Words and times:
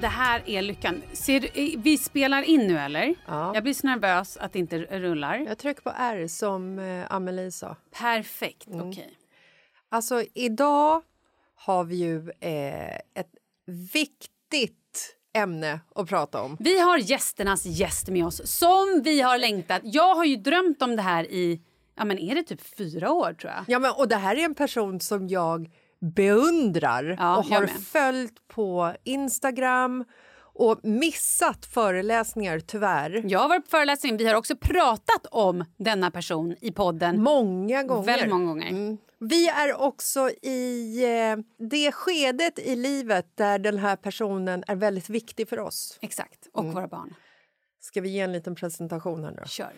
Det 0.00 0.08
här 0.08 0.42
är 0.46 0.62
lyckan. 0.62 1.02
Ser 1.12 1.44
eh, 1.44 1.78
vi 1.78 1.98
spelar 1.98 2.42
in 2.42 2.66
nu 2.66 2.78
eller? 2.78 3.14
Ja. 3.26 3.54
Jag 3.54 3.62
blir 3.62 3.74
så 3.74 3.86
nervös 3.86 4.36
att 4.36 4.52
det 4.52 4.58
inte 4.58 4.78
rullar. 4.78 5.36
Jag 5.38 5.58
trycker 5.58 5.82
på 5.82 5.92
R 5.96 6.28
som 6.28 6.78
eh, 6.78 7.14
Amelie 7.14 7.50
sa. 7.50 7.76
Perfekt, 7.98 8.68
okej. 8.72 9.18
Alltså, 9.88 10.24
idag 10.34 11.02
har 11.54 11.84
vi 11.84 11.96
ju 11.96 12.30
eh, 12.40 12.96
ett 12.96 13.34
viktigt 13.92 15.16
ämne 15.32 15.80
att 15.94 16.08
prata 16.08 16.42
om. 16.42 16.56
Vi 16.60 16.80
har 16.80 16.98
gästernas 16.98 17.66
gäst 17.66 18.08
med 18.08 18.26
oss 18.26 18.58
som 18.58 19.02
vi 19.04 19.20
har 19.20 19.38
längtat. 19.38 19.80
Jag 19.84 20.14
har 20.14 20.24
ju 20.24 20.36
drömt 20.36 20.82
om 20.82 20.96
det 20.96 21.02
här 21.02 21.24
i, 21.24 21.60
ja 21.94 22.04
men 22.04 22.18
är 22.18 22.34
det 22.34 22.42
typ 22.42 22.60
fyra 22.60 23.12
år 23.12 23.32
tror 23.32 23.52
jag. 23.52 23.64
Ja, 23.68 23.78
men, 23.78 23.92
och 23.92 24.08
det 24.08 24.16
här 24.16 24.36
är 24.36 24.44
en 24.44 24.54
person 24.54 25.00
som 25.00 25.28
jag 25.28 25.70
beundrar 26.00 27.16
Ja, 27.18 27.38
och 27.38 27.44
har 27.44 27.66
följt 27.66 28.48
på 28.48 28.94
Instagram 29.04 30.04
och 30.58 30.80
missat 30.82 31.66
föreläsningar, 31.66 32.60
tyvärr. 32.60 33.22
Jag 33.26 33.38
har 33.38 33.48
varit 33.48 33.64
på 33.64 33.70
föreläsning. 33.70 34.16
Vi 34.16 34.26
har 34.26 34.34
också 34.34 34.56
pratat 34.56 35.26
om 35.30 35.64
denna 35.76 36.10
person 36.10 36.56
i 36.60 36.72
podden 36.72 37.22
Många 37.22 37.82
gånger. 37.82 38.06
väldigt 38.06 38.30
många 38.30 38.46
gånger. 38.46 38.68
Mm. 38.68 38.98
Vi 39.20 39.48
är 39.48 39.80
också 39.80 40.30
i 40.42 41.02
eh, 41.04 41.66
det 41.68 41.92
skedet 41.92 42.58
i 42.58 42.76
livet 42.76 43.26
där 43.34 43.58
den 43.58 43.78
här 43.78 43.96
personen 43.96 44.64
är 44.66 44.76
väldigt 44.76 45.08
viktig 45.08 45.48
för 45.48 45.58
oss. 45.58 45.98
Exakt, 46.00 46.48
och 46.52 46.64
våra 46.64 46.88
barn. 46.88 47.14
Ska 47.80 48.00
vi 48.00 48.08
ge 48.08 48.20
en 48.20 48.32
liten 48.32 48.54
presentation 48.54 49.24
här 49.24 49.30
nu? 49.30 49.42
Kör. 49.46 49.72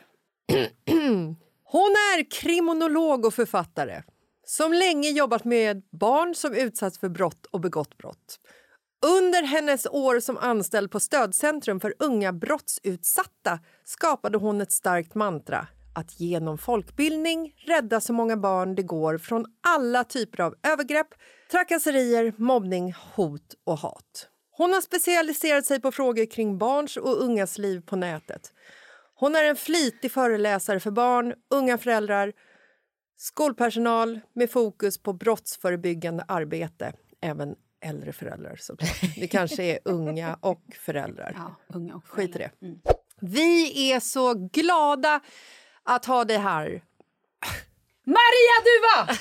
Hon 1.65 1.91
är 1.91 2.31
kriminolog 2.31 3.25
och 3.25 3.35
författare 3.35 4.03
som 4.51 4.73
länge 4.73 5.11
jobbat 5.11 5.45
med 5.45 5.83
barn 5.91 6.35
som 6.35 6.55
utsatts 6.55 6.99
för 6.99 7.09
brott 7.09 7.47
och 7.47 7.61
begått 7.61 7.99
brott. 7.99 8.41
Under 9.07 9.43
hennes 9.43 9.87
år 9.87 10.21
som 10.21 10.39
anställd 10.39 10.91
på 10.91 11.01
Stödcentrum 11.01 11.81
för 11.81 11.95
unga 11.99 12.33
brottsutsatta 12.33 13.59
skapade 13.85 14.39
hon 14.39 14.61
ett 14.61 14.73
starkt 14.73 15.15
mantra 15.15 15.67
att 15.95 16.21
genom 16.21 16.59
folkbildning 16.59 17.55
rädda 17.67 18.01
så 18.01 18.13
många 18.13 18.37
barn 18.37 18.75
det 18.75 18.83
går 18.83 19.19
från 19.19 19.47
alla 19.61 20.05
typer 20.05 20.43
av 20.43 20.55
övergrepp, 20.63 21.09
trakasserier, 21.51 22.35
mobbning, 22.37 22.95
hot 23.15 23.55
och 23.65 23.79
hat. 23.79 24.29
Hon 24.51 24.73
har 24.73 24.81
specialiserat 24.81 25.67
sig 25.67 25.81
på 25.81 25.93
frågor 25.93 26.31
kring 26.31 26.59
barns 26.59 26.97
och 26.97 27.23
ungas 27.23 27.59
liv 27.59 27.81
på 27.81 27.97
nätet. 27.97 28.53
Hon 29.15 29.37
är 29.37 29.45
en 29.45 29.57
flitig 29.57 30.13
föreläsare 30.13 30.81
för 30.81 30.91
barn, 30.91 31.35
unga 31.51 31.79
föräldrar 31.79 32.33
Skolpersonal 33.23 34.21
med 34.33 34.51
fokus 34.51 34.99
på 35.03 35.13
brottsförebyggande 35.13 36.25
arbete, 36.29 36.93
även 37.23 37.55
äldre 37.85 38.13
föräldrar 38.13 38.57
såklart. 38.61 39.01
Det 39.17 39.29
kanske 39.29 39.63
är 39.63 39.79
unga 39.85 40.39
och 40.41 40.63
föräldrar. 40.85 41.33
Ja, 41.37 41.75
unga 41.77 41.95
och 41.95 42.05
Skit 42.09 42.31
i 42.31 42.33
föräldrar. 42.33 42.53
det. 42.61 42.77
Vi 43.21 43.93
är 43.93 44.01
så 44.01 44.35
glada 44.35 45.21
att 45.83 46.05
ha 46.05 46.25
dig 46.25 46.37
här. 46.39 46.83
Maria 48.07 48.57
Duva! 48.65 49.17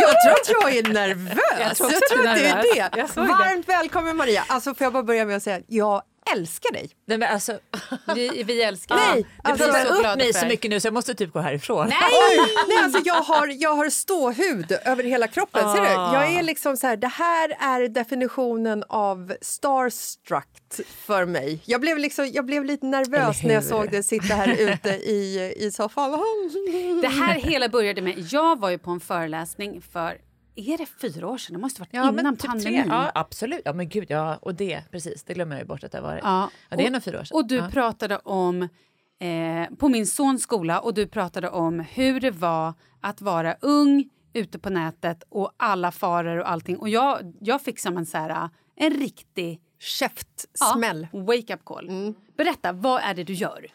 Jag 0.00 0.22
tror 0.22 0.32
att 0.32 0.48
jag 0.62 0.76
är 0.76 0.92
nervös. 0.92 1.38
Jag 1.60 1.76
tror 1.76 1.92
Jag 1.92 2.08
tror 2.08 2.26
att 2.26 2.36
det 2.62 2.78
är 2.78 2.90
det. 2.90 3.16
Varmt 3.16 3.68
välkommen 3.68 4.16
Maria. 4.16 4.44
Alltså 4.48 4.74
får 4.74 4.84
jag 4.84 4.92
bara 4.92 5.02
börja 5.02 5.24
med 5.24 5.36
att 5.36 5.42
säga 5.42 5.60
jag 5.66 6.02
älskar 6.32 6.72
dig. 6.72 6.90
Nej, 7.06 7.18
men 7.18 7.32
alltså, 7.32 7.58
vi, 8.14 8.42
vi 8.42 8.62
älskar 8.62 8.94
Nej, 8.96 9.12
dig. 9.12 9.26
Du 9.44 9.50
alltså- 9.50 9.64
pratar 9.64 9.84
så 9.86 10.10
upp 10.12 10.16
mig 10.18 10.32
så 10.32 10.46
mycket 10.46 10.70
nu 10.70 10.80
så 10.80 10.86
jag 10.86 10.94
måste 10.94 11.14
typ 11.14 11.32
gå 11.32 11.40
härifrån. 11.40 11.86
Oj! 11.86 12.38
Nej, 12.68 12.78
alltså 12.84 13.00
jag, 13.04 13.14
har, 13.14 13.46
jag 13.62 13.74
har 13.74 13.90
ståhud 13.90 14.72
över 14.84 15.04
hela 15.04 15.26
kroppen. 15.28 15.74
Ser 15.74 15.80
du? 15.80 15.86
Ah. 15.86 16.14
Jag 16.14 16.32
är 16.38 16.42
liksom 16.42 16.76
så 16.76 16.86
här, 16.86 16.96
det 16.96 17.08
här 17.08 17.56
är 17.60 17.88
definitionen 17.88 18.84
av 18.88 19.32
starstruck 19.40 20.48
för 21.06 21.24
mig. 21.24 21.60
Jag 21.64 21.80
blev, 21.80 21.98
liksom, 21.98 22.30
jag 22.32 22.46
blev 22.46 22.64
lite 22.64 22.86
nervös 22.86 23.42
när 23.42 23.54
jag 23.54 23.64
såg 23.64 23.90
dig 23.90 24.02
sitta 24.02 24.34
här 24.34 24.48
ute 24.58 24.88
i, 24.88 25.54
i 25.56 25.70
soffan. 25.70 26.10
Det 27.02 27.08
här 27.08 27.34
hela 27.34 27.68
började 27.68 28.02
med, 28.02 28.14
jag 28.30 28.60
var 28.60 28.70
ju 28.70 28.78
på 28.78 28.90
en 28.90 29.00
föreläsning 29.00 29.82
för, 29.92 30.16
är 30.58 30.78
det 30.78 30.86
fyra 30.86 31.28
år 31.28 31.38
sedan? 31.38 31.52
Det 31.54 31.60
måste 31.60 31.80
varit 31.80 31.88
Ja, 31.92 32.08
innan 32.08 32.36
typ 32.36 32.46
pandemin. 32.50 32.82
tre. 32.82 32.92
Ja, 32.94 33.12
absolut. 33.14 33.60
Ja, 33.64 33.72
men 33.72 33.88
gud, 33.88 34.06
ja. 34.10 34.36
Och 34.42 34.54
det, 34.54 34.82
precis. 34.90 35.22
Det 35.24 35.34
glömmer 35.34 35.56
jag 35.56 35.62
ju 35.62 35.66
bort 35.68 35.84
att 35.84 35.92
det 35.92 35.98
har 35.98 36.02
varit. 36.02 36.20
Ja, 36.24 36.50
Ja, 36.70 36.76
det 36.76 36.82
är 36.82 36.86
och- 36.86 36.92
nog 36.92 37.02
fyra 37.02 37.20
år 37.20 37.24
sedan. 37.24 37.36
Och 37.36 37.46
du 37.46 37.56
ja. 37.56 37.68
pratade 37.72 38.16
om, 38.18 38.62
eh, 39.20 39.76
på 39.78 39.88
min 39.88 40.06
sons 40.06 40.42
skola, 40.42 40.80
och 40.80 40.94
du 40.94 41.06
pratade 41.06 41.48
om 41.50 41.80
hur 41.80 42.20
det 42.20 42.30
var 42.30 42.74
att 43.00 43.20
vara 43.20 43.54
ung 43.60 44.10
ute 44.32 44.58
på 44.58 44.70
nätet 44.70 45.22
och 45.28 45.52
alla 45.56 45.92
faror 45.92 46.38
och 46.38 46.50
allting. 46.50 46.76
Och 46.78 46.88
jag, 46.88 47.34
jag 47.40 47.62
fick 47.62 47.78
som 47.78 47.96
en, 47.96 48.06
så 48.06 48.18
här, 48.18 48.48
en 48.76 48.92
riktig 48.94 49.60
Käftsmäll. 49.80 51.08
ja, 51.12 51.18
wake-up 51.20 51.64
call. 51.64 52.14
Berätta, 52.36 52.72
vad 52.72 53.02
är 53.02 53.14
det 53.14 53.24
du 53.24 53.32
gör? 53.32 53.66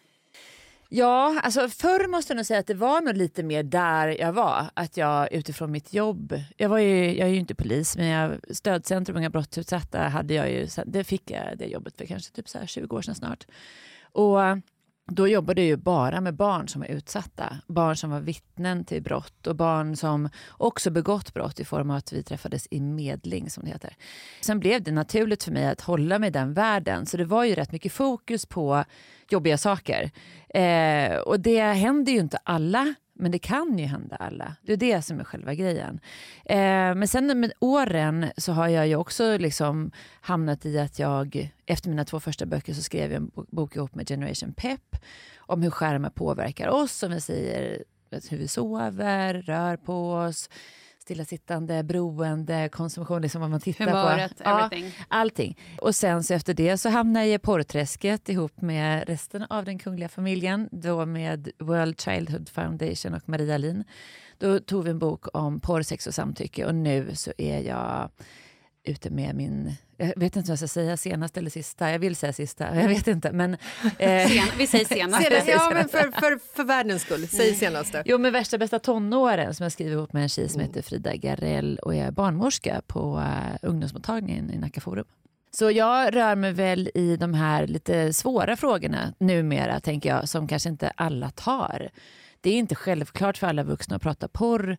Ja, 0.96 1.40
alltså 1.44 1.70
förr 1.70 2.08
måste 2.08 2.34
jag 2.34 2.36
nog 2.36 2.46
säga 2.46 2.60
att 2.60 2.68
det 2.68 2.74
var 2.74 3.02
nog 3.02 3.18
lite 3.18 3.44
mer 3.44 3.64
där 3.64 4.08
jag 4.20 4.34
var. 4.34 4.70
Att 4.74 4.98
jag 4.98 5.34
utifrån 5.34 5.72
mitt 5.72 5.94
jobb, 5.94 6.34
jag, 6.58 6.70
var 6.70 6.78
ju, 6.78 7.18
jag 7.18 7.28
är 7.28 7.32
ju 7.32 7.40
inte 7.40 7.56
polis 7.56 7.98
men 7.98 8.06
jag, 8.06 8.40
stödcentrum 8.56 9.18
unga 9.18 9.30
brottsutsatta 9.30 10.00
hade 10.00 10.34
jag 10.34 10.52
ju, 10.52 10.68
det 10.86 11.04
fick 11.04 11.32
jag 11.32 11.58
det 11.58 11.66
jobbet 11.66 11.98
för 11.98 12.06
kanske 12.06 12.34
typ 12.34 12.50
så 12.50 12.60
här 12.60 12.66
20 12.66 12.96
år 12.96 13.02
sedan 13.02 13.16
snart. 13.16 13.48
Och 14.12 14.40
då 15.12 15.28
jobbade 15.28 15.62
jag 15.62 15.68
ju 15.68 15.78
bara 15.78 16.22
med 16.22 16.36
barn 16.36 16.68
som 16.68 16.82
var 16.82 16.88
utsatta. 16.88 17.58
Barn 17.68 17.96
som 17.96 18.10
var 18.10 18.20
vittnen 18.20 18.86
till 18.86 19.04
brott 19.04 19.48
och 19.48 19.56
barn 19.56 19.96
som 19.96 20.30
också 20.52 20.92
begått 20.92 21.34
brott 21.34 21.60
i 21.60 21.66
form 21.66 21.90
av 21.90 21.98
att 21.98 22.14
vi 22.14 22.24
träffades 22.24 22.68
i 22.72 22.80
medling 22.80 23.50
som 23.50 23.64
det 23.64 23.70
heter. 23.70 23.96
Sen 24.42 24.60
blev 24.60 24.84
det 24.84 24.92
naturligt 24.92 25.44
för 25.44 25.52
mig 25.52 25.68
att 25.68 25.82
hålla 25.82 26.20
mig 26.20 26.28
i 26.28 26.32
den 26.32 26.54
världen 26.54 27.06
så 27.06 27.18
det 27.18 27.26
var 27.26 27.44
ju 27.44 27.56
rätt 27.56 27.72
mycket 27.72 27.94
fokus 27.94 28.46
på 28.46 28.84
jobbiga 29.30 29.58
saker. 29.58 30.12
Eh, 30.50 31.18
och 31.18 31.40
det 31.40 31.62
händer 31.62 32.12
ju 32.12 32.20
inte 32.20 32.38
alla, 32.44 32.94
men 33.14 33.32
det 33.32 33.40
kan 33.40 33.78
ju 33.78 33.86
hända 33.86 34.16
alla. 34.16 34.56
Det 34.62 34.74
är 34.74 34.78
det 34.78 35.02
som 35.02 35.20
är 35.20 35.24
själva 35.24 35.54
grejen. 35.54 36.00
Eh, 36.46 36.96
men 36.96 37.08
sen 37.08 37.40
med 37.40 37.52
åren 37.60 38.26
så 38.38 38.52
har 38.52 38.68
jag 38.68 38.88
ju 38.88 38.96
också 38.96 39.38
liksom 39.38 39.92
hamnat 40.22 40.66
i 40.66 40.80
att 40.80 41.00
jag, 41.00 41.52
efter 41.66 41.90
mina 41.90 42.06
två 42.06 42.20
första 42.20 42.46
böcker 42.46 42.74
så 42.74 42.82
skrev 42.82 43.12
jag 43.12 43.22
en 43.22 43.32
bok 43.36 43.76
ihop 43.76 43.96
med 43.96 44.08
Generation 44.08 44.54
Pep 44.54 44.96
om 45.38 45.62
hur 45.62 45.70
skärmar 45.70 46.10
påverkar 46.10 46.68
oss, 46.68 46.92
som 46.92 47.12
vi 47.12 47.22
säger, 47.22 47.84
hur 48.30 48.38
vi 48.38 48.48
sover, 48.48 49.34
rör 49.34 49.78
på 49.78 50.14
oss, 50.14 50.50
stillasittande, 51.04 51.84
beroende, 51.84 52.70
konsumtion, 52.70 53.22
liksom 53.22 53.42
vad 53.42 53.50
man 53.50 53.60
tittar 53.60 53.86
Humöret, 53.86 54.38
på. 54.38 54.44
Ja, 54.44 54.66
everything. 54.66 54.94
allting. 55.08 55.58
Och 55.82 55.96
sen 55.96 56.24
så 56.24 56.34
efter 56.34 56.54
det 56.54 56.78
så 56.78 56.90
hamnade 56.90 57.26
jag 57.26 57.36
i 57.36 57.40
porrträsket 57.40 58.30
ihop 58.30 58.62
med 58.62 59.08
resten 59.08 59.44
av 59.44 59.66
den 59.66 59.80
kungliga 59.80 60.10
familjen, 60.10 60.70
då 60.72 61.06
med 61.06 61.50
World 61.60 62.02
Childhood 62.02 62.50
Foundation 62.50 63.14
och 63.14 63.30
Maria 63.30 63.58
Lin. 63.58 63.84
Då 64.38 64.60
tog 64.60 64.84
vi 64.84 64.90
en 64.90 65.00
bok 65.00 65.26
om 65.34 65.60
porr, 65.60 65.82
sex 65.82 66.08
och 66.08 66.14
samtycke 66.14 66.66
och 66.66 66.76
nu 66.76 67.16
så 67.16 67.32
är 67.38 67.60
jag 67.60 68.10
ute 68.84 69.10
med 69.10 69.36
min, 69.36 69.74
jag 69.98 70.14
vet 70.16 70.36
inte 70.36 70.40
vad 70.40 70.50
jag 70.50 70.58
ska 70.58 70.68
säga, 70.68 70.98
senaste 70.98 71.40
eller 71.40 71.50
sista, 71.50 71.92
jag 71.92 72.00
vill 72.00 72.16
säga 72.16 72.34
sista, 72.34 72.76
jag 72.76 72.88
vet 72.88 73.08
inte 73.08 73.32
men... 73.32 73.54
Eh, 73.54 73.58
Sen, 74.28 74.48
vi 74.58 74.68
säger 74.68 74.86
senast. 74.86 75.24
Ser 75.24 75.30
det? 75.30 75.52
Ja, 75.52 75.72
men 75.74 75.90
för, 75.90 76.12
för, 76.22 76.56
för 76.56 76.64
världens 76.64 77.02
skull, 77.02 77.28
säg 77.28 77.56
senaste. 77.56 78.04
Jo, 78.06 78.18
med 78.18 78.32
värsta 78.32 78.58
bästa 78.58 78.80
tonåren 78.80 79.54
som 79.54 79.64
jag 79.64 79.72
skriver 79.72 79.92
ihop 79.92 80.14
med 80.14 80.24
en 80.24 80.30
tjej 80.30 80.50
som 80.50 80.62
heter 80.62 80.82
Frida 80.82 81.16
Garell 81.16 81.80
och 81.80 81.96
är 81.96 82.12
barnmorska 82.12 82.82
på 82.88 83.18
uh, 83.18 83.70
ungdomsmottagningen 83.70 84.52
i 84.52 84.58
Nacka 84.58 84.82
Forum. 84.82 85.06
Så 85.52 85.72
jag 85.72 86.16
rör 86.16 86.36
mig 86.36 86.54
väl 86.54 86.90
i 86.94 87.18
de 87.18 87.34
här 87.34 87.68
lite 87.68 88.14
svåra 88.14 88.56
frågorna 88.56 89.14
numera, 89.18 89.80
tänker 89.80 90.10
jag, 90.10 90.30
som 90.30 90.48
kanske 90.48 90.70
inte 90.70 90.90
alla 90.96 91.30
tar. 91.30 91.90
Det 92.42 92.50
är 92.50 92.58
inte 92.58 92.76
självklart 92.76 93.38
för 93.38 93.48
alla 93.48 93.64
vuxna 93.64 93.96
att 93.96 94.02
prata 94.02 94.28
porr 94.28 94.78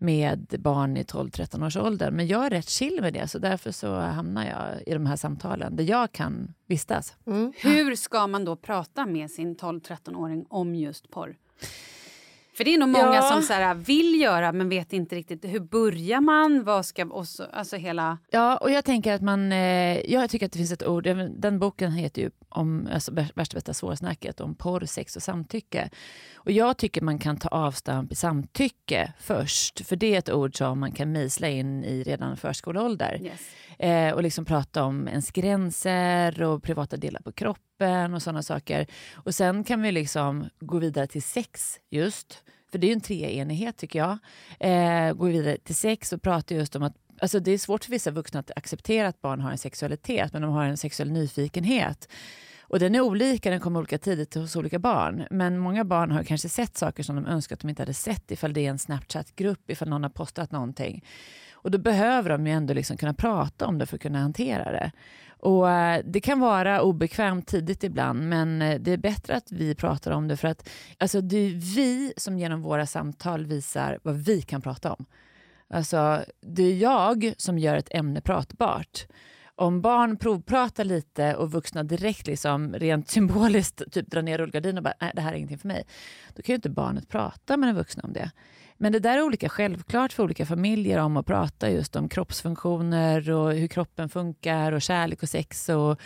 med 0.00 0.54
barn 0.58 0.96
i 0.96 1.02
12-13 1.02 1.66
års 1.66 1.76
ålder, 1.76 2.10
men 2.10 2.26
jag 2.26 2.46
är 2.46 2.50
rätt 2.50 2.68
chill 2.68 2.98
med 3.00 3.12
det, 3.12 3.28
så 3.28 3.38
därför 3.38 3.70
så 3.70 3.94
hamnar 3.94 4.46
jag 4.46 4.82
i 4.86 4.92
de 4.94 5.06
här 5.06 5.16
samtalen 5.16 5.76
där 5.76 5.84
jag 5.84 6.12
kan 6.12 6.54
vistas. 6.66 7.14
Hur 7.62 7.94
ska 7.96 8.26
man 8.26 8.44
då 8.44 8.56
prata 8.56 9.06
med 9.06 9.30
sin 9.30 9.56
12-13-åring 9.56 10.44
om 10.48 10.74
just 10.74 11.10
porr? 11.10 11.36
För 12.56 12.64
det 12.64 12.74
är 12.74 12.78
nog 12.78 12.88
många 12.88 13.14
Ja. 13.14 13.22
som 13.22 13.42
så 13.42 13.52
här, 13.52 13.74
vill 13.74 14.20
göra 14.20 14.52
men 14.52 14.68
vet 14.68 14.92
inte 14.92 15.16
riktigt 15.16 15.44
hur 15.44 15.60
börjar 15.60 16.20
man? 16.20 16.64
Vad 16.64 16.86
ska, 16.86 17.04
och 17.04 17.28
så, 17.28 17.44
alltså 17.52 17.76
hela... 17.76 18.18
Ja, 18.30 18.56
och 18.56 18.70
jag 18.70 18.84
tänker 18.84 19.14
att 19.14 19.22
man, 19.22 19.52
eh, 19.52 20.10
jag 20.12 20.30
tycker 20.30 20.46
att 20.46 20.52
det 20.52 20.58
finns 20.58 20.72
ett 20.72 20.86
ord, 20.86 21.04
den 21.36 21.58
boken 21.58 21.92
heter 21.92 22.22
ju 22.22 22.30
om 22.50 22.88
alltså, 22.92 23.12
vär- 23.12 23.32
värsta 23.34 23.54
bästa 23.54 23.74
svårsnacket 23.74 24.40
om 24.40 24.54
porr, 24.54 24.84
sex 24.86 25.16
och 25.16 25.22
samtycke. 25.22 25.90
Och 26.34 26.50
jag 26.50 26.76
tycker 26.76 27.02
man 27.02 27.18
kan 27.18 27.36
ta 27.36 27.48
avstamp 27.48 28.12
i 28.12 28.14
samtycke 28.14 29.12
först, 29.18 29.86
för 29.86 29.96
det 29.96 30.14
är 30.14 30.18
ett 30.18 30.30
ord 30.30 30.58
som 30.58 30.80
man 30.80 30.92
kan 30.92 31.12
mejsla 31.12 31.48
in 31.48 31.84
i 31.84 32.02
redan 32.02 32.36
förskoleålder. 32.36 33.20
Yes. 33.22 33.40
Eh, 33.78 34.14
och 34.14 34.22
liksom 34.22 34.44
prata 34.44 34.84
om 34.84 35.08
ens 35.08 35.30
gränser 35.30 36.42
och 36.42 36.62
privata 36.62 36.96
delar 36.96 37.20
på 37.20 37.32
kroppen 37.32 38.14
och 38.14 38.22
sådana 38.22 38.42
saker. 38.42 38.86
Och 39.14 39.34
sen 39.34 39.64
kan 39.64 39.82
vi 39.82 39.92
liksom 39.92 40.48
gå 40.60 40.78
vidare 40.78 41.06
till 41.06 41.22
sex 41.22 41.78
just, 41.90 42.42
för 42.70 42.78
det 42.78 42.86
är 42.86 42.88
ju 42.88 42.94
en 42.94 43.00
treenighet 43.00 43.76
tycker 43.76 43.98
jag. 43.98 44.18
Eh, 44.60 45.12
gå 45.12 45.26
vidare 45.26 45.56
till 45.56 45.76
sex 45.76 46.12
och 46.12 46.22
prata 46.22 46.54
just 46.54 46.76
om 46.76 46.82
att 46.82 46.96
Alltså 47.20 47.40
det 47.40 47.50
är 47.50 47.58
svårt 47.58 47.84
för 47.84 47.90
vissa 47.90 48.10
vuxna 48.10 48.40
att 48.40 48.50
acceptera 48.56 49.08
att 49.08 49.20
barn 49.20 49.40
har 49.40 49.50
en 49.50 49.58
sexualitet, 49.58 50.32
men 50.32 50.42
de 50.42 50.50
har 50.52 50.64
en 50.64 50.76
sexuell 50.76 51.10
nyfikenhet. 51.10 52.08
Och 52.70 52.78
den 52.78 52.94
är 52.94 53.00
olika, 53.00 53.50
den 53.50 53.60
kommer 53.60 53.78
olika 53.78 53.98
tidigt 53.98 54.34
hos 54.34 54.56
olika 54.56 54.78
barn. 54.78 55.26
Men 55.30 55.58
många 55.58 55.84
barn 55.84 56.10
har 56.10 56.22
kanske 56.22 56.48
sett 56.48 56.76
saker 56.76 57.02
som 57.02 57.16
de 57.16 57.26
önskar 57.26 57.56
att 57.56 57.60
de 57.60 57.68
inte 57.68 57.82
hade 57.82 57.94
sett 57.94 58.30
ifall 58.30 58.52
det 58.52 58.66
är 58.66 58.70
en 58.70 58.78
Snapchat-grupp, 58.78 59.70
ifall 59.70 59.88
någon 59.88 60.02
har 60.02 60.10
postat 60.10 60.52
någonting. 60.52 61.04
Och 61.52 61.70
då 61.70 61.78
behöver 61.78 62.30
de 62.30 62.46
ju 62.46 62.52
ändå 62.52 62.74
liksom 62.74 62.96
kunna 62.96 63.14
prata 63.14 63.66
om 63.66 63.78
det 63.78 63.86
för 63.86 63.96
att 63.96 64.02
kunna 64.02 64.18
hantera 64.18 64.72
det. 64.72 64.92
Och 65.38 65.70
eh, 65.70 66.02
Det 66.04 66.20
kan 66.20 66.40
vara 66.40 66.82
obekvämt 66.82 67.46
tidigt 67.46 67.84
ibland, 67.84 68.28
men 68.28 68.62
eh, 68.62 68.80
det 68.80 68.92
är 68.92 68.96
bättre 68.96 69.36
att 69.36 69.52
vi 69.52 69.74
pratar 69.74 70.10
om 70.10 70.28
det 70.28 70.36
för 70.36 70.48
att 70.48 70.68
alltså, 70.98 71.20
det 71.20 71.36
är 71.36 71.50
vi 71.74 72.12
som 72.16 72.38
genom 72.38 72.62
våra 72.62 72.86
samtal 72.86 73.46
visar 73.46 73.98
vad 74.02 74.16
vi 74.16 74.42
kan 74.42 74.62
prata 74.62 74.92
om. 74.92 75.06
Alltså, 75.70 76.24
det 76.40 76.62
är 76.62 76.76
jag 76.76 77.34
som 77.36 77.58
gör 77.58 77.76
ett 77.76 77.94
ämne 77.94 78.20
pratbart. 78.20 79.06
Om 79.54 79.80
barn 79.80 80.16
provpratar 80.16 80.84
lite 80.84 81.34
och 81.34 81.52
vuxna 81.52 81.82
direkt 81.82 82.26
liksom 82.26 82.74
rent 82.74 83.08
symboliskt 83.08 83.92
typ 83.92 84.10
drar 84.10 84.22
ner 84.22 84.38
rullgardinen 84.38 84.76
och 84.76 84.84
bara 84.84 84.94
nej 85.00 85.12
det 85.14 85.20
här 85.20 85.32
är 85.32 85.36
ingenting 85.36 85.58
för 85.58 85.68
mig. 85.68 85.84
Då 86.34 86.42
kan 86.42 86.52
ju 86.52 86.56
inte 86.56 86.70
barnet 86.70 87.08
prata 87.08 87.56
med 87.56 87.68
den 87.68 87.76
vuxna 87.76 88.02
om 88.02 88.12
det. 88.12 88.30
Men 88.76 88.92
det 88.92 88.98
där 88.98 89.18
är 89.18 89.22
olika 89.22 89.48
självklart 89.48 90.12
för 90.12 90.22
olika 90.22 90.46
familjer 90.46 90.98
om 90.98 91.16
att 91.16 91.26
prata 91.26 91.70
just 91.70 91.96
om 91.96 92.08
kroppsfunktioner 92.08 93.30
och 93.30 93.52
hur 93.52 93.68
kroppen 93.68 94.08
funkar 94.08 94.72
och 94.72 94.82
kärlek 94.82 95.22
och 95.22 95.28
sex. 95.28 95.68
Och, 95.68 96.00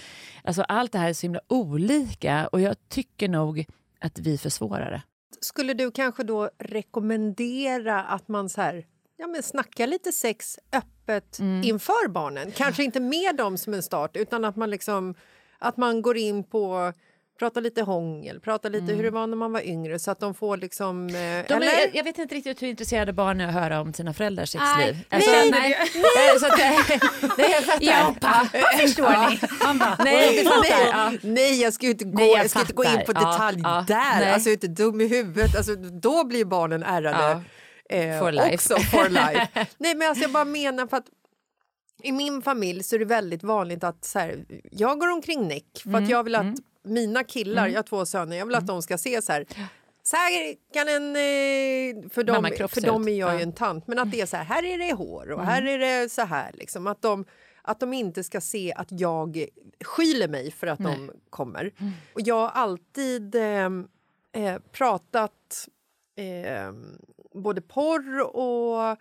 alltså 0.44 0.62
allt 0.62 0.92
det 0.92 0.98
här 0.98 1.08
är 1.08 1.12
så 1.12 1.24
himla 1.24 1.40
olika 1.48 2.46
och 2.46 2.60
jag 2.60 2.76
tycker 2.88 3.28
nog 3.28 3.64
att 4.00 4.18
vi 4.18 4.38
försvårar 4.38 4.90
det. 4.90 5.02
Skulle 5.40 5.74
du 5.74 5.90
kanske 5.90 6.22
då 6.22 6.50
rekommendera 6.58 8.02
att 8.02 8.28
man 8.28 8.48
så 8.48 8.60
här, 8.60 8.84
ja, 9.16 9.26
men 9.26 9.42
snackar 9.42 9.86
lite 9.86 10.12
sex 10.12 10.58
öppet 10.72 11.38
inför 11.62 12.08
barnen? 12.08 12.52
Kanske 12.52 12.84
inte 12.84 13.00
med 13.00 13.36
dem 13.36 13.58
som 13.58 13.74
en 13.74 13.82
start, 13.82 14.16
utan 14.16 14.44
att 14.44 14.56
man, 14.56 14.70
liksom, 14.70 15.14
att 15.58 15.76
man 15.76 16.02
går 16.02 16.16
in 16.16 16.44
på 16.44 16.92
prata 17.38 17.60
lite 17.60 17.82
hångel, 17.82 18.40
prata 18.40 18.68
lite 18.68 18.92
hur 18.92 19.02
det 19.02 19.10
var 19.10 19.26
när 19.26 19.36
man 19.36 19.52
var 19.52 19.60
yngre 19.60 19.98
så 19.98 20.10
att 20.10 20.20
de 20.20 20.34
får 20.34 20.56
liksom... 20.56 21.08
Eh, 21.08 21.14
är, 21.14 21.46
jag, 21.48 21.90
jag 21.94 22.04
vet 22.04 22.18
inte 22.18 22.34
riktigt 22.34 22.62
hur 22.62 22.68
intresserade 22.68 23.12
barn 23.12 23.40
är 23.40 23.48
att 23.48 23.54
höra 23.54 23.80
om 23.80 23.92
sina 23.92 24.14
föräldrars 24.14 24.48
sexliv. 24.48 24.94
Nej, 24.94 25.06
Alltså, 25.10 25.30
nej, 25.30 25.50
nej, 25.50 25.76
nej, 26.16 26.40
så 26.40 26.46
att, 26.46 26.58
nej, 27.38 27.50
jag 27.50 27.64
fattar. 27.64 27.84
Ja, 27.84 28.14
pappa 28.20 28.78
förstår 28.78 29.30
ni. 29.30 29.40
Man 29.64 29.78
bara, 29.78 29.96
Nej, 30.04 30.36
det 30.36 30.50
fattar. 30.50 30.86
Ja. 30.90 31.12
Nej, 31.22 31.62
jag 31.62 31.72
ska 31.72 31.86
ju 31.86 31.92
inte 31.92 32.04
gå, 32.04 32.18
Nej, 32.18 32.28
jag 32.28 32.38
jag 32.38 32.50
ska 32.50 32.60
inte 32.60 32.72
gå 32.72 32.84
in 32.84 32.90
på. 33.06 33.12
Ja, 33.14 33.32
detalj 33.32 33.60
ja, 33.62 33.84
där. 33.88 34.20
nej. 34.20 34.30
Alltså, 34.30 34.48
jag 34.48 34.52
är 34.52 34.66
inte 34.66 34.82
dum 34.82 35.00
i 35.00 35.06
huvudet. 35.08 35.56
Alltså, 35.56 35.74
då 35.74 36.24
blir 36.24 36.44
barnen 36.44 36.82
ärrade. 36.82 37.42
Eh, 37.90 38.18
For 38.18 38.32
life. 38.32 38.54
också 38.54 38.76
for 38.76 39.08
life. 39.08 39.66
Nej, 39.78 39.94
men 39.94 40.08
alltså 40.08 40.22
jag 40.24 40.32
bara 40.32 40.44
menar 40.44 40.86
för 40.86 40.96
att 40.96 41.06
i 42.02 42.12
min 42.12 42.42
familj 42.42 42.82
så 42.82 42.94
är 42.94 42.98
det 42.98 43.04
väldigt 43.04 43.42
vanligt 43.42 43.84
att 43.84 44.04
så 44.04 44.18
här, 44.18 44.44
jag 44.70 44.98
går 45.00 45.08
omkring 45.12 45.48
näck 45.48 45.66
för 45.82 45.88
Mm, 45.88 46.04
att 46.04 46.10
jag 46.10 46.24
vill 46.24 46.34
att 46.34 46.56
mina 46.84 47.24
killar, 47.24 47.68
jag 47.68 47.78
har 47.78 47.82
två 47.82 48.06
söner, 48.06 48.36
jag 48.36 48.46
vill 48.46 48.54
att 48.54 48.66
de 48.66 48.82
ska 48.82 48.98
se 48.98 49.22
så 49.22 49.32
här 49.32 49.46
så 50.02 50.16
här 50.16 50.54
kan 50.72 50.88
en... 50.88 51.16
eh, 51.16 52.10
För 52.10 52.22
dem, 52.24 52.50
för 52.68 52.80
dem 52.80 53.08
är 53.08 53.12
jag 53.18 53.36
ju 53.36 53.42
en 53.42 53.52
tant. 53.52 53.86
Men 53.86 53.98
att 53.98 54.10
det 54.10 54.20
är 54.20 54.26
så 54.26 54.36
här, 54.36 54.44
här 54.44 54.64
är 54.64 54.78
det 54.78 54.92
hår 54.92 55.30
och 55.30 55.40
Mm. 55.40 55.46
här 55.46 55.62
är 55.62 55.78
det 55.78 56.08
så 56.08 56.22
här. 56.22 56.50
Liksom. 56.54 56.86
Att, 56.86 57.02
de, 57.02 57.24
att 57.62 57.80
de 57.80 57.92
inte 57.92 58.24
ska 58.24 58.40
se 58.40 58.72
att 58.76 58.88
jag 59.00 59.46
skyler 59.84 60.28
mig 60.28 60.50
för 60.50 60.66
att 60.66 60.78
de 60.78 61.10
kommer. 61.30 61.70
Mm. 61.78 61.92
Och 62.14 62.20
jag 62.20 62.34
har 62.34 62.48
alltid 62.48 63.34
eh, 63.34 63.64
eh, 64.32 64.58
pratat 64.72 65.68
eh, 66.16 66.72
både 67.34 67.60
porr 67.60 68.36
och 68.36 68.76
jag 68.78 68.98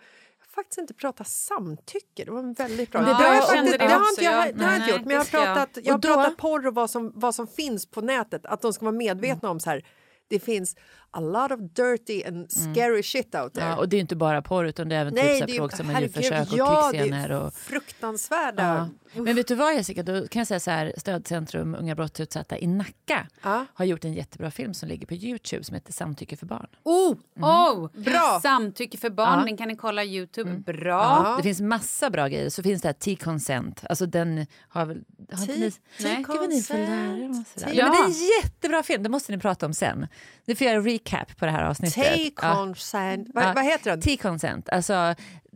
faktiskt 0.54 0.78
inte 0.78 0.94
pratat 0.94 1.28
samtycke. 1.28 2.24
Det 2.24 2.30
var 2.30 2.38
en 2.38 2.52
väldigt 2.52 2.92
bra... 2.92 3.00
Ja, 3.00 3.18
det, 3.18 3.24
jag 3.24 3.36
jag 3.36 3.54
kände 3.54 3.70
det 3.70 3.78
det 3.78 3.96
också, 3.96 4.22
jag, 4.22 4.56
det 4.56 4.64
har 4.64 4.72
jag 4.72 4.80
inte 4.80 4.86
Nej, 4.86 4.90
gjort. 4.90 5.06
Men 5.06 5.10
jag 5.16 5.24
har 5.24 5.38
jag. 5.46 5.54
pratat, 5.56 5.84
jag 5.84 5.94
har 5.94 5.98
pratat 5.98 6.36
porr 6.36 6.66
och 6.66 6.74
vad 6.74 6.90
som, 6.90 7.12
vad 7.14 7.34
som 7.34 7.46
finns 7.46 7.86
på 7.86 8.00
nätet. 8.00 8.46
Att 8.46 8.62
de 8.62 8.72
ska 8.72 8.84
vara 8.84 8.96
medvetna 8.96 9.50
om 9.50 9.60
så 9.60 9.70
här. 9.70 9.84
Det 10.28 10.40
finns 10.40 10.76
a 11.16 11.20
lot 11.20 11.50
of 11.52 11.60
dirty 11.72 12.22
and 12.24 12.50
scary 12.50 13.02
shit 13.02 13.34
out 13.34 13.54
there. 13.54 13.66
Ja, 13.66 13.76
och 13.76 13.88
det 13.88 13.94
är 13.96 13.98
ju 13.98 14.00
inte 14.02 14.16
bara 14.16 14.42
porr 14.42 14.64
utan 14.66 14.88
det 14.88 14.96
är 14.96 15.00
även 15.00 15.14
Nej, 15.14 15.38
typ 15.40 15.46
det 15.46 15.52
är, 15.52 16.00
djurförsök 16.00 16.52
och 16.52 16.58
ja, 16.58 16.90
det 16.92 16.98
krigsscener. 16.98 17.30
Och, 17.32 17.54
fruktansvärda. 17.54 18.62
ja. 18.62 18.88
Men 19.22 19.34
vet 19.36 19.48
du 19.48 19.54
vad 19.54 19.74
Jessica, 19.74 20.02
då 20.02 20.28
kan 20.28 20.40
jag 20.40 20.46
säga 20.46 20.60
så 20.60 20.70
här, 20.70 20.92
Stödcentrum 20.98 21.74
Unga 21.74 21.94
brottsutsatta 21.94 22.58
i 22.58 22.66
Nacka 22.66 23.26
Ja. 23.42 23.66
har 23.74 23.84
gjort 23.84 24.04
en 24.04 24.12
jättebra 24.14 24.50
film 24.50 24.74
som 24.74 24.88
ligger 24.88 25.06
på 25.06 25.14
Youtube 25.14 25.64
som 25.64 25.74
heter 25.74 25.92
Samtycke 25.92 26.36
för 26.36 26.46
barn. 26.46 26.66
Oh, 26.82 27.16
Oh, 27.40 27.88
Bra. 27.92 28.38
Samtycke 28.42 28.98
för 28.98 29.10
barn, 29.10 29.38
Ja. 29.38 29.44
den 29.44 29.56
kan 29.56 29.68
ni 29.68 29.76
kolla 29.76 30.04
Youtube. 30.04 30.50
Bra. 30.72 31.22
Ja. 31.24 31.34
Det 31.36 31.42
finns 31.42 31.60
massa 31.60 32.10
bra 32.10 32.28
grejer. 32.28 32.48
Så 32.50 32.62
finns 32.62 32.82
det 32.82 32.88
här 32.88 32.92
T-consent. 32.92 33.84
Alltså 33.88 34.06
den 34.06 34.46
har 34.68 34.86
väl... 34.86 35.00
Har 35.32 35.40
inte 35.42 35.56
ni, 35.56 35.72
Nej. 36.00 36.16
Gud 36.16 36.36
vad 36.40 36.48
ni 36.48 36.62
får 36.62 36.74
lära 36.74 37.16
er 37.18 37.24
om 37.24 37.44
sådär. 37.54 37.66
T- 37.66 37.72
Ja, 37.78 37.84
men 37.84 37.92
det 37.92 37.98
är 37.98 38.04
en 38.04 38.42
jättebra 38.44 38.82
film, 38.82 39.02
det 39.02 39.08
måste 39.08 39.32
ni 39.32 39.38
prata 39.38 39.66
om 39.66 39.74
sen. 39.74 40.06
Ni 40.44 40.54
får 40.54 40.66
göra 40.66 40.80
recap 41.04 41.36
på 41.36 41.44
det 41.46 41.50
här 41.52 41.64
avsnittet. 41.64 41.94
take 42.04 42.30
Ja. 42.42 42.54
consent. 42.54 43.28
Vad, 43.34 43.44
Ja. 43.44 43.52
vad 43.54 43.64
heter 43.64 43.90
den? 43.90 44.00
T-consent, 44.00 44.68
alltså 44.68 44.92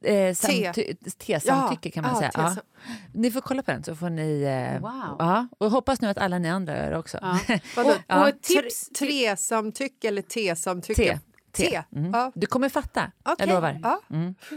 eh, 0.02 0.32
samty- 0.32 0.96
T-samtycke 1.18 1.90
kan 1.90 2.02
man 2.02 2.12
Ja, 2.14 2.18
säga. 2.18 2.30
ja, 2.34 2.56
Ni 3.14 3.30
får 3.30 3.40
kolla 3.40 3.62
på 3.62 3.70
den 3.70 3.84
så 3.84 3.94
får 3.96 4.10
ni... 4.10 4.42
Eh, 4.42 4.80
Wow. 4.80 5.16
ja, 5.18 5.48
och 5.58 5.70
hoppas 5.70 6.00
nu 6.00 6.08
att 6.08 6.18
alla 6.18 6.38
ni 6.38 6.48
andra 6.50 6.76
gör 6.76 6.90
det 6.90 6.98
också. 6.98 7.18
Och, 7.76 8.18
och 8.26 8.42
tips... 8.42 8.88
Tre-samtycke 8.88 10.08
eller 10.08 10.22
T-samtycke? 10.22 11.20
T. 11.52 11.82
Mm. 11.96 12.10
Ja. 12.12 12.32
Du 12.34 12.46
kommer 12.46 12.68
fatta, 12.68 13.12
Okej. 13.24 13.34
jag 13.48 13.54
lovar. 13.54 13.80
Ja. 13.82 14.00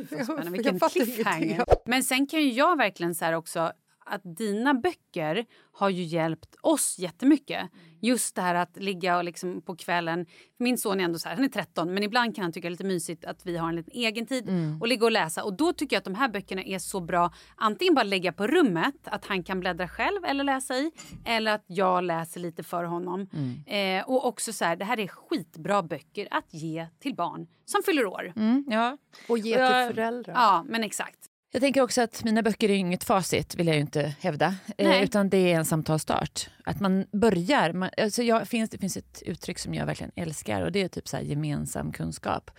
Jag 0.09 0.49
vilken 0.51 0.79
cliffhanger. 0.79 1.63
Men 1.85 2.03
sen 2.03 2.27
kan 2.27 2.39
ju 2.41 2.51
jag 2.51 2.77
verkligen 2.77 3.15
säga 3.15 3.37
också 3.37 3.71
att 4.05 4.21
dina 4.37 4.73
böcker 4.73 5.45
har 5.73 5.89
ju 5.89 6.03
hjälpt 6.03 6.55
oss 6.61 6.95
jättemycket. 6.99 7.69
Just 8.01 8.35
det 8.35 8.41
här 8.41 8.55
att 8.55 8.77
ligga 8.77 9.17
och 9.17 9.23
liksom 9.23 9.61
på 9.61 9.75
kvällen. 9.75 10.25
Min 10.57 10.77
son 10.77 10.99
är 10.99 11.03
ändå 11.03 11.19
så 11.19 11.29
här, 11.29 11.35
han 11.35 11.45
är 11.45 11.49
13 11.49 11.93
men 11.93 12.03
ibland 12.03 12.35
kan 12.35 12.43
han 12.43 12.51
tycka 12.51 12.67
det 12.67 12.67
är 12.67 12.71
lite 12.71 12.83
mysigt 12.83 13.25
att 13.25 13.45
vi 13.45 13.57
har 13.57 13.69
en 13.69 13.75
liten 13.75 13.93
egen 13.93 14.25
tid 14.25 14.49
och 14.81 14.87
ligga 14.87 15.05
och 15.05 15.11
läsa. 15.11 15.43
Och 15.43 15.53
då 15.53 15.73
tycker 15.73 15.95
jag 15.95 15.99
att 15.99 16.05
de 16.05 16.15
här 16.15 16.29
böckerna 16.29 16.63
är 16.63 16.79
så 16.79 16.99
bra. 16.99 17.33
Antingen 17.55 17.93
bara 17.93 18.03
lägga 18.03 18.31
på 18.33 18.47
rummet, 18.47 18.95
att 19.03 19.25
han 19.25 19.43
kan 19.43 19.59
bläddra 19.59 19.87
själv 19.87 20.25
eller 20.25 20.43
läsa 20.43 20.75
i. 20.75 20.91
Eller 21.25 21.53
att 21.53 21.63
jag 21.67 22.03
läser 22.03 22.39
lite 22.39 22.63
för 22.63 22.83
honom. 22.83 23.27
Eh, 23.67 24.09
och 24.09 24.25
också 24.25 24.53
så 24.53 24.65
här, 24.65 24.75
det 24.75 24.85
här 24.85 24.99
är 24.99 25.07
skitbra 25.07 25.83
böcker 25.83 26.27
att 26.31 26.53
ge 26.53 26.87
till 26.99 27.15
barn 27.15 27.47
som 27.65 27.83
fyller 27.85 28.05
år. 28.05 28.33
Mm, 28.35 28.65
ja. 28.67 28.97
Och 29.29 29.37
ge 29.37 29.53
till 29.53 29.95
föräldrar. 29.95 30.33
Ja, 30.33 30.65
men 30.67 30.83
exakt. 30.83 31.30
Jag 31.53 31.61
tänker 31.61 31.81
också 31.81 32.01
att 32.01 32.23
mina 32.23 32.41
böcker 32.41 32.69
är 32.69 32.73
inget 32.73 33.03
facit, 33.03 33.55
vill 33.55 33.67
jag 33.67 33.77
inte 33.77 34.15
hävda. 34.19 34.55
Eh, 34.77 35.03
utan 35.03 35.29
det 35.29 35.37
är 35.37 35.55
en 35.55 35.65
samtalsstart. 35.65 36.49
Att 36.63 36.79
man 36.79 37.05
börjar. 37.11 37.73
Man, 37.73 37.89
alltså 37.97 38.23
jag, 38.23 38.47
finns, 38.47 38.69
det 38.69 38.77
finns 38.77 38.97
ett 38.97 39.21
uttryck 39.25 39.59
som 39.59 39.73
jag 39.73 39.85
verkligen 39.85 40.11
älskar 40.15 40.61
och 40.61 40.71
det 40.71 40.81
är 40.81 40.87
typ 40.87 41.07
så 41.07 41.17
gemensam 41.17 41.91
kunskap. 41.91 42.51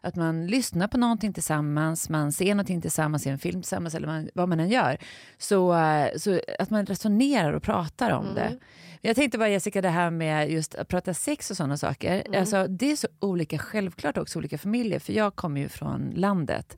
Att 0.00 0.16
man 0.16 0.46
lyssnar 0.46 0.88
på 0.88 0.98
någonting 0.98 1.32
tillsammans, 1.32 2.08
man 2.08 2.32
ser 2.32 2.54
någonting 2.54 2.80
tillsammans, 2.80 3.22
ser 3.22 3.32
en 3.32 3.38
film 3.38 3.62
tillsammans 3.62 3.94
eller 3.94 4.06
man, 4.06 4.30
vad 4.34 4.48
man 4.48 4.60
än 4.60 4.68
gör. 4.68 4.98
Så, 5.38 5.74
eh, 5.74 6.16
så 6.16 6.40
att 6.58 6.70
man 6.70 6.86
resonerar 6.86 7.52
och 7.52 7.62
pratar 7.62 8.10
om 8.10 8.34
det. 8.34 8.58
Jag 9.00 9.16
tänkte 9.16 9.38
bara 9.38 9.48
Jessica, 9.48 9.82
det 9.82 9.88
här 9.88 10.10
med 10.10 10.50
just 10.50 10.74
att 10.74 10.88
prata 10.88 11.14
sex 11.14 11.50
och 11.50 11.56
sådana 11.56 11.76
saker. 11.76 12.36
Alltså, 12.36 12.66
det 12.66 12.90
är 12.92 12.96
så 12.96 13.08
olika, 13.20 13.58
självklart 13.58 14.18
också 14.18 14.38
olika 14.38 14.58
familjer. 14.58 14.98
För 14.98 15.12
jag 15.12 15.36
kommer 15.36 15.60
ju 15.60 15.68
från 15.68 16.10
landet. 16.16 16.76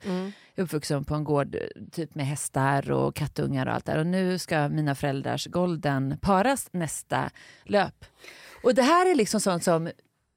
Är 0.55 0.63
uppvuxen 0.63 1.03
på 1.03 1.15
en 1.15 1.23
gård 1.23 1.55
typ 1.91 2.15
med 2.15 2.25
hästar 2.25 2.91
och 2.91 3.15
kattungar 3.15 3.65
och 3.65 3.73
allt 3.73 3.85
där. 3.85 3.97
Och 3.97 4.07
nu 4.07 4.37
ska 4.37 4.69
mina 4.69 4.95
föräldrars 4.95 5.47
golden 5.47 6.17
paras 6.21 6.69
nästa 6.71 7.29
löp. 7.63 8.05
Och 8.63 8.75
det 8.75 8.81
här 8.83 9.11
är 9.11 9.15
liksom 9.15 9.39
sånt 9.41 9.63
som 9.63 9.89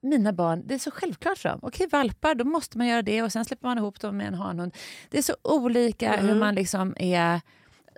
mina 0.04 0.32
barn, 0.32 0.62
det 0.66 0.74
är 0.74 0.78
så 0.78 0.90
självklart 0.90 1.38
för 1.38 1.48
dem. 1.48 1.58
Okej, 1.62 1.86
valpar, 1.92 2.34
då 2.34 2.44
måste 2.44 2.78
man 2.78 2.86
göra 2.86 3.02
det 3.02 3.22
och 3.22 3.32
sen 3.32 3.44
släpper 3.44 3.68
man 3.68 3.78
ihop 3.78 4.00
dem 4.00 4.16
med 4.16 4.26
en 4.26 4.34
hanhund. 4.34 4.74
Det 5.10 5.18
är 5.18 5.22
så 5.22 5.36
olika 5.42 6.16
hur 6.16 6.34
man 6.34 6.54
liksom 6.54 6.94
är... 6.96 7.40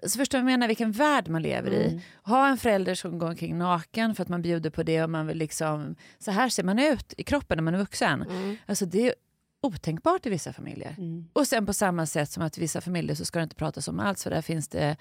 Så 0.06 0.18
förstår 0.18 0.38
du 0.38 0.44
vad 0.44 0.52
jag 0.52 0.58
menar? 0.58 0.68
Vilken 0.68 0.92
värld 0.92 1.28
man 1.28 1.42
lever 1.42 1.70
i. 1.70 2.00
Ha 2.22 2.48
en 2.48 2.58
förälder 2.58 2.94
som 2.94 3.18
går 3.18 3.28
omkring 3.28 3.58
naken 3.58 4.14
för 4.14 4.22
att 4.22 4.28
man 4.28 4.42
bjuder 4.42 4.70
på 4.70 4.82
det 4.82 5.02
och 5.02 5.10
man 5.10 5.26
vill 5.26 5.38
liksom... 5.38 5.96
Så 6.18 6.30
här 6.30 6.48
ser 6.48 6.62
man 6.62 6.78
ut 6.78 7.14
i 7.16 7.22
kroppen 7.22 7.56
när 7.56 7.62
man 7.62 7.75
är 7.75 7.78
vuxen. 7.78 8.25
Alltså 8.66 8.86
det 8.86 9.08
är 9.08 9.14
otänkbart 9.62 10.26
i 10.26 10.30
vissa 10.30 10.52
familjer. 10.52 10.96
Och 11.32 11.46
sen 11.46 11.66
på 11.66 11.72
samma 11.72 12.06
sätt 12.06 12.30
som 12.30 12.42
att 12.42 12.58
i 12.58 12.60
vissa 12.60 12.80
familjer 12.80 13.16
så 13.16 13.25
ska 13.25 13.38
det 13.38 13.42
inte 13.42 13.56
pratas 13.56 13.88
om 13.88 14.00
alls 14.00 14.22
för 14.22 14.30
där 14.30 14.42
finns 14.42 14.68
det 14.68 14.96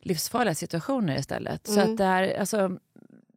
livsfarliga 0.00 0.54
situationer 0.54 1.18
istället. 1.18 1.66
Så 1.66 1.80
att 1.80 1.96
där, 1.96 2.40
alltså, 2.40 2.78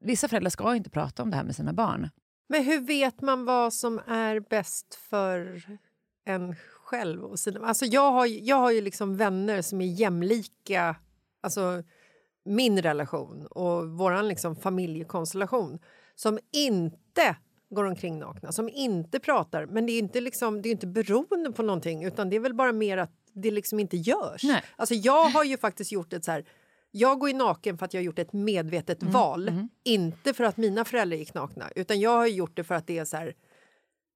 vissa 0.01 0.27
föräldrar 0.27 0.49
ska 0.49 0.75
inte 0.75 0.89
prata 0.89 1.23
om 1.23 1.31
det 1.31 1.37
här 1.37 1.43
med 1.43 1.55
sina 1.55 1.73
barn. 1.73 2.09
Men 2.47 2.63
hur 2.63 2.79
vet 2.79 3.21
man 3.21 3.45
vad 3.45 3.73
som 3.73 4.01
är 4.07 4.39
bäst 4.39 4.95
för 4.95 5.61
en 6.25 6.55
själv? 6.83 7.23
Och 7.23 7.39
sina, 7.39 7.67
alltså 7.67 7.85
jag, 7.85 8.11
har, 8.11 8.25
jag 8.25 8.55
har 8.55 8.71
ju 8.71 8.81
liksom 8.81 9.17
vänner 9.17 9.61
som 9.61 9.81
är 9.81 9.85
jämlika, 9.85 10.95
alltså 11.41 11.83
min 12.45 12.81
relation 12.81 13.47
och 13.47 13.89
vår 13.89 14.23
liksom 14.23 14.55
familjekonstellation 14.55 15.79
som 16.15 16.39
inte 16.51 17.35
går 17.69 17.83
omkring 17.83 18.19
nakna, 18.19 18.51
som 18.51 18.69
inte 18.69 19.19
pratar. 19.19 19.65
Men 19.65 19.85
det 19.85 19.91
är 19.91 19.99
inte, 19.99 20.21
liksom, 20.21 20.61
det 20.61 20.69
är 20.69 20.71
inte 20.71 20.87
beroende 20.87 21.51
på 21.51 21.63
någonting 21.63 22.03
utan 22.03 22.29
det 22.29 22.35
är 22.35 22.39
väl 22.39 22.53
bara 22.53 22.71
mer 22.71 22.97
att 22.97 23.11
det 23.33 23.51
liksom 23.51 23.79
inte 23.79 23.97
görs. 23.97 24.43
Nej. 24.43 24.63
Alltså 24.75 24.95
jag 24.95 25.29
har 25.29 25.43
ju 25.43 25.57
faktiskt 25.57 25.91
gjort 25.91 26.13
ett 26.13 26.25
så 26.25 26.31
här... 26.31 26.45
Jag 26.97 27.19
går 27.19 27.29
ju 27.29 27.35
naken 27.35 27.77
för 27.77 27.85
att 27.85 27.93
jag 27.93 28.01
har 28.01 28.05
gjort 28.05 28.19
ett 28.19 28.33
medvetet 28.33 29.03
val. 29.03 29.67
Inte 29.83 30.33
för 30.33 30.43
att 30.43 30.57
mina 30.57 30.85
föräldrar 30.85 31.17
gick 31.17 31.33
nakna. 31.33 31.69
Utan 31.75 31.99
jag 31.99 32.17
har 32.17 32.27
gjort 32.27 32.55
det 32.55 32.63
för 32.63 32.75
att 32.75 32.87
det 32.87 32.97
är 32.97 33.05
så 33.05 33.17
här... 33.17 33.35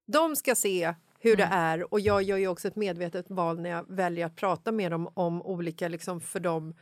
De 0.07 0.35
ska 0.35 0.55
se 0.55 0.93
hur 1.19 1.35
det 1.35 1.47
är 1.51 1.93
och 1.93 1.99
jag 1.99 2.23
gör 2.23 2.37
ju 2.37 2.47
också 2.47 2.67
ett 2.67 2.75
medvetet 2.75 3.29
val 3.29 3.59
när 3.59 3.69
jag 3.69 3.85
väljer 3.89 4.25
att 4.25 4.35
prata 4.35 4.71
med 4.71 4.91
dem 4.91 5.09
om 5.13 5.41
olika, 5.41 5.87
liksom 5.87 6.21
för 6.21 6.39
dem, 6.39 6.75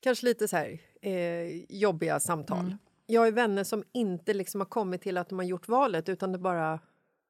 kanske 0.00 0.26
lite 0.26 0.48
så 0.48 0.56
här 0.56 0.80
eh, 1.02 1.64
jobbiga 1.68 2.20
samtal. 2.20 2.76
Jag 3.06 3.20
har 3.20 3.30
vänner 3.30 3.64
som 3.64 3.84
inte 3.92 4.34
liksom 4.34 4.60
har 4.60 4.68
kommit 4.68 5.02
till 5.02 5.18
att 5.18 5.28
de 5.28 5.38
har 5.38 5.46
gjort 5.46 5.68
valet 5.68 6.08
utan 6.08 6.32
det 6.32 6.38
bara 6.38 6.80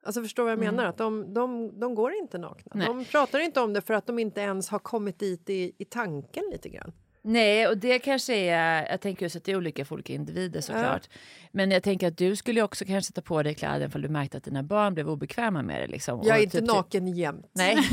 Alltså 0.02 0.23
förstår 0.23 0.43
vad 0.43 0.52
jag 0.52 0.59
menar? 0.59 0.85
Att 0.85 0.99
de, 0.99 1.35
de, 1.35 1.81
de 1.81 1.95
går 1.95 2.12
inte 2.12 2.38
nakna. 2.38 2.73
Nej. 2.75 2.87
De 2.87 3.05
pratar 3.05 3.38
inte 3.38 3.61
om 3.61 3.73
det 3.73 3.81
för 3.81 3.95
att 3.95 4.07
de 4.07 4.19
inte 4.19 4.40
ens 4.40 4.69
har 4.69 4.78
kommit 4.78 5.19
dit 5.19 5.50
i, 5.50 5.73
i 5.78 5.85
tanken 5.85 6.45
lite 6.52 6.69
grann. 6.69 6.93
Nej, 7.23 7.67
och 7.69 7.79
det 7.79 7.99
kanske 7.99 8.35
är... 8.35 8.87
Jag 8.91 9.01
tänker 9.01 9.23
just 9.27 9.37
att 9.37 9.45
det 9.45 9.53
är 9.53 9.57
olika 9.57 9.85
för 9.85 9.95
olika 9.95 10.13
individer 10.13 10.61
såklart. 10.61 11.09
Men 11.53 11.71
jag 11.71 11.83
tänker 11.83 12.09
att 12.09 12.19
du 12.19 12.37
skulle 12.37 12.63
också 12.63 12.85
kanske 12.85 13.13
ta 13.13 13.21
på 13.21 13.43
dig 13.43 13.55
kläder 13.55 13.89
för 13.89 13.99
du 13.99 14.09
märkte 14.09 14.37
att 14.37 14.45
dina 14.45 14.63
barn 14.63 14.95
blev 14.95 15.09
obekväma 15.11 15.63
med 15.63 15.81
det. 15.81 15.87
Liksom. 15.87 16.21
Jag 16.25 16.29
är 16.29 16.39
Och 16.39 16.43
inte 16.43 16.59
typ- 16.59 16.67
naken 16.69 17.07
jämt. 17.09 17.51
Nej, 17.53 17.77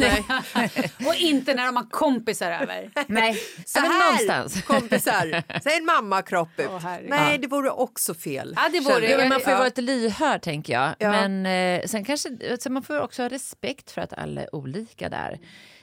Och 1.08 1.16
inte 1.16 1.54
när 1.54 1.66
de 1.66 1.76
har 1.76 1.90
kompisar 1.90 2.52
över. 2.52 2.92
nej. 3.08 3.34
Så 3.66 3.80
Ja, 3.80 3.90
här, 3.90 4.06
någonstans. 4.12 4.62
kompisar, 4.66 5.44
säg 5.64 5.78
en 5.78 5.86
mammakropp 5.86 6.50
ut. 6.60 6.70
Herregud. 6.82 7.10
Nej, 7.10 7.38
det 7.38 7.48
vore 7.48 7.70
också 7.72 8.14
fel. 8.14 8.54
Ja, 8.56 8.70
det 8.72 8.80
vore 8.80 9.18
men 9.18 9.30
man 9.30 9.40
får 9.40 9.48
ju 9.50 9.52
Ja. 9.52 9.58
vara 9.58 9.66
lite 9.68 9.82
lyhörd 9.82 10.42
tänker 10.42 10.74
jag. 10.74 10.96
Ja. 11.00 11.12
Men 11.12 11.46
eh, 11.80 11.86
sen 11.86 12.06
kanske, 12.06 12.30
alltså, 12.52 12.70
man 12.72 12.84
får 12.84 13.02
också 13.02 13.22
ha 13.22 13.30
respekt 13.30 13.92
för 13.92 14.02
att 14.02 14.14
alla 14.14 14.42
är 14.42 14.56
olika 14.56 15.10
där. 15.10 15.40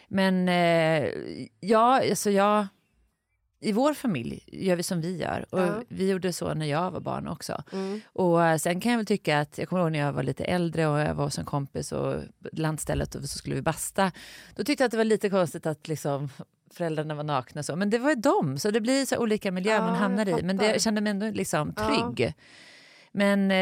Men 0.08 0.48
eh, 0.48 1.08
ja, 1.60 2.00
alltså 2.10 2.30
jag... 2.30 2.66
I 3.62 3.72
vår 3.72 3.94
familj 3.94 4.44
gör 4.46 4.76
vi 4.76 4.82
som 4.82 5.00
vi 5.00 5.16
gör. 5.16 5.46
Och 5.50 5.60
Ja. 5.60 5.82
Vi 5.88 6.10
gjorde 6.10 6.32
så 6.32 6.54
när 6.54 6.66
jag 6.66 6.90
var 6.90 7.00
barn 7.00 7.28
också. 7.28 7.62
Mm. 7.72 8.00
Och 8.06 8.44
eh, 8.44 8.56
sen 8.56 8.80
kan 8.80 8.92
jag 8.92 8.96
väl 8.98 9.06
tycka 9.06 9.40
att, 9.40 9.58
jag 9.58 9.68
kommer 9.68 9.82
ihåg 9.82 9.92
när 9.92 9.98
jag 9.98 10.12
var 10.12 10.22
lite 10.22 10.44
äldre 10.44 10.86
och 10.86 10.98
jag 11.00 11.14
var 11.14 11.24
hos 11.24 11.38
en 11.38 11.44
kompis 11.44 11.92
och 11.92 12.16
landstället 12.52 13.14
och 13.14 13.22
så 13.22 13.38
skulle 13.38 13.56
vi 13.56 13.62
basta. 13.62 14.12
Då 14.56 14.64
tyckte 14.64 14.82
jag 14.84 14.86
att 14.86 14.90
det 14.90 14.96
var 14.96 15.04
lite 15.04 15.30
konstigt 15.30 15.66
att 15.66 15.88
liksom 15.88 16.28
föräldrarna 16.74 17.14
var 17.14 17.24
nakna 17.24 17.62
så. 17.62 17.76
Men 17.76 17.90
det 17.90 17.98
var 17.98 18.10
ju 18.10 18.16
dem, 18.16 18.58
så 18.58 18.70
det 18.70 18.80
blir 18.80 19.06
så 19.06 19.18
olika 19.18 19.52
miljöer 19.52 19.76
Ja, 19.76 19.82
man 19.86 19.94
hamnar 19.96 20.28
i. 20.28 20.42
Men 20.42 20.56
det, 20.56 20.66
jag 20.66 20.82
kände 20.82 21.00
mig 21.00 21.10
ändå 21.10 21.30
liksom 21.30 21.74
Ja. 21.76 21.88
trygg. 22.14 22.34
Men 23.12 23.50
eh, 23.50 23.56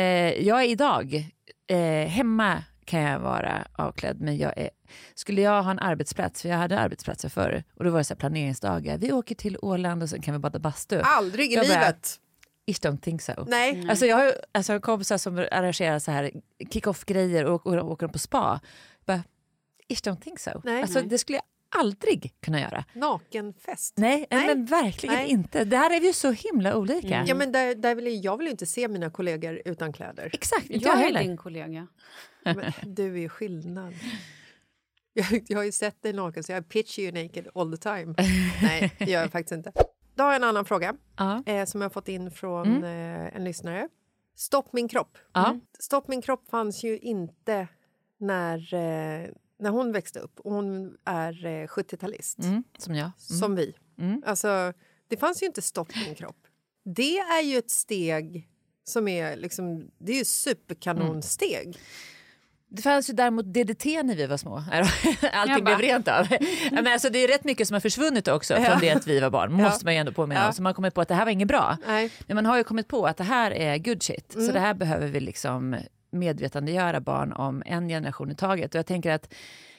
jag 0.46 0.62
är 0.62 0.68
idag 0.68 1.30
eh, 1.66 2.08
hemma 2.08 2.64
kan 2.90 3.00
jag 3.00 3.20
vara 3.20 3.66
avklädd 3.72 4.20
men 4.20 4.36
jag 4.38 4.58
är, 4.58 4.70
skulle 5.14 5.40
jag 5.42 5.62
ha 5.62 5.70
en 5.70 5.78
arbetsplats, 5.78 6.42
för 6.42 6.48
jag 6.48 6.56
hade 6.56 6.78
arbetsplatser 6.78 7.28
förr 7.28 7.62
och 7.74 7.84
då 7.84 7.90
var 7.90 7.98
det 7.98 8.04
så 8.04 8.14
här 8.14 8.18
planeringsdagar, 8.18 8.98
vi 8.98 9.12
åker 9.12 9.34
till 9.34 9.58
Åland 9.62 10.02
och 10.02 10.08
sen 10.10 10.22
kan 10.22 10.34
vi 10.34 10.38
bada 10.38 10.58
bastu. 10.58 11.00
Aldrig 11.04 11.52
i 11.52 11.54
Jag 11.54 11.66
bara- 11.68 11.80
livet. 11.80 12.20
Ish 12.66 12.80
don't 12.80 13.00
think 13.00 13.22
so. 13.22 13.32
Nej. 13.46 13.86
Alltså 13.90 14.06
jag 14.06 14.16
har 14.16 14.32
alltså 14.52 14.80
kompisar 14.80 15.18
som 15.18 15.38
arrangerar 15.38 15.98
så 15.98 16.10
här 16.10 16.30
kick-off-grejer 16.72 17.44
och, 17.44 17.66
och, 17.66 17.74
och 17.74 17.90
åker 17.90 18.08
på 18.08 18.18
spa. 18.18 18.60
Bara, 19.06 19.22
ish 19.88 20.02
don't 20.02 20.20
think 20.20 20.40
so. 20.40 20.50
Nej. 20.64 20.82
alltså, 20.82 20.98
Nej. 20.98 21.08
Det 21.08 21.18
skulle 21.18 21.36
jag 21.36 21.44
aldrig 21.80 22.34
kunna 22.42 22.60
göra. 22.60 22.84
Nakenfest. 22.92 23.94
Nej, 23.98 24.26
Nej. 24.30 24.46
men 24.46 24.64
verkligen 24.66 25.14
Nej. 25.14 25.28
inte. 25.28 25.64
Där 25.64 25.90
är 25.96 26.00
vi 26.00 26.06
ju 26.06 26.12
så 26.12 26.30
himla 26.30 26.76
olika. 26.76 27.24
Ja, 27.26 27.34
men 27.34 27.52
där, 27.52 27.74
där 27.74 27.94
vill 27.94 28.04
jag, 28.06 28.14
jag 28.14 28.36
vill 28.36 28.46
ju 28.46 28.50
inte 28.50 28.66
se 28.66 28.88
mina 28.88 29.10
kollegor 29.10 29.62
utan 29.64 29.92
kläder. 29.92 30.30
Exakt, 30.32 30.70
inte 30.70 30.84
jag, 30.88 30.94
Jag 30.94 31.00
är 31.00 31.04
heller. 31.04 31.20
din 31.22 31.36
kollega. 31.36 31.86
Men 32.44 32.72
du 32.94 33.14
är 33.14 33.18
ju 33.18 33.28
skillnad. 33.28 33.94
Jag, 35.12 35.44
jag 35.48 35.58
har 35.58 35.64
ju 35.64 35.72
sett 35.72 36.02
dig 36.02 36.12
naken 36.12 36.44
så 36.44 36.52
jag 36.52 36.68
pitcher 36.68 37.00
you 37.02 37.12
naked 37.24 37.48
all 37.54 37.70
the 37.72 37.76
time. 37.76 38.14
Nej, 38.62 38.92
det 38.98 39.04
gör 39.04 39.20
jag 39.20 39.32
faktiskt 39.32 39.52
inte. 39.52 39.72
Då 40.14 40.22
har 40.22 40.30
jag 40.30 40.36
en 40.36 40.44
annan 40.48 40.64
fråga 40.64 40.94
Ja. 41.16 41.42
eh, 41.46 41.64
som 41.64 41.80
jag 41.80 41.88
har 41.88 41.92
fått 41.92 42.08
in 42.08 42.30
från 42.30 42.84
eh, 42.84 43.36
en 43.36 43.44
lyssnare. 43.44 43.88
Stopp 44.36 44.72
min 44.72 44.88
kropp. 44.88 45.18
Ja. 45.32 45.58
Stopp 45.78 46.08
min 46.08 46.22
kropp 46.22 46.48
fanns 46.50 46.84
ju 46.84 46.98
inte 46.98 47.68
när, 48.18 48.74
eh, 48.74 49.28
när 49.58 49.70
hon 49.70 49.92
växte 49.92 50.18
upp. 50.20 50.40
Och 50.40 50.52
hon 50.52 50.96
är 51.04 51.46
eh, 51.46 51.66
70-talist, 51.66 52.38
Mm, 52.38 52.64
som 52.78 52.94
jag. 52.94 53.04
Mm. 53.04 53.12
som 53.18 53.54
vi. 53.56 53.74
Mm. 53.98 54.22
Alltså, 54.26 54.72
det 55.08 55.16
fanns 55.16 55.42
ju 55.42 55.46
inte 55.46 55.62
stopp 55.62 55.88
min 56.06 56.14
kropp. 56.14 56.36
Det 56.84 57.18
är 57.18 57.42
ju 57.42 57.58
ett 57.58 57.70
steg 57.70 58.48
som 58.84 59.08
är 59.08 59.36
liksom, 59.36 59.90
det 59.98 60.12
är 60.12 60.18
ju 60.18 60.24
superkanonsteg. 60.24 61.78
Det 62.72 62.82
fanns 62.82 63.10
ju 63.10 63.14
däremot 63.14 63.44
DDT 63.46 63.84
när 64.02 64.16
vi 64.16 64.26
var 64.26 64.36
små. 64.36 64.62
Allting 65.32 65.64
blev 65.64 65.78
rent 65.78 66.08
av. 66.08 66.26
Men 66.72 66.86
alltså, 66.86 67.10
det 67.10 67.18
är 67.24 67.28
rätt 67.28 67.44
mycket 67.44 67.68
som 67.68 67.74
har 67.74 67.80
försvunnit 67.80 68.28
också 68.28 68.54
Ja. 68.54 68.64
från 68.64 68.80
det 68.80 68.90
att 68.90 69.06
vi 69.06 69.20
var 69.20 69.30
barn. 69.30 69.52
Måste 69.52 69.84
man 69.84 69.94
ju 69.94 70.00
ändå 70.00 70.12
påminna 70.12 70.40
Ja. 70.40 70.46
om. 70.46 70.52
Så 70.52 70.62
man 70.62 70.70
har 70.70 70.74
kommit 70.74 70.94
på 70.94 71.00
att 71.00 71.08
det 71.08 71.14
här 71.14 71.24
var 71.24 71.32
inget 71.32 71.48
bra. 71.48 71.76
Nej. 71.86 72.10
Men 72.26 72.34
man 72.34 72.46
har 72.46 72.56
ju 72.56 72.64
kommit 72.64 72.88
på 72.88 73.06
att 73.06 73.16
det 73.16 73.24
här 73.24 73.50
är 73.50 73.78
good 73.78 74.02
shit. 74.02 74.34
Mm. 74.34 74.46
Så 74.46 74.52
det 74.52 74.60
här 74.60 74.74
behöver 74.74 75.06
vi 75.08 75.20
liksom 75.20 75.76
medvetandegöra 76.12 77.00
barn 77.00 77.32
om 77.32 77.62
en 77.66 77.88
generation 77.88 78.30
i 78.30 78.34
taget. 78.34 78.74
Och 78.74 78.78
jag 78.78 78.86
tänker 78.86 79.10
att 79.12 79.34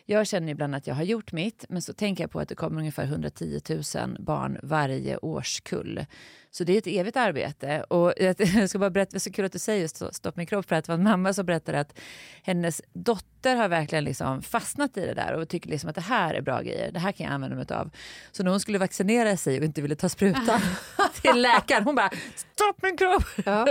jag 0.05 0.27
känner 0.27 0.51
ibland 0.51 0.75
att 0.75 0.87
jag 0.87 0.95
har 0.95 1.03
gjort 1.03 1.31
mitt, 1.31 1.65
men 1.69 1.81
så 1.81 1.93
tänker 1.93 2.23
jag 2.23 2.31
på 2.31 2.39
att 2.39 2.49
det 2.49 2.55
kommer 2.55 2.79
ungefär 2.79 3.03
110 3.03 3.59
000 3.69 3.81
barn 4.19 4.59
varje 4.63 5.17
årskull. 5.17 6.05
Så 6.53 6.63
det 6.63 6.73
är 6.73 6.77
ett 6.77 6.87
evigt 6.87 7.17
arbete. 7.17 7.83
Och 7.83 8.13
jag 8.55 8.69
ska 8.69 8.79
bara 8.79 8.89
berätta, 8.89 9.11
det 9.11 9.17
är 9.17 9.19
så 9.19 9.31
kul 9.31 9.45
att 9.45 9.51
du 9.51 9.59
säger 9.59 9.81
just 9.81 10.15
Stopp 10.15 10.35
min 10.35 10.45
kropp, 10.45 10.67
för 10.67 10.75
att 10.75 10.85
det 10.85 10.91
var 10.91 10.97
en 10.97 11.03
mamma 11.03 11.33
som 11.33 11.45
berättade 11.45 11.79
att 11.79 11.99
hennes 12.43 12.81
dotter 12.93 13.55
har 13.55 13.67
verkligen 13.67 14.03
liksom 14.03 14.41
fastnat 14.41 14.97
i 14.97 15.05
det 15.05 15.13
där 15.13 15.33
och 15.33 15.49
tycker 15.49 15.69
liksom 15.69 15.89
att 15.89 15.95
det 15.95 16.01
här 16.01 16.33
är 16.33 16.41
bra 16.41 16.61
grejer, 16.61 16.91
det 16.91 16.99
här 16.99 17.11
kan 17.11 17.25
jag 17.25 17.33
använda 17.33 17.55
mig 17.55 17.65
av. 17.69 17.89
Så 18.31 18.43
när 18.43 18.51
hon 18.51 18.59
skulle 18.59 18.77
vaccinera 18.77 19.37
sig 19.37 19.57
och 19.59 19.63
inte 19.65 19.81
ville 19.81 19.95
ta 19.95 20.09
sprutan 20.09 20.59
till 21.21 21.41
läkaren, 21.41 21.83
hon 21.83 21.95
bara 21.95 22.09
stopp 22.35 22.83
min 22.83 22.97
kropp. 22.97 23.23
Ja. 23.45 23.65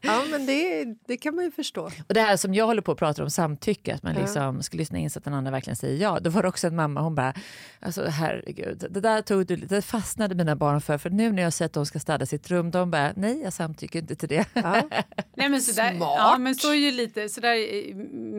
Ja, 0.00 0.24
men 0.30 0.46
det, 0.46 0.84
det 1.06 1.16
kan 1.16 1.34
man 1.34 1.44
ju 1.44 1.50
förstå. 1.50 1.82
Och 1.84 2.14
det 2.14 2.20
här 2.20 2.36
som 2.36 2.54
jag 2.54 2.66
håller 2.66 2.82
på 2.82 2.92
att 2.92 2.98
prata 2.98 3.22
om 3.22 3.30
samtycke, 3.30 3.94
att 3.94 4.02
man 4.02 4.14
Ja. 4.14 4.20
liksom 4.20 4.62
ska 4.62 4.76
lyssna 4.76 4.98
in 4.98 5.10
så 5.10 5.18
att 5.18 5.24
den 5.24 5.34
andra 5.34 5.50
verkligen 5.50 5.76
säger 5.76 6.02
ja. 6.02 6.18
Då 6.20 6.30
var 6.30 6.42
det 6.42 6.48
också 6.48 6.66
en 6.66 6.76
mamma, 6.76 7.00
hon 7.00 7.14
bara, 7.14 7.34
alltså 7.80 8.06
herregud, 8.08 8.84
det 8.90 9.00
där 9.00 9.22
tog 9.22 9.46
du, 9.46 9.56
det 9.56 9.82
fastnade 9.82 10.34
mina 10.34 10.56
barn 10.56 10.80
för, 10.80 10.98
för 10.98 11.10
nu 11.10 11.32
när 11.32 11.42
jag 11.42 11.52
sett 11.52 11.66
att 11.66 11.72
de 11.72 11.86
ska 11.86 11.98
städa 11.98 12.17
sitt 12.26 12.50
rum, 12.50 12.70
de 12.70 12.90
bara, 12.90 13.12
nej 13.16 13.40
jag 13.42 13.52
samtycker 13.52 13.98
inte 13.98 14.16
till 14.16 14.28
det. 14.28 14.46
Ja. 14.52 14.82
Nej, 15.36 15.48
men 15.48 15.62
så 15.62 15.72
där, 15.80 15.94
Smart. 15.96 16.14
ja, 16.18 16.36
men 16.38 16.54
så 16.54 16.70
är 16.70 16.74
ju 16.74 16.90
lite 16.90 17.28
så 17.28 17.40
där 17.40 17.48
är 17.54 17.94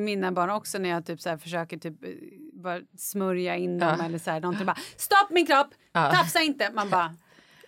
mina 0.05 0.31
barn 0.31 0.50
också 0.50 0.77
när 0.77 0.89
jag 0.89 1.05
typ 1.05 1.21
så 1.21 1.29
här 1.29 1.38
försöker 1.38 1.77
typ 1.77 2.03
eh, 2.03 2.09
bara 2.53 2.79
smörja 2.98 3.55
in 3.55 3.79
dem 3.79 3.95
Ja. 4.00 4.05
eller 4.05 4.17
så 4.19 4.31
här 4.31 4.39
någonting 4.41 4.65
bara 4.65 4.77
stopp 4.98 5.29
min 5.29 5.45
kropp, 5.45 5.67
Ja. 5.93 6.12
tafsa 6.12 6.39
inte. 6.41 6.69
Man 6.74 6.89
bara 6.89 7.15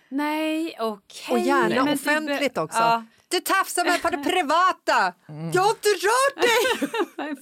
nej 0.08 0.76
okej. 0.80 1.32
Och 1.34 1.38
gärna 1.38 1.68
men 1.74 1.86
du 1.86 1.92
offentligt 1.92 2.54
be- 2.54 2.60
också. 2.60 2.78
Ja, 2.78 3.04
Du 3.32 3.40
tafsar 3.40 3.84
mig 3.84 4.00
på 4.00 4.10
det 4.10 4.16
privata! 4.16 5.14
Jag 5.54 5.62
har 5.62 5.70
inte 5.70 5.88
rört 5.88 6.42
dig! 6.42 6.88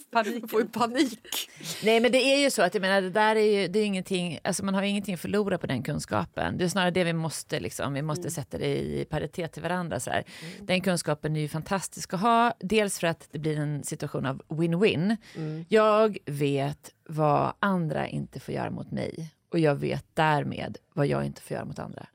panik. 0.11 0.42
Jag 0.42 0.50
får 0.50 0.61
ju 0.61 0.68
panik. 0.68 1.50
Nej 1.85 2.00
men 2.00 2.12
det 2.12 2.18
är 2.18 2.38
ju 2.38 2.50
så 2.50 2.62
att 2.62 2.74
jag 2.74 2.81
menar 2.81 3.03
det 3.03 3.11
där 3.11 3.37
är 3.37 3.61
ju, 3.61 3.68
det 3.68 3.79
är 3.79 3.85
ingenting, 3.85 4.38
alltså 4.44 4.64
man 4.64 4.74
har 4.74 4.83
ju 4.83 4.88
ingenting 4.88 5.14
att 5.14 5.20
förlora 5.20 5.59
på 5.59 5.66
den 5.66 5.83
kunskapen. 5.83 6.59
Det 6.59 6.64
är 6.64 6.68
snarare 6.68 6.90
det 6.90 7.05
vi 7.05 7.12
måste 7.12 7.61
liksom, 7.61 7.94
vi 7.94 8.03
måste 8.03 8.31
sätta 8.31 8.59
det 8.59 8.79
i 8.79 9.07
paritet 9.11 9.53
till 9.53 9.62
varandra 9.62 10.00
så 10.00 10.11
här. 10.11 10.24
Den 10.61 10.81
kunskapen 10.81 11.37
är 11.37 11.40
ju 11.40 11.48
fantastisk 11.48 12.14
att 12.14 12.20
ha, 12.20 12.53
dels 12.61 12.98
för 12.98 13.07
att 13.07 13.29
det 13.31 13.38
blir 13.38 13.59
en 13.59 13.85
situation 13.85 14.26
av 14.26 14.42
win-win. 14.48 15.16
Jag 15.68 16.18
vet 16.26 16.90
vad 17.09 17.53
andra 17.59 18.09
inte 18.09 18.40
får 18.40 18.55
göra 18.55 18.70
mot 18.70 18.90
mig 18.90 19.35
och 19.53 19.59
jag 19.59 19.74
vet 19.74 20.05
därmed 20.14 20.79
vad 20.94 21.07
jag 21.07 21.24
inte 21.24 21.42
får 21.42 21.55
göra 21.55 21.64
mot 21.64 21.79
andra. 21.79 22.07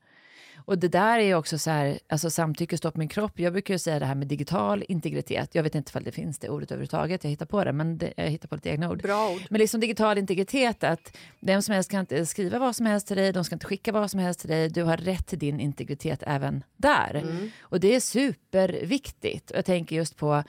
Och 0.66 0.78
det 0.78 0.88
där 0.88 1.18
är 1.18 1.34
också 1.34 1.58
så 1.58 1.70
här, 1.70 1.98
alltså 2.08 2.30
samtycke, 2.30 2.76
stopp 2.78 2.96
min 2.96 3.08
kropp. 3.08 3.38
Jag 3.38 3.52
brukar 3.52 3.74
ju 3.74 3.78
säga 3.78 3.98
det 3.98 4.06
här 4.06 4.14
med 4.14 4.28
digital 4.28 4.84
integritet. 4.88 5.54
Jag 5.54 5.62
vet 5.62 5.74
inte 5.74 5.90
ifall 5.90 6.04
det 6.04 6.12
finns 6.12 6.38
det 6.38 6.48
ordet 6.48 6.70
överhuvudtaget. 6.70 7.24
Jag 7.24 7.30
hittar 7.30 7.46
på 7.46 7.64
det, 7.64 7.72
men 7.72 7.98
det, 7.98 8.12
jag 8.16 8.24
hittar 8.24 8.48
på 8.48 8.54
lite 8.54 8.70
egna 8.70 8.90
ord. 8.90 9.02
Bra 9.02 9.30
ord. 9.30 9.42
Men 9.50 9.58
liksom 9.58 9.80
digital 9.80 10.18
integritet, 10.18 10.84
att 10.84 11.16
vem 11.40 11.62
som 11.62 11.74
helst 11.74 11.90
kan 11.90 12.00
inte 12.00 12.26
skriva 12.26 12.58
vad 12.58 12.76
som 12.76 12.86
helst 12.86 13.06
till 13.06 13.16
dig, 13.16 13.32
de 13.32 13.44
ska 13.44 13.54
inte 13.54 13.66
skicka 13.66 13.92
vad 13.92 14.10
som 14.10 14.20
helst 14.20 14.40
till 14.40 14.50
dig. 14.50 14.68
Du 14.68 14.82
har 14.82 14.96
rätt 14.96 15.26
till 15.26 15.38
din 15.38 15.60
integritet 15.60 16.22
även 16.26 16.64
där. 16.76 17.22
Och 17.60 17.80
det 17.80 17.94
är 17.94 18.00
superviktigt. 18.00 19.50
Och 19.50 19.56
jag 19.56 19.64
tänker 19.64 19.96
just 19.96 20.16
på 20.16 20.44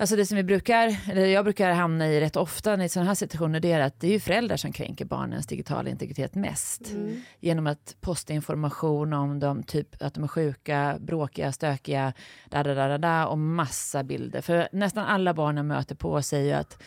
Alltså 0.00 0.16
det 0.16 0.26
som 0.26 0.36
vi 0.36 0.42
brukar, 0.42 0.96
eller 1.10 1.26
jag 1.26 1.44
brukar 1.44 1.72
hamna 1.72 2.08
i 2.08 2.20
rätt 2.20 2.36
ofta 2.36 2.84
i 2.84 2.88
sådana 2.88 3.10
här 3.10 3.14
situationer, 3.14 3.60
det 3.60 3.72
är 3.72 3.80
att 3.80 4.00
det 4.00 4.06
är 4.06 4.10
ju 4.10 4.20
föräldrar 4.20 4.56
som 4.56 4.72
kränker 4.72 5.04
barnens 5.04 5.46
digitala 5.46 5.90
integritet 5.90 6.34
mest. 6.34 6.92
Genom 7.40 7.66
att 7.66 7.96
posta 8.00 8.32
information 8.32 9.12
om 9.12 9.40
dem, 9.40 9.62
typ 9.62 10.02
att 10.02 10.14
de 10.14 10.24
är 10.24 10.28
sjuka, 10.28 10.96
bråkiga, 11.00 11.52
stökiga, 11.52 12.12
da, 12.48 12.62
da, 12.62 12.74
da, 12.74 12.98
da, 12.98 13.26
och 13.26 13.38
massa 13.38 14.04
bilder. 14.04 14.40
För 14.40 14.68
nästan 14.72 15.04
alla 15.04 15.34
barnen 15.34 15.66
möter 15.66 15.94
på 15.94 16.22
säger 16.22 16.56
att 16.58 16.82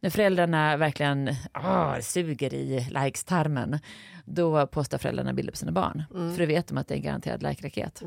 när 0.00 0.10
föräldrarna 0.10 0.76
verkligen 0.76 1.30
ah, 1.52 2.00
suger 2.00 2.54
i 2.54 2.86
likes-tarmen, 2.90 3.78
då 4.24 4.66
postar 4.66 4.98
föräldrarna 4.98 5.32
bilder 5.32 5.52
på 5.52 5.58
sina 5.58 5.72
barn. 5.72 6.04
För 6.10 6.38
då 6.38 6.46
vet 6.46 6.66
de 6.68 6.78
att 6.78 6.88
det 6.88 6.94
är 6.94 6.96
en 6.96 7.02
garanterad 7.02 7.42
like-raket. 7.42 8.02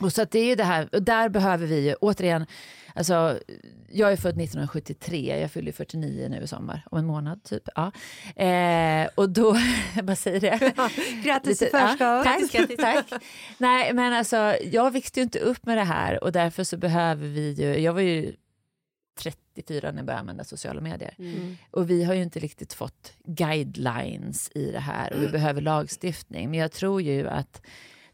Och 0.00 0.12
så 0.12 0.24
det 0.24 0.38
är 0.38 0.44
ju 0.44 0.54
det 0.54 0.64
här, 0.64 0.88
och 0.94 1.02
där 1.02 1.28
behöver 1.28 1.66
vi 1.66 1.88
ju 1.88 1.94
återigen, 1.94 2.46
alltså 2.94 3.38
jag 3.92 4.12
är 4.12 4.16
född 4.16 4.30
1973, 4.40 5.40
jag 5.40 5.50
fyller 5.50 5.72
49 5.72 6.28
nu 6.30 6.40
i 6.42 6.46
sommar, 6.46 6.82
om 6.90 6.98
en 6.98 7.06
månad 7.06 7.44
typ. 7.44 7.62
Ja. 7.74 7.92
Eh, 8.44 9.08
och 9.14 9.30
då, 9.30 9.56
jag 9.96 10.04
bara 10.04 10.16
säger 10.16 10.40
det. 10.40 10.72
Grattis 11.24 11.62
i 11.62 11.64
Lite- 11.64 11.76
ja, 11.76 11.88
förskott. 11.88 12.24
tack, 12.24 12.52
grattis, 12.52 12.76
tack. 13.10 13.22
Nej 13.58 13.92
men 13.92 14.12
alltså 14.12 14.36
jag 14.64 14.90
växte 14.90 15.20
ju 15.20 15.24
inte 15.24 15.38
upp 15.38 15.66
med 15.66 15.76
det 15.78 15.84
här 15.84 16.24
och 16.24 16.32
därför 16.32 16.64
så 16.64 16.76
behöver 16.76 17.28
vi 17.28 17.52
ju, 17.52 17.78
jag 17.78 17.92
var 17.92 18.00
ju 18.00 18.34
34 19.18 19.90
när 19.90 19.98
jag 19.98 20.06
började 20.06 20.20
använda 20.20 20.44
sociala 20.44 20.80
medier. 20.80 21.14
Och 21.70 21.90
vi 21.90 22.04
har 22.04 22.14
ju 22.14 22.22
inte 22.22 22.38
riktigt 22.38 22.72
fått 22.72 23.12
guidelines 23.24 24.50
i 24.54 24.70
det 24.72 24.80
här 24.80 25.12
och 25.12 25.22
vi 25.22 25.28
behöver 25.28 25.60
lagstiftning. 25.60 26.50
Men 26.50 26.60
jag 26.60 26.72
tror 26.72 27.02
ju 27.02 27.28
att 27.28 27.62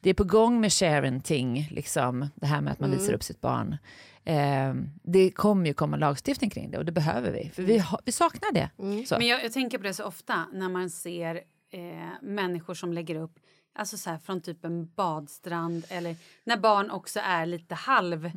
det 0.02 0.10
är 0.10 0.14
på 0.14 0.24
gång 0.24 0.60
med 0.60 0.72
sharenting, 0.72 1.68
liksom 1.70 2.28
det 2.34 2.46
här 2.46 2.60
med 2.60 2.72
att 2.72 2.80
man 2.80 2.90
visar 2.90 3.12
upp 3.12 3.22
sitt 3.22 3.40
barn. 3.40 3.76
Eh, 4.24 4.74
det 5.02 5.30
kommer 5.30 5.66
ju 5.66 5.74
komma 5.74 5.96
lagstiftning 5.96 6.50
kring 6.50 6.70
det 6.70 6.78
och 6.78 6.84
det 6.84 6.92
behöver 6.92 7.32
vi, 7.32 7.50
för 7.54 7.62
vi, 7.62 7.78
har, 7.78 8.00
vi 8.04 8.12
saknar 8.12 8.52
det. 8.52 8.70
Så. 9.06 9.18
Men 9.18 9.26
jag, 9.26 9.44
jag 9.44 9.52
tänker 9.52 9.78
på 9.78 9.84
det 9.84 9.94
så 9.94 10.04
ofta 10.04 10.46
när 10.52 10.68
man 10.68 10.90
ser 10.90 11.36
eh, 11.70 11.80
människor 12.22 12.74
som 12.74 12.92
lägger 12.92 13.14
upp 13.14 13.38
Alltså 13.74 13.96
så 13.96 14.10
här, 14.10 14.18
från 14.18 14.40
typ 14.40 14.64
en 14.64 14.90
badstrand 14.94 15.84
eller 15.88 16.16
när 16.44 16.56
barn 16.56 16.90
också 16.90 17.20
är 17.20 17.46
lite 17.46 17.74
halv... 17.74 18.30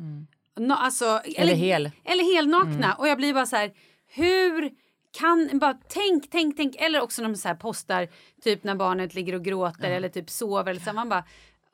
No, 0.56 0.72
alltså, 0.72 1.20
eller, 1.36 1.54
hel. 1.54 1.90
Eller 2.04 2.34
helnakna. 2.34 2.94
Och 2.94 3.08
jag 3.08 3.16
blir 3.16 3.34
bara 3.34 3.46
så 3.46 3.56
här, 3.56 3.72
hur 4.06 4.70
kan... 5.18 5.58
Bara 5.58 5.78
tänk, 5.88 6.30
tänk, 6.30 6.56
tänk. 6.56 6.76
Eller 6.76 7.00
också 7.00 7.22
när 7.22 7.28
de 7.28 7.36
så 7.36 7.48
här 7.48 7.54
postar 7.54 8.08
typ 8.42 8.64
när 8.64 8.74
barnet 8.74 9.14
ligger 9.14 9.34
och 9.34 9.44
gråter 9.44 9.90
eller 9.90 10.08
typ 10.08 10.30
sover. 10.30 10.70
Eller 10.70 10.80
så 10.80 10.92
man 10.92 11.08
bara... 11.08 11.24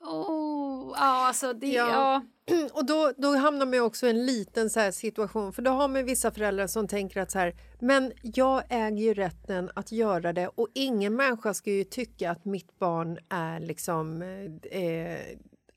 Åh, 0.05 0.95
ja, 0.97 1.27
alltså 1.27 1.53
det... 1.53 1.67
Ja. 1.67 1.89
Ja. 1.89 2.23
Och 2.73 2.87
då, 2.87 3.13
då 3.17 3.37
hamnar 3.37 3.67
man 3.67 3.81
också 3.81 4.07
i 4.07 4.11
en 4.11 4.27
liten 4.27 4.71
så 4.71 4.93
situation. 4.93 5.53
För 5.53 5.63
då 5.63 5.71
har 5.71 5.89
man 5.89 6.05
vissa 6.05 6.31
föräldrar 6.31 6.67
som 6.67 6.89
tänker 6.89 7.21
att 7.21 7.31
så 7.31 7.39
här, 7.39 7.55
men 7.81 8.13
jag 8.23 8.63
äger 8.69 9.03
ju 9.03 9.15
rätten 9.15 9.71
att 9.75 9.93
göra 9.93 10.33
det 10.33 10.49
och 10.49 10.69
ingen 10.75 11.17
människa 11.17 11.55
ska 11.55 11.71
ju 11.71 11.85
tycka 11.85 12.31
att 12.31 12.45
mitt 12.45 12.79
barn 12.79 13.19
är 13.29 13.61
liksom 13.61 14.23
eh, 14.71 15.17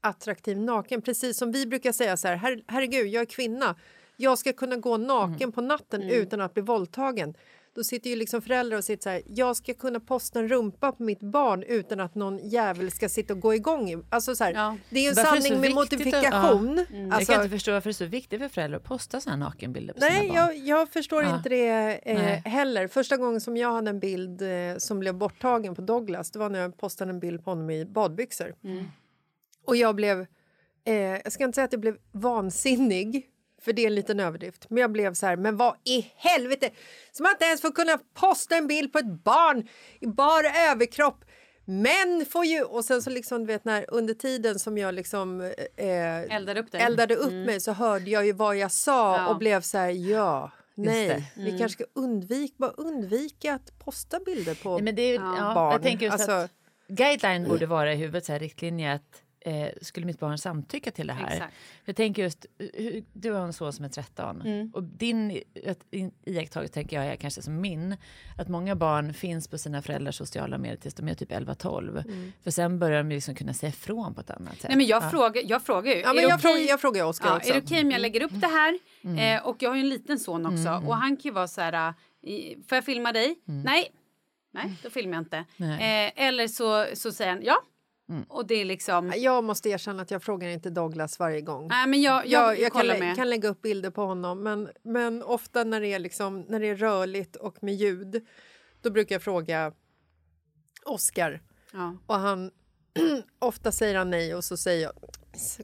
attraktiv 0.01 0.57
naken. 0.57 1.01
Precis 1.01 1.37
som 1.37 1.51
vi 1.51 1.65
brukar 1.65 1.91
säga 1.91 2.17
så 2.17 2.27
här, 2.27 2.35
Her, 2.35 2.63
herregud, 2.67 3.07
jag 3.07 3.21
är 3.21 3.25
kvinna. 3.25 3.75
Jag 4.17 4.37
ska 4.37 4.53
kunna 4.53 4.75
gå 4.75 4.97
naken 4.97 5.51
på 5.51 5.61
natten 5.61 6.01
utan 6.03 6.41
att 6.41 6.53
bli 6.53 6.63
våldtagen. 6.63 7.33
Då 7.75 7.83
sitter 7.83 8.09
ju 8.09 8.15
liksom 8.15 8.41
föräldrar 8.41 8.77
och 8.77 8.83
sitter 8.83 9.03
så 9.03 9.09
här, 9.09 9.21
jag 9.25 9.55
ska 9.55 9.73
kunna 9.73 9.99
posta 9.99 10.39
en 10.39 10.47
rumpa 10.47 10.91
på 10.91 11.03
mitt 11.03 11.19
barn 11.19 11.63
utan 11.63 11.99
att 11.99 12.15
någon 12.15 12.49
jävel 12.49 12.91
ska 12.91 13.09
sitta 13.09 13.33
och 13.33 13.39
gå 13.39 13.53
igång. 13.55 14.03
Alltså 14.09 14.35
så 14.35 14.43
här, 14.43 14.53
Ja. 14.53 14.77
Det 14.89 14.99
är 14.99 15.03
ju 15.03 15.09
en 15.09 15.15
Varför 15.15 15.41
sanning 15.41 15.61
med 15.61 15.61
viktigt 15.61 15.77
att- 15.77 15.91
modifikation. 15.99 16.77
ja. 16.89 16.97
Jag 16.97 17.13
Alltså, 17.13 17.33
kan 17.33 17.41
inte 17.41 17.55
förstå 17.55 17.71
varför 17.71 17.89
det 17.89 17.91
är 17.91 17.93
så 17.93 18.05
viktigt 18.05 18.39
för 18.41 18.47
föräldrar 18.49 18.77
att 18.77 18.83
posta 18.83 19.21
här 19.27 19.37
nakenbilder 19.37 19.93
på 19.93 19.99
Nej, 19.99 20.11
sina 20.21 20.33
barn. 20.33 20.35
jag, 20.35 20.57
jag 20.57 20.89
förstår 20.89 21.23
Ja. 21.23 21.35
inte 21.37 21.49
det 21.49 21.99
eh, 22.11 22.51
heller. 22.51 22.87
Första 22.87 23.17
gången 23.17 23.41
som 23.41 23.57
jag 23.57 23.71
hade 23.73 23.89
en 23.89 23.99
bild 23.99 24.41
eh, 24.41 24.47
som 24.77 24.99
blev 24.99 25.13
borttagen 25.15 25.75
på 25.75 25.81
Douglas 25.81 26.31
det 26.31 26.39
var 26.39 26.49
när 26.49 26.59
jag 26.59 26.77
postade 26.77 27.09
en 27.11 27.19
bild 27.19 27.43
på 27.43 27.51
honom 27.51 27.69
i 27.69 27.85
badbyxor. 27.85 28.55
Och 29.65 29.75
jag 29.75 29.95
blev... 29.95 30.25
Eh, 30.87 30.95
jag 30.95 31.31
ska 31.31 31.43
inte 31.43 31.55
säga 31.55 31.65
att 31.65 31.71
jag 31.73 31.81
blev 31.81 31.97
vansinnig, 32.11 33.25
för 33.65 33.73
det 33.73 33.81
är 33.81 33.87
en 33.87 33.95
liten 33.95 34.19
överdrift. 34.19 34.69
Men 34.69 34.81
jag 34.81 34.91
blev 34.91 35.13
så 35.13 35.25
här, 35.25 35.35
men 35.37 35.57
vad 35.57 35.75
i 35.83 36.11
helvete! 36.15 36.69
Som 37.11 37.23
man 37.23 37.31
inte 37.31 37.45
ens 37.45 37.61
får 37.61 37.71
kunna 37.71 37.99
posta 38.13 38.55
en 38.55 38.67
bild 38.67 38.91
på 38.93 38.99
ett 38.99 39.23
barn 39.23 39.67
i 39.99 40.07
bara 40.07 40.47
överkropp. 40.71 41.25
Män 41.67 42.25
får 42.31 42.45
ju... 42.45 42.63
Och 42.63 42.85
sen 42.85 43.01
så 43.01 43.09
liksom, 43.09 43.39
du 43.39 43.45
vet, 43.53 43.65
när, 43.65 43.85
under 43.87 44.13
tiden 44.13 44.59
som 44.59 44.77
jag 44.77 44.93
liksom... 44.95 45.41
Eh, 45.77 46.35
Eldar 46.35 46.57
upp 46.57 46.71
dig. 46.71 46.81
eldade 46.81 47.15
upp 47.15 47.31
mig 47.33 47.59
så 47.61 47.71
hörde 47.71 48.09
jag 48.11 48.25
ju 48.25 48.33
vad 48.33 48.55
jag 48.57 48.71
sa 48.71 49.17
Ja. 49.17 49.27
och 49.29 49.37
blev 49.37 49.61
så 49.61 49.77
här, 49.77 49.89
ja, 49.89 50.51
nej, 50.75 51.07
det. 51.07 51.41
vi 51.41 51.49
kanske 51.57 51.69
ska 51.83 51.99
undvika, 52.01 52.53
bara 52.57 52.71
undvika 52.71 53.53
att 53.53 53.79
posta 53.79 54.19
bilder 54.19 54.55
på 54.63 54.73
Nej, 54.73 54.81
men 54.83 54.95
det 54.95 55.01
är, 55.01 55.13
Ja. 55.15 55.35
ja, 55.37 55.53
barn. 55.55 55.71
Jag 55.71 55.81
tänker 55.83 56.05
just 56.05 56.13
Alltså- 56.13 56.31
att 56.31 56.51
guideline 56.87 57.43
borde 57.47 57.65
vara 57.65 57.93
i 57.93 57.95
huvudet, 57.95 58.25
så 58.25 58.31
här, 58.31 58.39
riktlinje 58.39 58.93
att 58.93 59.21
eh, 59.45 59.69
skulle 59.81 60.05
mitt 60.05 60.19
barn 60.19 60.37
samtycka 60.37 60.91
till 60.91 61.07
det 61.07 61.13
här? 61.13 61.33
Exakt. 61.33 61.53
Jag 61.85 61.95
tänker 61.95 62.23
just, 62.23 62.45
eh, 62.73 63.03
du 63.13 63.31
har 63.31 63.41
en 63.41 63.53
son 63.53 63.73
som 63.73 63.85
är 63.85 63.89
13 63.89 64.41
Mm. 64.41 64.71
och 64.73 64.83
din 64.83 65.41
iakttagelse 66.25 66.73
tänker 66.73 66.95
jag 66.95 67.05
är 67.05 67.15
kanske 67.15 67.41
som 67.41 67.61
min, 67.61 67.97
att 68.37 68.47
många 68.47 68.75
barn 68.75 69.13
finns 69.13 69.47
på 69.47 69.57
sina 69.57 69.81
föräldrars 69.81 70.15
sociala 70.15 70.57
medier 70.57 70.77
tills 70.77 70.93
de 70.95 71.07
är 71.07 71.13
typ 71.13 71.31
11-12. 71.31 72.03
För 72.43 72.51
sen 72.51 72.79
börjar 72.79 73.03
de 73.03 73.09
liksom 73.09 73.35
kunna 73.35 73.53
säga 73.53 73.69
ifrån 73.69 74.13
på 74.13 74.21
ett 74.21 74.29
annat 74.29 74.57
sätt. 74.57 74.67
Nej, 74.69 74.77
men 74.77 74.85
jag, 74.85 75.03
Ja. 75.03 75.09
frågar, 75.09 75.41
jag 75.45 75.61
frågar 75.65 75.91
ju. 75.93 75.99
Ja, 75.99 76.07
men 76.07 76.15
det 76.15 76.21
jag, 76.21 76.31
okej- 76.31 76.41
frågar, 76.41 76.59
jag 76.69 76.81
frågar 76.81 77.05
Oskar 77.05 77.27
Ja, 77.29 77.37
också. 77.37 77.49
är 77.49 77.53
det 77.53 77.61
okej 77.65 77.81
om 77.83 77.91
jag 77.91 78.01
lägger 78.01 78.23
upp 78.23 78.31
det 78.41 78.47
här? 78.47 78.79
Mm. 79.03 79.37
Eh, 79.37 79.47
och 79.47 79.55
jag 79.59 79.69
har 79.69 79.75
ju 79.75 79.81
en 79.81 79.89
liten 79.89 80.19
son 80.19 80.45
också 80.45 80.69
och 80.87 80.95
han 80.95 81.17
kan 81.17 81.21
ju 81.23 81.31
vara 81.31 81.47
så 81.47 81.61
här, 81.61 81.93
i, 82.21 82.55
får 82.69 82.75
jag 82.75 82.85
filma 82.85 83.11
dig? 83.11 83.35
Nej. 83.45 83.91
Nej, 84.53 84.73
då 84.83 84.89
filmar 84.89 85.13
jag 85.13 85.21
inte. 85.21 85.45
Mm. 85.57 85.71
Eh, 85.71 86.25
eller 86.27 86.47
så, 86.47 86.85
så 86.95 87.11
säger 87.11 87.31
han 87.31 87.41
ja. 87.43 87.55
Och 88.27 88.47
det 88.47 88.55
är 88.55 88.65
liksom... 88.65 89.13
Jag 89.17 89.43
måste 89.43 89.69
erkänna 89.69 90.01
att 90.01 90.11
jag 90.11 90.23
frågar 90.23 90.49
inte 90.49 90.69
Douglas 90.69 91.19
varje 91.19 91.41
gång. 91.41 91.67
Nej, 91.67 91.87
men 91.87 92.01
jag, 92.01 92.27
jag, 92.27 92.51
jag, 92.53 92.59
jag 92.59 92.73
kan, 92.73 92.87
lä- 92.87 92.99
med. 92.99 93.15
kan 93.15 93.29
lägga 93.29 93.49
upp 93.49 93.61
bilder 93.61 93.89
på 93.89 94.05
honom 94.05 94.43
men, 94.43 94.69
men 94.83 95.23
ofta 95.23 95.63
när 95.63 95.81
det, 95.81 95.87
är 95.87 95.99
liksom, 95.99 96.41
när 96.41 96.59
det 96.59 96.67
är 96.67 96.75
rörligt 96.75 97.35
och 97.35 97.63
med 97.63 97.75
ljud 97.75 98.25
då 98.81 98.89
brukar 98.89 99.15
jag 99.15 99.21
fråga 99.21 99.71
Oskar 100.85 101.41
Ja. 101.73 101.97
och 102.05 102.15
han 102.15 102.51
ofta 103.39 103.71
säger 103.71 103.95
han 103.95 104.09
nej 104.09 104.35
och 104.35 104.43
så 104.43 104.57
säger 104.57 104.83
jag 104.83 104.93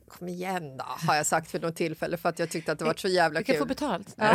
kom 0.08 0.28
igen 0.28 0.78
då 0.78 0.84
har 0.88 1.16
jag 1.16 1.26
sagt 1.26 1.52
för 1.52 1.60
något 1.60 1.76
tillfälle 1.76 2.18
för 2.18 2.30
att 2.30 2.40
jag 2.40 2.50
tyckte 2.50 2.72
att 2.72 2.80
det 2.80 2.86
var 2.86 2.94
så 2.94 3.08
jävla 3.08 3.40
Du 3.40 3.44
kan 3.46 3.54
kul. 3.54 3.60
få 3.62 3.68
betalt. 3.68 4.16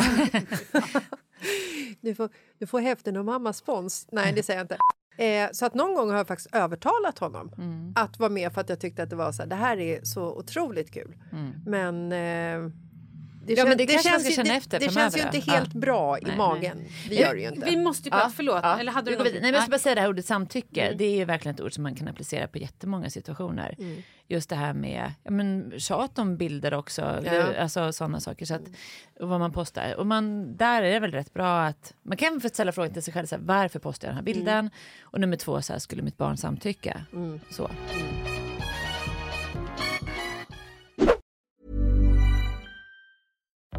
Du 2.00 2.14
får, 2.14 2.30
du 2.58 2.66
får 2.66 2.80
hälften 2.80 3.16
av 3.16 3.24
mammas 3.24 3.56
spons. 3.58 4.06
Nej, 4.12 4.32
det 4.32 4.42
säger 4.42 4.58
jag 4.60 4.64
inte. 4.64 4.78
Eh, 5.16 5.48
så 5.52 5.66
att 5.66 5.74
någon 5.74 5.94
gång 5.94 6.10
har 6.10 6.16
jag 6.16 6.26
faktiskt 6.26 6.54
övertalat 6.54 7.18
honom 7.18 7.50
Mm. 7.58 7.92
att 7.96 8.18
vara 8.18 8.30
med 8.30 8.52
för 8.52 8.60
att 8.60 8.68
jag 8.68 8.80
tyckte 8.80 9.02
att 9.02 9.10
det 9.10 9.16
var 9.16 9.32
så 9.32 9.42
här, 9.42 9.48
det 9.48 9.54
här 9.56 9.76
är 9.80 10.00
så 10.04 10.36
otroligt 10.38 10.90
kul. 10.90 11.16
Men 11.66 12.12
eh, 12.12 12.70
det, 13.46 13.52
Ja, 13.52 13.64
men 13.64 13.78
det 13.78 13.86
det 13.86 13.92
kanske 13.92 14.10
man 14.10 14.12
känns, 14.20 14.22
ska 14.22 14.30
ju- 14.30 14.36
känna 14.36 14.48
det, 14.50 14.56
efter 14.58 14.78
det 14.80 14.88
framöver 14.90 15.18
känns 15.18 15.34
ju 15.34 15.38
inte 15.38 15.50
helt 15.52 15.74
Ja. 15.74 15.80
bra 15.80 16.18
i 16.18 16.22
Nej, 16.24 16.36
magen. 16.36 16.84
Det 17.08 17.14
gör 17.14 17.34
det 17.34 17.40
ju 17.40 17.48
inte. 17.48 17.66
Vi 17.70 17.76
måste 17.76 18.08
ju 18.08 18.10
prata, 18.10 18.30
förlåt. 18.36 18.60
Ja, 18.62 18.78
Eller 18.78 18.92
hade 18.92 19.10
vi 19.10 19.16
du 19.16 19.22
något? 19.22 19.32
Nej, 19.32 19.42
men 19.42 19.52
jag 19.54 19.62
ska 19.62 19.70
bara 19.70 19.78
säga 19.78 19.94
det 19.94 20.00
här 20.00 20.08
ordet 20.08 20.26
samtycke. 20.26 20.94
Det 20.98 21.04
är 21.04 21.16
ju 21.16 21.24
verkligen 21.24 21.54
ett 21.54 21.60
ord 21.60 21.72
som 21.74 21.82
man 21.82 21.94
kan 21.94 22.08
applicera 22.08 22.46
på 22.48 22.58
jättemånga 22.58 23.10
situationer. 23.10 23.74
Mm. 23.78 24.02
Just 24.28 24.48
det 24.50 24.56
här 24.56 24.72
med 24.74 25.12
ja, 25.24 25.30
men, 25.30 25.72
tjat 25.78 26.18
om 26.18 26.36
bilder 26.36 26.74
också, 26.74 27.22
Ja. 27.24 27.54
alltså 27.60 27.92
sådana 27.92 28.20
saker. 28.20 28.46
Så 28.46 28.54
att, 28.54 28.62
och 29.20 29.28
vad 29.28 29.40
man 29.40 29.52
postar. 29.52 29.94
Och 29.98 30.06
man, 30.06 30.56
där 30.56 30.82
är 30.82 30.92
det 30.92 31.00
väl 31.00 31.12
rätt 31.12 31.32
bra 31.34 31.60
att 31.62 31.94
man 32.02 32.16
kan 32.16 32.40
ställa 32.40 32.72
frågan 32.72 32.92
till 32.92 33.02
sig 33.02 33.14
själv, 33.14 33.26
så 33.26 33.34
här, 33.34 33.42
varför 33.42 33.78
postar 33.78 34.08
jag 34.08 34.10
den 34.12 34.16
här 34.16 34.24
bilden? 34.24 34.58
Mm. 34.58 34.70
Och 35.02 35.20
nummer 35.20 35.36
två, 35.36 35.62
så 35.62 35.72
här, 35.72 35.80
skulle 35.80 36.02
mitt 36.02 36.16
barn 36.16 36.36
samtycka? 36.36 37.00
Så. 37.50 37.70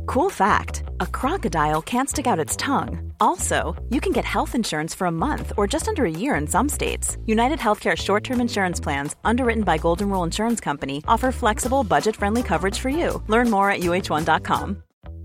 Cool 0.07 0.29
fact 0.29 0.83
a 1.01 1.05
crocodile 1.05 1.81
can't 1.81 2.09
stick 2.09 2.27
out 2.27 2.39
its 2.39 2.55
tongue. 2.55 3.11
Also, 3.19 3.75
you 3.89 3.99
can 3.99 4.13
get 4.13 4.23
health 4.23 4.55
insurance 4.55 4.95
for 4.95 5.05
a 5.05 5.11
month 5.11 5.51
or 5.57 5.67
just 5.67 5.87
under 5.89 6.05
a 6.05 6.09
year 6.23 6.35
in 6.35 6.47
some 6.47 6.69
states. 6.69 7.17
United 7.25 7.59
Healthcare 7.59 7.95
short 7.97 8.23
term 8.23 8.39
insurance 8.39 8.79
plans, 8.79 9.15
underwritten 9.25 9.63
by 9.63 9.77
Golden 9.77 10.09
Rule 10.09 10.23
Insurance 10.23 10.61
Company, 10.61 11.03
offer 11.09 11.31
flexible, 11.31 11.83
budget 11.83 12.15
friendly 12.15 12.41
coverage 12.41 12.79
for 12.79 12.87
you. 12.89 13.21
Learn 13.27 13.49
more 13.49 13.69
at 13.69 13.81
uh1.com. 13.81 14.81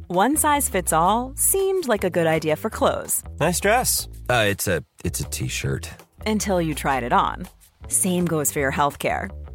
One 0.08 0.36
size 0.36 0.68
fits 0.68 0.92
all 0.92 1.32
seemed 1.36 1.86
like 1.86 2.02
a 2.04 2.10
good 2.10 2.26
idea 2.26 2.56
for 2.56 2.68
clothes 2.68 3.22
Nice 3.40 3.60
dress. 3.60 4.08
Uh, 4.28 4.46
it's 4.48 4.66
a 4.66 4.82
it's 5.04 5.20
a 5.20 5.24
t-shirt. 5.24 5.88
until 6.26 6.60
you 6.60 6.74
tried 6.74 7.04
it 7.04 7.12
on. 7.12 7.46
Same 7.88 8.24
goes 8.26 8.50
for 8.52 8.58
your 8.58 8.72
healthcare. 8.72 9.30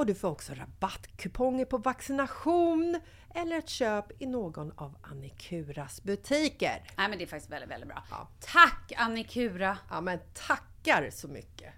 och 0.00 0.06
du 0.06 0.14
får 0.14 0.28
också 0.28 0.52
rabattkuponger 0.54 1.64
på 1.64 1.78
vaccination 1.78 3.00
eller 3.34 3.58
ett 3.58 3.68
köp 3.68 4.22
i 4.22 4.26
någon 4.26 4.72
av 4.76 4.96
Annikuras 5.02 6.02
butiker. 6.02 6.82
Nej 6.96 7.08
men 7.08 7.18
det 7.18 7.24
är 7.24 7.26
faktiskt 7.26 7.52
väldigt, 7.52 7.70
väldigt 7.70 7.88
bra. 7.88 8.02
Ja. 8.10 8.28
Tack 8.40 8.92
Annikura! 8.96 9.78
Ja 9.90 10.00
men 10.00 10.18
tackar 10.34 11.10
så 11.10 11.28
mycket! 11.28 11.74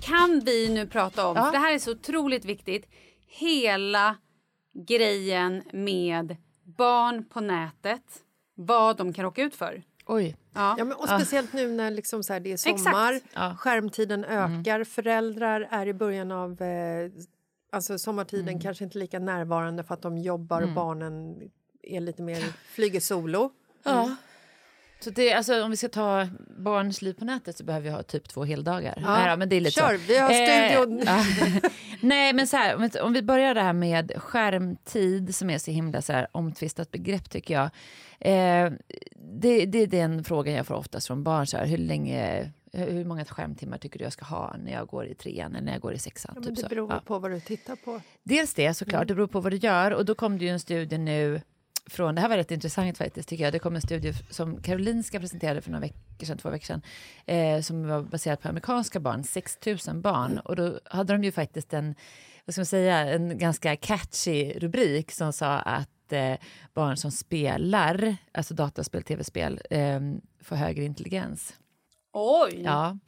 Kan 0.00 0.40
vi 0.44 0.68
nu 0.74 0.86
prata 0.86 1.26
om, 1.26 1.36
Ja. 1.36 1.50
det 1.50 1.58
här 1.58 1.74
är 1.74 1.78
så 1.78 1.92
otroligt 1.92 2.44
viktigt, 2.44 2.88
hela 3.26 4.16
grejen 4.86 5.62
med 5.72 6.36
barn 6.64 7.24
på 7.24 7.40
nätet, 7.40 8.02
vad 8.54 8.96
de 8.96 9.12
kan 9.12 9.24
råka 9.24 9.42
ut 9.42 9.54
för. 9.54 9.82
Oj. 10.06 10.36
Ja. 10.54 10.74
Ja, 10.78 10.84
men, 10.84 10.96
och 10.96 11.08
speciellt 11.08 11.52
nu 11.52 11.68
när 11.68 11.90
liksom 11.90 12.24
så 12.24 12.32
här, 12.32 12.40
det 12.40 12.52
är 12.52 12.56
sommar, 12.56 13.12
Exakt. 13.12 13.58
Skärmtiden 13.58 14.24
ökar, 14.24 14.84
föräldrar 14.84 15.68
är 15.70 15.86
i 15.86 15.94
början 15.94 16.32
av 16.32 16.62
eh, 16.62 17.10
alltså 17.72 17.98
sommartiden 17.98 18.60
kanske 18.60 18.84
inte 18.84 18.98
lika 18.98 19.18
närvarande 19.18 19.84
för 19.84 19.94
att 19.94 20.02
de 20.02 20.18
jobbar 20.18 20.62
och 20.62 20.68
barnen 20.68 21.40
är 21.82 22.00
lite 22.00 22.22
mer 22.22 22.44
flyger 22.74 23.00
solo. 23.00 23.50
Ja. 23.82 24.16
Så 25.04 25.10
det, 25.10 25.32
alltså, 25.32 25.62
om 25.64 25.70
vi 25.70 25.76
ska 25.76 25.88
ta 25.88 26.28
barns 26.58 27.02
liv 27.02 27.12
på 27.12 27.24
nätet 27.24 27.56
så 27.56 27.64
behöver 27.64 27.84
vi 27.84 27.90
ha 27.94 28.02
typ 28.02 28.28
två 28.28 28.44
heldagar. 28.44 28.98
Nej, 29.06 29.30
då, 29.30 29.36
men 29.36 29.48
det 29.48 29.56
är 29.56 29.60
lite 29.60 29.80
Kör, 29.80 29.98
så. 29.98 30.04
vi 30.08 30.18
har 30.18 30.30
Eh, 30.30 30.70
studion. 30.70 31.02
ja. 31.06 31.24
Nej, 32.00 32.32
men 32.32 32.46
så 32.46 32.56
här, 32.56 33.02
om 33.02 33.12
vi- 33.12 33.22
börjar 33.22 33.54
det 33.54 33.60
här 33.62 33.72
med 33.72 34.12
skärmtid 34.16 35.34
som 35.34 35.50
är 35.50 35.58
så 35.58 35.70
himla 35.70 36.02
så 36.02 36.12
här, 36.12 36.26
omtvistat 36.32 36.90
begrepp 36.90 37.30
tycker 37.30 37.54
jag. 37.54 37.64
Eh, 38.20 38.72
det, 39.40 39.66
det 39.66 39.78
är 39.78 39.86
den 39.86 40.24
frågan 40.24 40.54
jag 40.54 40.66
får 40.66 40.74
oftast 40.74 41.06
från 41.06 41.22
barn. 41.24 41.46
Så 41.46 41.56
här, 41.56 41.66
hur, 41.66 41.78
länge, 41.78 42.50
hur 42.72 43.04
många 43.04 43.24
skärmtimmar 43.24 43.78
tycker 43.78 43.98
du 43.98 44.04
jag 44.04 44.12
ska 44.12 44.24
ha 44.24 44.56
när 44.64 44.72
jag 44.72 44.86
går 44.86 45.06
i 45.06 45.14
trean 45.14 45.52
eller 45.54 45.64
när 45.64 45.72
jag 45.72 45.80
går 45.80 45.92
i 45.94 45.98
sexan? 45.98 46.32
Ja, 46.36 46.42
typ 46.42 46.54
det 46.56 46.62
så. 46.62 46.68
beror 46.68 46.90
Ja. 46.92 47.02
på 47.06 47.18
vad 47.18 47.30
du 47.30 47.40
tittar 47.40 47.76
på. 47.76 48.00
Dels 48.22 48.54
det 48.54 48.74
såklart, 48.74 49.08
det 49.08 49.14
beror 49.14 49.26
på 49.26 49.40
vad 49.40 49.52
du 49.52 49.56
gör. 49.56 49.90
Och 49.90 50.04
då 50.04 50.14
kom 50.14 50.38
det 50.38 50.44
ju 50.44 50.50
en 50.50 50.60
studie 50.60 50.98
nu 50.98 51.40
från, 51.90 52.14
det 52.14 52.20
här 52.20 52.28
var 52.28 52.36
rätt 52.36 52.50
intressant 52.50 52.98
faktiskt 52.98 53.28
tycker 53.28 53.44
jag. 53.44 53.52
Det 53.52 53.58
kom 53.58 53.74
en 53.74 53.82
studie 53.82 54.12
som 54.30 54.62
Karolinska 54.62 55.20
presenterade 55.20 55.60
för 55.60 55.70
några 55.70 55.80
veckor 55.80 56.26
sedan, 56.26 56.38
två 56.38 56.50
veckor 56.50 56.66
sedan. 56.66 56.82
Eh, 57.26 57.60
som 57.60 57.88
var 57.88 58.02
baserad 58.02 58.40
på 58.40 58.48
amerikanska 58.48 59.00
barn, 59.00 59.24
6 59.24 59.58
000 59.86 59.96
barn. 59.96 60.38
Och 60.38 60.56
då 60.56 60.80
hade 60.84 61.12
de 61.12 61.24
ju 61.24 61.32
faktiskt 61.32 61.74
en, 61.74 61.94
vad 62.44 62.54
ska 62.54 62.60
man 62.60 62.66
säga, 62.66 62.98
en 62.98 63.38
ganska 63.38 63.76
catchy 63.76 64.52
rubrik 64.58 65.12
som 65.12 65.32
sa 65.32 65.58
att 65.58 66.12
eh, 66.12 66.34
barn 66.74 66.96
som 66.96 67.10
spelar, 67.10 68.16
alltså 68.32 68.54
dataspel, 68.54 69.02
tv-spel, 69.02 69.60
eh, 69.70 70.00
får 70.40 70.56
högre 70.56 70.84
intelligens. 70.84 71.54
Oj! 72.12 72.62
Ja. 72.64 72.98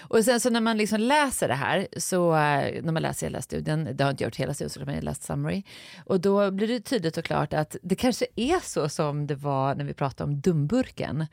Och 0.00 0.24
sen 0.24 0.40
så 0.40 0.50
när 0.50 0.60
man 0.60 0.76
liksom 0.76 1.00
läser 1.00 1.48
det 1.48 1.54
här, 1.54 1.88
så 1.96 2.32
eh, 2.32 2.82
när 2.82 2.92
man 2.92 3.02
läser 3.02 3.26
hela 3.26 3.42
studien, 3.42 3.88
det 3.96 4.04
har 4.04 4.10
inte 4.10 4.24
gjort 4.24 4.36
hela 4.36 4.54
studien, 4.54 4.86
men 4.86 4.94
jag 4.94 5.02
har 5.02 5.04
läst 5.04 5.22
summary, 5.22 5.62
och 6.06 6.20
då 6.20 6.50
blir 6.50 6.68
det 6.68 6.80
tydligt 6.80 7.16
och 7.16 7.24
klart 7.24 7.52
att 7.52 7.76
det 7.82 7.94
kanske 7.94 8.26
är 8.36 8.60
så 8.60 8.88
som 8.88 9.26
det 9.26 9.34
var 9.34 9.74
när 9.74 9.84
vi 9.84 9.94
pratade 9.94 10.30
om 10.30 10.40
dumburken. 10.40 11.26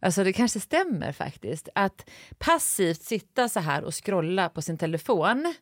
Alltså 0.00 0.24
det 0.24 0.32
kanske 0.32 0.60
stämmer 0.60 1.12
faktiskt, 1.12 1.68
att 1.74 2.10
passivt 2.38 3.02
sitta 3.02 3.48
så 3.48 3.60
här 3.60 3.84
och 3.84 4.04
scrolla 4.04 4.48
på 4.48 4.62
sin 4.62 4.78
telefon, 4.78 5.54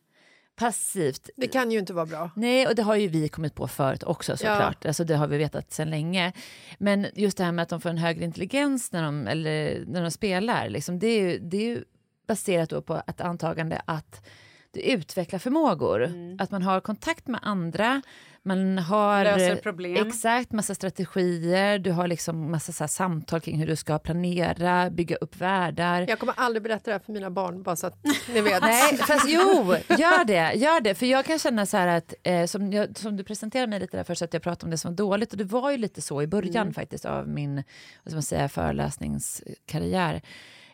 passivt 0.55 1.29
Det 1.37 1.47
kan 1.47 1.71
ju 1.71 1.79
inte 1.79 1.93
vara 1.93 2.05
bra. 2.05 2.31
Nej, 2.35 2.67
och 2.67 2.75
det 2.75 2.83
har 2.83 2.95
ju 2.95 3.07
vi 3.07 3.29
kommit 3.29 3.55
på 3.55 3.67
förut 3.67 4.03
också 4.03 4.37
såklart. 4.37 4.85
Alltså, 4.85 5.03
det 5.03 5.15
har 5.15 5.27
vi 5.27 5.37
vetat 5.37 5.73
sedan 5.73 5.89
länge. 5.89 6.33
Men 6.77 7.07
just 7.13 7.37
det 7.37 7.43
här 7.43 7.51
med 7.51 7.63
att 7.63 7.69
de 7.69 7.81
får 7.81 7.89
en 7.89 7.97
högre 7.97 8.25
intelligens 8.25 8.91
när 8.91 9.03
de, 9.03 9.27
eller, 9.27 9.83
när 9.87 10.01
de 10.01 10.11
spelar, 10.11 10.69
liksom, 10.69 10.99
det, 10.99 11.07
är 11.07 11.21
ju, 11.21 11.39
det 11.39 11.57
är 11.57 11.61
ju 11.61 11.83
baserat 12.27 12.85
på 12.85 13.01
ett 13.07 13.21
antagande 13.21 13.81
att 13.85 14.27
du 14.71 14.79
utvecklar 14.79 15.39
förmågor. 15.39 16.11
Att 16.39 16.51
man 16.51 16.61
har 16.61 16.81
kontakt 16.81 17.27
med 17.27 17.39
andra, 17.43 18.01
man 18.43 18.77
har... 18.77 19.23
Löser 19.23 19.55
problem. 19.55 20.07
Exakt, 20.07 20.51
massa 20.51 20.75
strategier, 20.75 21.79
du 21.79 21.91
har 21.91 22.07
liksom 22.07 22.51
massa 22.51 22.71
så 22.71 22.87
samtal 22.87 23.41
kring 23.41 23.59
hur 23.59 23.67
du 23.67 23.75
ska 23.75 23.99
planera, 23.99 24.89
bygga 24.89 25.15
upp 25.15 25.37
världar. 25.37 26.05
Jag 26.09 26.19
kommer 26.19 26.33
aldrig 26.37 26.63
berätta 26.63 26.83
det 26.85 26.91
här 26.91 26.99
för 26.99 27.13
mina 27.13 27.29
barn, 27.29 27.63
bara 27.63 27.75
så 27.75 27.87
att 27.87 28.05
ni 28.33 28.41
vet. 28.41 28.61
Nej, 28.61 28.97
fast 28.97 29.25
jo, 29.27 29.75
gör 29.89 30.25
det. 30.25 30.53
Gör 30.53 30.81
det. 30.81 30.95
För 30.95 31.05
jag 31.05 31.25
kan 31.25 31.39
känna 31.39 31.65
så 31.65 31.77
här 31.77 31.87
att, 31.87 32.13
eh, 32.23 32.45
som, 32.45 32.73
jag, 32.73 32.97
som 32.97 33.17
du 33.17 33.23
presenterade 33.23 33.67
mig 33.67 33.79
lite 33.79 33.97
där 33.97 34.03
först, 34.03 34.21
att 34.21 34.33
jag 34.33 34.43
pratade 34.43 34.65
om 34.65 34.71
det 34.71 34.77
som 34.77 34.91
var 34.91 34.97
dåligt. 34.97 35.31
Och 35.31 35.37
det 35.37 35.43
var 35.43 35.71
ju 35.71 35.77
lite 35.77 36.01
så 36.01 36.21
i 36.21 36.27
början 36.27 36.73
faktiskt 36.73 37.05
av 37.05 37.27
min 37.27 37.55
vad 38.03 38.11
ska 38.11 38.15
man 38.15 38.23
säga, 38.23 38.49
föreläsningskarriär. 38.49 40.21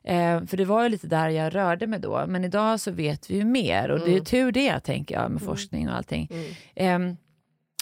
Eh, 0.08 0.46
för 0.46 0.58
det 0.58 0.65
var 0.65 0.84
ju 0.84 0.89
lite 0.89 1.08
där 1.08 1.30
jag 1.30 1.56
rörde 1.56 1.88
mig 1.88 2.00
då. 2.00 2.26
Men 2.28 2.46
idag 2.46 2.80
så 2.80 2.91
vet 2.91 3.30
vi 3.30 3.36
ju 3.36 3.46
mer. 3.46 3.91
Och 3.91 4.00
det 4.00 4.12
är 4.12 4.13
ju 4.13 4.24
tur 4.24 4.52
det, 4.52 4.80
tänker 4.80 5.15
jag, 5.15 5.32
med 5.32 5.41
forskning 5.41 5.89
och 5.89 5.96
allting. 5.96 6.30
Ehm, 6.76 7.17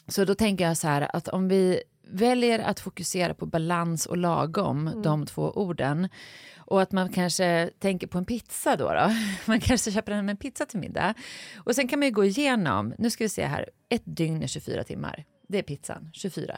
så 0.07 0.25
då 0.25 0.35
tänker 0.35 0.67
jag 0.67 0.77
så 0.77 0.87
här 0.87 1.15
att 1.15 1.27
om 1.27 1.47
vi 1.47 1.81
väljer 2.07 2.59
att 2.59 2.79
fokusera 2.79 3.33
på 3.33 3.45
balans 3.45 4.05
och 4.05 4.17
lagom, 4.17 5.01
de 5.03 5.25
två 5.25 5.41
orden, 5.41 6.09
och 6.57 6.81
att 6.81 6.91
man 6.91 7.09
kanske 7.09 7.69
tänker 7.79 8.07
på 8.07 8.17
en 8.17 8.25
pizza 8.25 8.75
då, 8.75 8.93
då. 8.93 9.11
Man 9.45 9.59
kanske 9.59 9.91
köper 9.91 10.11
hem 10.11 10.29
en 10.29 10.37
pizza 10.37 10.65
till 10.65 10.79
middag. 10.79 11.13
Och 11.57 11.75
sen 11.75 11.87
kan 11.87 11.99
man 11.99 12.07
ju 12.07 12.13
gå 12.13 12.25
igenom, 12.25 12.93
nu 12.97 13.09
ska 13.09 13.23
vi 13.23 13.29
se 13.29 13.45
här, 13.45 13.69
ett 13.89 14.03
dygn 14.05 14.43
är 14.43 14.47
24 14.47 14.83
timmar. 14.83 15.23
Det 15.47 15.57
är 15.57 15.63
pizzan, 15.63 16.09
24. 16.13 16.57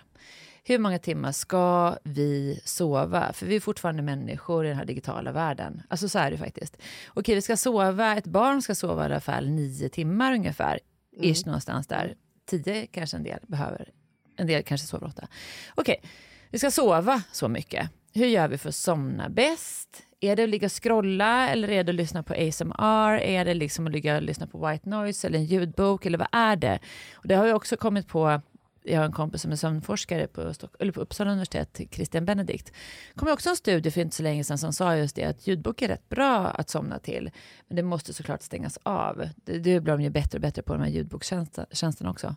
Hur 0.69 0.79
många 0.79 0.99
timmar 0.99 1.31
ska 1.31 1.97
vi 2.03 2.61
sova? 2.65 3.33
För 3.33 3.45
vi 3.45 3.55
är 3.55 3.59
fortfarande 3.59 4.01
människor 4.01 4.65
i 4.65 4.67
den 4.67 4.77
här 4.77 4.85
digitala 4.85 5.31
världen. 5.31 5.81
Alltså 5.89 6.09
så 6.09 6.19
är 6.19 6.31
det 6.31 6.37
faktiskt. 6.37 6.77
Okej, 7.13 7.35
vi 7.35 7.41
ska 7.41 7.57
sova, 7.57 8.17
ett 8.17 8.25
barn 8.25 8.61
ska 8.61 8.75
sova 8.75 9.01
i 9.01 9.05
alla 9.05 9.19
fall 9.19 9.49
nio 9.49 9.89
timmar 9.89 10.33
ungefär. 10.33 10.79
Ish 11.21 11.45
någonstans 11.45 11.87
där. 11.87 12.15
Tio 12.45 12.85
kanske 12.85 13.17
en 13.17 13.23
del 13.23 13.39
behöver. 13.47 13.89
En 14.37 14.47
del 14.47 14.63
kanske 14.63 14.87
sover 14.87 15.07
åtta. 15.07 15.27
Okej, 15.75 16.01
vi 16.49 16.59
ska 16.59 16.71
sova 16.71 17.23
så 17.31 17.47
mycket. 17.47 17.89
Hur 18.13 18.27
gör 18.27 18.47
vi 18.47 18.57
för 18.57 18.69
att 18.69 18.75
somna 18.75 19.29
bäst? 19.29 20.03
Är 20.19 20.35
det 20.35 20.43
att 20.43 20.49
ligga 20.49 20.65
och 20.65 20.83
scrolla 20.83 21.49
eller 21.49 21.69
är 21.69 21.83
det 21.83 21.91
att 21.91 21.95
lyssna 21.95 22.23
på 22.23 22.33
ASMR? 22.33 23.19
Är 23.19 23.45
det 23.45 23.53
liksom 23.53 23.87
att 23.87 23.93
ligga 23.93 24.15
och 24.15 24.21
lyssna 24.21 24.47
på 24.47 24.67
white 24.67 24.89
noise 24.89 25.27
eller 25.27 25.39
en 25.39 25.45
ljudbok 25.45 26.05
eller 26.05 26.17
vad 26.17 26.27
är 26.31 26.55
det? 26.55 26.79
Och 27.13 27.27
det 27.27 27.35
har 27.35 27.45
ju 27.45 27.53
också 27.53 27.77
kommit 27.77 28.07
på 28.07 28.41
jag 28.87 28.99
har 28.99 29.05
en 29.05 29.11
kompis 29.11 29.41
som 29.41 29.51
är 29.51 29.55
sömnforskare 29.55 30.27
på, 30.27 30.53
Stock- 30.53 30.75
eller 30.79 30.91
på 30.91 31.01
Uppsala 31.01 31.31
universitet, 31.31 31.81
Christian 31.91 32.25
Benedikt. 32.25 32.71
kom 33.15 33.27
också 33.27 33.49
en 33.49 33.55
studie 33.55 33.91
för 33.91 34.01
inte 34.01 34.15
så 34.15 34.23
länge 34.23 34.43
sedan 34.43 34.57
som 34.57 34.73
sa 34.73 34.95
just 34.95 35.15
det 35.15 35.23
att 35.23 35.47
ljudbok 35.47 35.81
är 35.81 35.87
rätt 35.87 36.09
bra 36.09 36.47
att 36.47 36.69
somna 36.69 36.99
till. 36.99 37.31
Men 37.67 37.75
det 37.75 37.83
måste 37.83 38.13
såklart 38.13 38.41
stängas 38.41 38.79
av. 38.83 39.29
Det, 39.35 39.59
det 39.59 39.79
blir 39.79 39.93
de 39.93 40.01
ju 40.01 40.09
bättre 40.09 40.37
och 40.37 40.41
bättre 40.41 40.61
på 40.61 40.73
de 40.73 40.81
här 40.81 40.89
ljudbokstjänsterna 40.89 42.09
också. 42.09 42.35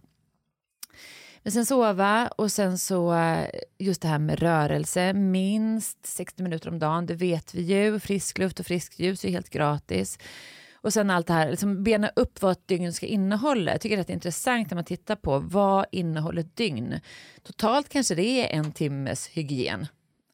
Men 1.43 1.53
sen 1.53 1.67
sova 1.67 2.29
och 2.29 2.53
sen 2.53 2.79
så 2.79 3.15
eh, 3.15 3.47
just 3.79 4.03
det 4.03 4.09
här 4.09 4.19
med 4.19 4.39
rörelse, 4.39 5.13
minst 5.13 6.07
60 6.07 6.43
minuter 6.43 6.69
om 6.69 6.79
dagen, 6.79 7.07
det 7.07 7.15
vet 7.15 7.55
vi 7.55 7.63
ju. 7.63 8.01
Frisk 8.01 8.39
luft 8.39 8.61
och 8.61 8.67
friskt 8.67 8.99
ljus 8.99 9.25
är 9.25 9.29
helt 9.29 9.51
gratis. 9.51 10.19
Och 10.83 10.93
sen 10.93 11.11
allt 11.11 11.27
det 11.27 11.33
här, 11.33 11.51
liksom 11.51 11.85
bena 11.85 12.11
upp 12.17 12.43
vad 12.43 12.53
ett 12.53 12.69
dygn 12.69 12.93
ska 12.93 13.07
innehålla. 13.07 13.73
Jag 13.73 13.81
tycker 13.81 13.97
det 13.97 14.01
är 14.01 14.05
rätt 14.05 14.11
intressant 14.11 14.71
när 14.71 14.75
man 14.75 14.85
tittar 14.85 15.17
på 15.17 15.39
vad 15.39 15.87
innehåller 15.93 16.41
ett 16.41 16.57
dygn. 16.57 17.01
Totalt 17.43 17.89
kanske 17.89 18.15
det 18.15 18.53
är 18.53 18.59
en 18.59 18.73
timmes 18.73 19.29
hygien. 19.29 19.87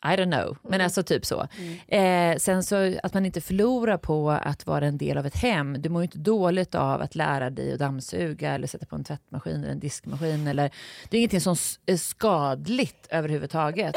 I 0.05 0.09
don't 0.09 0.33
know, 0.33 0.59
men 0.63 0.81
alltså 0.81 1.03
typ 1.03 1.27
så. 1.27 1.49
Eh, 1.89 2.37
sen 2.37 2.63
så 2.63 2.95
att 3.03 3.15
man 3.15 3.27
inte 3.27 3.41
förlorar 3.41 3.99
på 3.99 4.31
att 4.31 4.67
vara 4.67 4.87
en 4.87 4.99
del 4.99 5.19
av 5.19 5.27
ett 5.27 5.37
hem. 5.37 5.83
Du 5.83 5.89
mår 5.89 6.03
ju 6.03 6.05
inte 6.05 6.19
dåligt 6.19 6.75
av 6.75 7.03
att 7.03 7.15
lära 7.15 7.51
dig 7.51 7.73
att 7.73 7.79
dammsuga 7.79 8.53
eller 8.53 8.67
sätta 8.67 8.87
på 8.87 8.97
en 8.97 9.05
tvättmaskin 9.05 9.57
eller 9.57 9.73
en 9.73 9.81
diskmaskin. 9.81 10.47
Eller, 10.47 10.71
det 11.11 11.17
är 11.17 11.19
ingenting 11.19 11.41
som 11.41 11.57
är 11.87 11.97
skadligt 11.97 13.07
överhuvudtaget. 13.11 13.95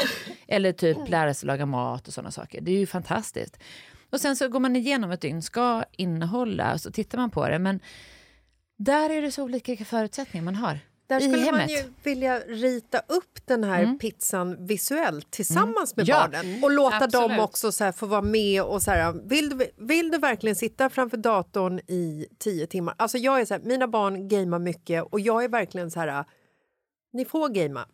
Eller 0.48 0.72
typ 0.72 1.10
lära 1.10 1.34
sig 1.34 1.48
laga 1.48 1.66
mat 1.66 2.08
och 2.08 2.14
sådana 2.14 2.32
saker. 2.32 2.62
Det 2.62 2.72
är 2.72 2.80
ju 2.80 2.88
fantastiskt. 2.88 3.60
Och 4.10 4.22
sen 4.22 4.36
så 4.36 4.48
går 4.48 4.60
man 4.60 4.76
igenom 4.76 5.12
ett 5.12 5.22
dygn 5.22 5.42
ska 5.42 5.84
innehålla 5.92 6.74
och 6.74 6.82
så 6.82 6.92
tittar 6.92 7.18
man 7.18 7.30
på 7.32 7.50
det. 7.50 7.60
Men 7.60 7.80
där 8.78 9.10
är 9.10 9.22
det 9.22 9.32
så 9.32 9.44
olika 9.44 9.86
förutsättningar 9.86 10.44
man 10.46 10.56
har. 10.56 10.80
Där 11.08 11.20
skulle 11.20 11.38
man 11.38 11.46
hemmet. 11.60 11.70
ju 11.72 11.84
vilja 12.04 12.40
rita 12.40 13.00
upp 13.08 13.40
den 13.46 13.64
här 13.64 13.98
pizzan 14.00 14.66
visuellt 14.66 15.32
tillsammans 15.32 15.96
med 15.96 16.08
Ja. 16.08 16.16
barnen 16.32 16.64
och 16.64 16.72
låta 16.72 17.08
dem 17.08 17.24
Absolut. 17.24 17.40
också 17.40 17.72
så 17.72 17.92
få 17.92 18.06
vara 18.06 18.22
med. 18.22 18.64
och 18.64 18.82
så 18.82 18.92
här, 18.92 19.14
vill, 19.30 19.50
du, 19.50 19.72
vill 19.78 20.12
du 20.12 20.18
verkligen 20.18 20.56
sitta 20.56 20.90
framför 20.90 21.18
datorn 21.18 21.80
i 21.80 22.28
tio 22.38 22.68
timmar? 22.68 22.94
Alltså 22.98 23.18
jag 23.18 23.42
är 23.42 23.46
så 23.46 23.54
här, 23.54 23.62
Mina 23.62 23.88
barn 23.88 24.28
gamer 24.28 24.60
mycket 24.60 25.04
och 25.04 25.20
jag 25.20 25.44
är 25.44 25.50
verkligen 25.50 25.92
så 25.92 26.00
här... 26.00 26.26
Ni 27.14 27.26
får 27.26 27.50
gamea. 27.50 27.86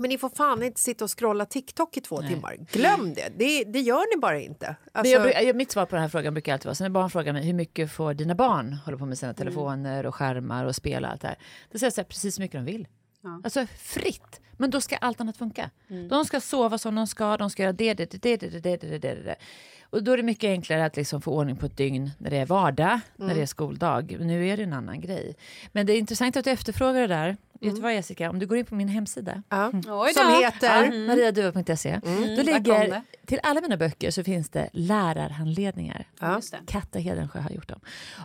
Men 0.00 0.08
ni 0.08 0.18
får 0.18 0.28
fan 0.28 0.62
inte 0.62 0.80
sitta 0.80 1.04
och 1.04 1.18
scrolla 1.18 1.46
TikTok 1.46 1.96
i 1.96 2.00
två 2.00 2.22
timmar. 2.22 2.56
Glöm 2.72 3.14
det. 3.14 3.28
det! 3.36 3.64
Det 3.64 3.80
gör 3.80 4.16
ni 4.16 4.20
bara 4.20 4.40
inte. 4.40 4.76
Alltså, 4.92 5.14
jag, 5.14 5.44
jag, 5.44 5.56
mitt 5.56 5.70
svar 5.72 5.86
på 5.86 5.94
den 5.94 6.02
här 6.02 6.08
frågan 6.08 6.34
brukar 6.34 6.52
alltid 6.52 6.66
vara, 6.66 6.74
så 6.74 6.84
när 6.84 6.90
barn 6.90 7.10
frågar 7.10 7.32
mig 7.32 7.46
hur 7.46 7.54
mycket 7.54 7.92
får 7.92 8.14
dina 8.14 8.34
barn 8.34 8.72
hålla 8.72 8.98
på 8.98 9.06
med 9.06 9.18
sina 9.18 9.34
telefoner 9.34 10.06
och 10.06 10.14
skärmar 10.14 10.64
och 10.64 10.76
spel 10.76 11.04
och 11.04 11.10
allt 11.10 11.20
det 11.20 11.28
här. 11.28 11.38
Då 11.72 11.78
säger 11.78 11.86
jag 11.86 11.94
så 11.94 12.00
här, 12.00 12.06
precis 12.06 12.38
hur 12.38 12.42
mycket 12.42 12.58
de 12.58 12.64
vill. 12.64 12.86
Alltså 13.44 13.66
fritt. 13.66 14.40
Men 14.56 14.70
då 14.70 14.80
ska 14.80 14.96
allt 14.96 15.20
annat 15.20 15.36
funka. 15.36 15.70
De 16.08 16.24
ska 16.24 16.40
sova 16.40 16.78
som 16.78 16.94
de 16.94 17.06
ska, 17.06 17.36
de 17.36 17.50
ska 17.50 17.62
göra 17.62 17.72
det, 17.72 17.94
det, 17.94 18.10
det, 18.10 18.18
det, 18.22 18.36
det, 18.36 18.60
det, 18.60 18.76
det, 18.76 18.98
det, 18.98 19.14
det. 19.14 19.36
Och 19.90 20.02
då 20.02 20.12
är 20.12 20.16
det 20.16 20.22
mycket 20.22 20.48
enklare 20.48 20.84
att 20.84 20.96
liksom 20.96 21.20
få 21.20 21.32
ordning 21.32 21.56
på 21.56 21.66
ett 21.66 21.76
dygn 21.76 22.10
när 22.18 22.30
det 22.30 22.36
är 22.36 22.46
vardag, 22.46 23.00
när 23.16 23.34
det 23.34 23.42
är 23.42 23.46
skoldag. 23.46 24.16
Men 24.18 24.26
Nu 24.26 24.48
är 24.48 24.56
det 24.56 24.62
en 24.62 24.72
annan 24.72 25.00
grej. 25.00 25.36
Men 25.72 25.86
det 25.86 25.92
är 25.92 25.98
intressant 25.98 26.36
att 26.36 26.44
du 26.44 26.50
efterfrågar 26.50 27.00
det 27.00 27.06
där. 27.06 27.36
Vet 27.60 27.74
du 27.74 27.80
vad 27.80 27.94
Jessica, 27.94 28.30
om 28.30 28.38
du 28.38 28.46
går 28.46 28.58
in 28.58 28.64
på 28.64 28.74
min 28.74 28.88
hemsida 28.88 29.42
ja. 29.48 29.66
Oj 29.86 30.12
Som 30.14 30.26
då. 30.32 30.40
heter... 30.40 30.84
Ja, 30.84 31.06
mariadua.se. 31.06 32.00
Då 32.02 32.08
där 32.10 32.36
kom 32.36 32.44
ligger, 32.54 33.02
till 33.26 33.40
alla 33.42 33.60
mina 33.60 33.76
böcker 33.76 34.10
så 34.10 34.24
finns 34.24 34.50
det 34.50 34.68
lärarhandledningar. 34.72 36.06
Just 36.22 36.52
det. 36.52 36.58
Katta 36.66 36.98
Hedensjö 36.98 37.40
har 37.40 37.50
gjort 37.50 37.68
dem. 37.68 37.80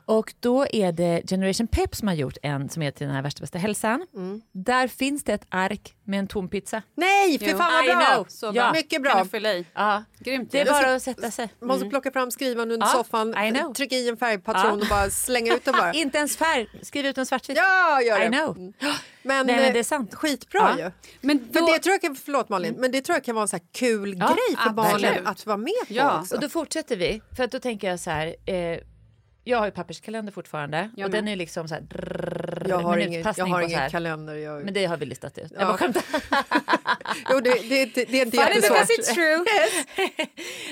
Och 0.05 0.33
då 0.39 0.65
är 0.67 0.91
det 0.91 1.21
Generation 1.29 1.67
Pep 1.67 1.95
som 1.95 2.07
har 2.07 2.15
gjort 2.15 2.37
en 2.43 2.69
som 2.69 2.81
heter 2.81 3.05
den 3.05 3.15
här 3.15 3.21
värsta 3.21 3.41
bästa 3.41 3.57
hälsan. 3.57 4.07
Där 4.51 4.87
finns 4.87 5.23
det 5.23 5.33
ett 5.33 5.45
ark 5.49 5.93
med 6.03 6.19
en 6.19 6.27
tom 6.27 6.49
pizza. 6.49 6.81
Nej, 6.95 7.39
för 7.39 7.45
Jo. 7.51 7.57
fan 7.57 7.85
vad 7.87 7.97
bra! 7.97 8.25
Så 8.27 8.51
Ja. 8.55 8.71
Mycket 8.73 8.91
Kan 8.91 9.01
bra. 9.01 9.23
du 9.23 9.29
fylla 9.29 9.53
i? 9.53 9.65
Ja, 9.73 10.03
Grymt. 10.19 10.51
det 10.51 10.59
är 10.59 10.65
bara 10.65 10.95
att 10.95 11.03
sätta 11.03 11.31
sig. 11.31 11.49
Måste 11.61 11.85
plocka 11.89 12.11
fram 12.11 12.31
skrivaren 12.31 12.71
under 12.71 12.87
Ja, 12.87 12.93
soffan, 12.93 13.35
trycka 13.75 13.95
i 13.95 14.09
en 14.09 14.17
färgpatron 14.17 14.81
och 14.81 14.87
bara 14.89 15.09
slänga 15.09 15.53
ut 15.55 15.65
den 15.65 15.73
bara. 15.77 15.93
Inte 15.93 16.17
ens 16.17 16.37
färg, 16.37 16.67
skriv 16.81 17.05
ut 17.05 17.17
en 17.17 17.25
svartvit. 17.25 17.57
Ja, 17.57 18.01
gör 18.01 18.19
det. 18.19 18.25
I 18.25 18.29
know. 18.29 18.73
Men, 19.23 19.45
Nej, 19.45 19.55
men 19.55 19.65
eh, 19.65 19.73
det 19.73 19.79
är 19.79 19.83
sant. 19.83 20.15
Skitbra 20.15 20.75
Ja. 20.79 20.85
ju. 20.85 20.91
Men 21.21 21.49
För 21.53 21.59
då, 21.59 21.67
det 21.67 21.79
tror 21.79 21.93
jag 21.93 22.01
kan, 22.01 22.15
förlåt 22.15 22.49
Malin, 22.49 22.73
men 22.77 22.91
det 22.91 23.01
tror 23.01 23.15
jag 23.15 23.23
kan 23.23 23.35
vara 23.35 23.41
en 23.43 23.47
så 23.47 23.55
här 23.55 23.63
kul 23.71 24.17
Ja, 24.19 24.25
grej 24.27 24.57
för 24.63 24.69
barnen 24.69 25.27
att 25.27 25.45
vara 25.45 25.57
med 25.57 25.73
på 25.87 25.93
Ja. 25.93 26.19
också. 26.21 26.35
Och 26.35 26.41
då 26.41 26.49
fortsätter 26.49 26.95
vi. 26.97 27.21
För 27.37 27.43
att 27.43 27.51
då 27.51 27.59
tänker 27.59 27.89
jag 27.89 27.99
så 27.99 28.09
här. 28.09 28.35
Eh, 28.45 28.79
jag 29.45 29.57
har 29.57 29.65
ju 29.65 29.71
papperskalender 29.71 30.31
fortfarande. 30.31 30.89
Jag 30.97 31.05
och 31.05 31.11
den 31.11 31.27
är 31.27 31.35
liksom 31.35 31.67
så 31.67 31.73
här. 31.73 31.81
Drrrr, 31.81 32.65
jag 32.69 32.79
har 32.79 32.97
ingen, 32.97 33.19
jag 33.21 33.25
har 33.25 33.33
på 33.33 33.39
så 33.39 33.61
ingen 33.61 33.79
här. 33.79 33.89
kalender. 33.89 34.35
Jag... 34.35 34.65
Men 34.65 34.73
det 34.73 34.85
har 34.85 34.97
vi 34.97 35.05
listat 35.05 35.37
ut. 35.37 35.51
Jag 35.51 35.61
Ja. 35.61 35.65
bara 35.65 35.77
skämtar. 35.77 36.03
Jo, 37.31 37.39
det, 37.39 37.49
det, 37.69 37.85
det, 37.85 38.05
det 38.05 38.21
är 38.21 38.25
inte 38.25 38.37
Funny 38.37 38.49
jättesvårt. 38.55 38.77
because 38.87 38.93
it's 38.93 39.13
true. 39.13 39.45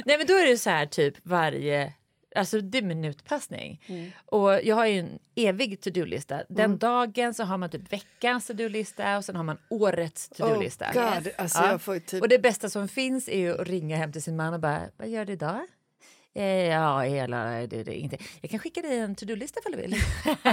Nej 0.05 0.17
men 0.17 0.27
då 0.27 0.33
är 0.33 0.47
det 0.47 0.57
så 0.57 0.69
här 0.69 0.85
typ 0.85 1.15
varje, 1.23 1.93
alltså 2.35 2.61
det 2.61 2.77
är 2.77 2.81
minutpassning. 2.81 3.81
Mm. 3.87 4.11
Och 4.25 4.63
jag 4.63 4.75
har 4.75 4.85
ju 4.85 4.99
en 4.99 5.19
evig 5.35 5.81
to-do-lista. 5.81 6.43
Den 6.49 6.77
dagen 6.77 7.33
så 7.33 7.43
har 7.43 7.57
man 7.57 7.69
typ 7.69 7.93
veckans 7.93 8.47
to-do-lista 8.47 9.17
och 9.17 9.25
sen 9.25 9.35
har 9.35 9.43
man 9.43 9.57
årets 9.69 10.29
to-do-lista. 10.29 10.85
Oh 10.95 11.15
God, 11.15 11.31
alltså 11.37 11.79
ju 11.93 11.99
typ... 11.99 12.21
Och 12.21 12.29
det 12.29 12.39
bästa 12.39 12.69
som 12.69 12.87
finns 12.87 13.29
är 13.29 13.37
ju 13.37 13.61
att 13.61 13.67
ringa 13.67 13.97
hem 13.97 14.11
till 14.11 14.23
sin 14.23 14.35
man 14.35 14.53
och 14.53 14.59
bara, 14.59 14.81
vad 14.97 15.09
gör 15.09 15.25
du 15.25 15.33
idag? 15.33 15.67
Eh, 16.35 16.43
Ja, 16.45 16.99
hela, 17.01 17.45
det, 17.45 17.83
det, 17.83 17.95
inte. 17.95 18.17
Jag 18.41 18.51
kan 18.51 18.59
skicka 18.59 18.81
dig 18.81 18.99
en 18.99 19.15
to-do-lista 19.15 19.59
ifall 19.59 19.71
du 19.71 19.77
vill. 19.77 19.95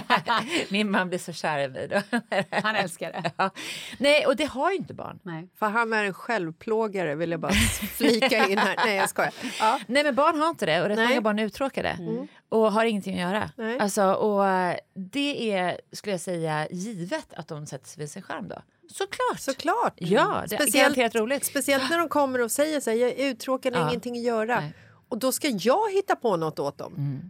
Min 0.71 0.91
man 0.91 1.09
blir 1.09 1.19
så 1.19 1.33
kär 1.33 1.59
i 1.59 1.69
mig 1.69 1.89
då. 1.89 2.03
Han 2.51 2.77
älskar 2.77 3.13
det. 3.13 3.31
Ja. 3.37 3.51
Nej, 3.99 4.27
och 4.27 4.37
det 4.37 4.45
har 4.45 4.71
ju 4.71 4.77
inte 4.77 4.95
barn. 4.95 5.19
Nej. 5.23 5.49
För 5.59 5.67
han 5.67 5.93
är 5.93 6.05
en 6.05 6.15
självplågare 6.15 7.15
vill 7.15 7.31
jag 7.31 7.41
bara 7.41 7.53
flika 7.97 8.47
in 8.49 8.59
här. 8.59 8.77
Nej 8.85 8.97
jag 8.97 9.09
skojar. 9.09 9.33
Ja. 9.61 9.81
Nej 9.87 10.05
men 10.05 10.15
barn 10.15 10.41
har 10.41 10.49
inte 10.49 10.67
det 10.67 10.83
och 10.83 10.89
rätt 10.89 10.97
Nej. 10.99 11.09
många 11.09 11.21
barn 11.21 11.39
är 11.39 11.45
uttråkade 11.45 11.99
och 12.49 12.73
har 12.73 12.85
ingenting 12.85 13.15
att 13.21 13.31
göra. 13.33 13.51
Nej. 13.57 13.79
Alltså, 13.79 14.13
och 14.13 14.45
det 14.95 15.53
är, 15.53 15.81
skulle 15.93 16.13
jag 16.13 16.21
säga, 16.21 16.69
givet 16.71 17.35
att 17.35 17.49
de 17.49 17.67
sätter 17.67 17.89
sig 17.89 18.01
vid 18.01 18.11
sin 18.11 18.23
skärm 18.23 18.49
då. 18.49 18.63
Såklart! 18.93 19.41
Såklart. 19.41 19.93
Ja, 19.97 20.45
det 20.49 20.57
är 20.57 20.73
garanterat 20.73 21.15
roligt. 21.15 21.45
Speciellt 21.45 21.91
när 21.91 21.99
de 21.99 22.09
kommer 22.09 22.41
och 22.41 22.51
säger 22.51 22.81
så 22.81 22.91
här, 22.91 22.97
jag 22.97 23.11
är 23.11 23.31
uttråkad, 23.31 23.75
Ja. 23.77 23.89
ingenting 23.89 24.17
att 24.17 24.23
göra. 24.23 24.61
Nej. 24.61 24.73
Och 25.09 25.19
då 25.19 25.33
ska 25.33 25.49
jag 25.49 25.93
hitta 25.93 26.17
på 26.17 26.37
något 26.37 26.59
åt 26.59 26.79
dem. 26.79 27.21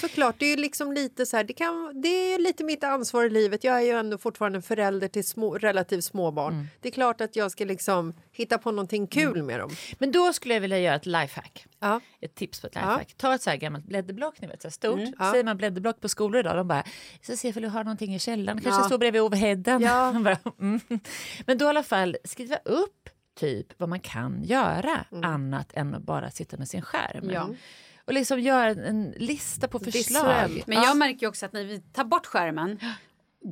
Såklart, 0.00 0.34
det 0.38 0.46
är 0.46 0.56
liksom 0.56 0.92
lite 0.92 1.26
så 1.26 1.36
här, 1.36 1.44
det, 1.44 1.52
kan, 1.52 2.00
det 2.02 2.08
är 2.08 2.38
lite 2.38 2.64
mitt 2.64 2.84
ansvar 2.84 3.24
i 3.24 3.30
livet. 3.30 3.64
Jag 3.64 3.76
är 3.76 3.80
ju 3.80 3.90
ändå 3.90 4.18
fortfarande 4.18 4.62
förälder 4.62 5.08
till 5.08 5.24
små, 5.26 5.54
relativt 5.58 6.04
små 6.04 6.30
barn. 6.30 6.66
Det 6.80 6.88
är 6.88 6.92
klart 6.92 7.20
att 7.20 7.36
jag 7.36 7.50
ska 7.50 7.64
liksom 7.64 8.14
hitta 8.32 8.58
på 8.58 8.70
någonting 8.70 9.06
kul 9.06 9.42
med 9.42 9.60
dem. 9.60 9.70
Men 9.98 10.12
då 10.12 10.32
skulle 10.32 10.54
jag 10.54 10.60
vilja 10.60 10.78
göra 10.78 10.94
ett 10.96 11.06
lifehack. 11.06 11.66
Ja. 11.80 12.00
Ett 12.20 12.34
tips 12.34 12.60
på 12.60 12.66
ett 12.66 12.72
Ja. 12.74 12.80
lifehack. 12.80 13.14
Ta 13.16 13.34
ett 13.34 13.42
så 13.42 13.50
här 13.50 13.56
gammalt 13.56 13.84
blädderblock, 13.84 14.40
ni 14.40 14.46
vet, 14.48 14.62
så 14.62 14.68
här 14.68 14.72
stort. 14.72 15.00
Ja. 15.18 15.30
Säger 15.32 15.44
man 15.44 15.56
blädderblock 15.56 16.00
på 16.00 16.08
skolor 16.08 16.40
idag, 16.40 16.56
de 16.56 16.68
bara, 16.68 16.84
jag 17.12 17.24
ska 17.24 17.36
se 17.36 17.48
ifall 17.48 17.62
du 17.62 17.68
har 17.68 17.84
någonting 17.84 18.14
i 18.14 18.18
källaren, 18.18 18.60
kanske 18.60 18.80
Ja. 18.82 18.86
står 18.86 18.98
bredvid 18.98 19.22
overheaden. 19.22 19.82
Ja. 19.82 20.12
Bara, 20.24 20.38
mm. 20.60 20.80
Men 21.46 21.58
då 21.58 21.64
i 21.64 21.68
alla 21.68 21.82
fall 21.82 22.16
skriva 22.24 22.56
upp 22.56 23.08
typ 23.36 23.80
vad 23.80 23.88
man 23.88 24.00
kan 24.00 24.44
göra 24.44 25.04
Mm. 25.12 25.30
annat 25.30 25.72
än 25.74 25.94
att 25.94 26.02
bara 26.02 26.30
sitta 26.30 26.56
med 26.56 26.68
sin 26.68 26.82
skärm. 26.82 27.30
Ja. 27.30 27.48
Och 28.04 28.12
liksom 28.12 28.40
göra 28.40 28.70
en, 28.70 29.14
lista 29.16 29.68
på 29.68 29.78
förslag. 29.78 30.62
Men 30.66 30.82
jag 30.82 30.96
märker 30.96 31.20
ju 31.20 31.28
också 31.28 31.46
att 31.46 31.52
när 31.52 31.64
vi 31.64 31.80
tar 31.80 32.04
bort 32.04 32.26
skärmen 32.26 32.78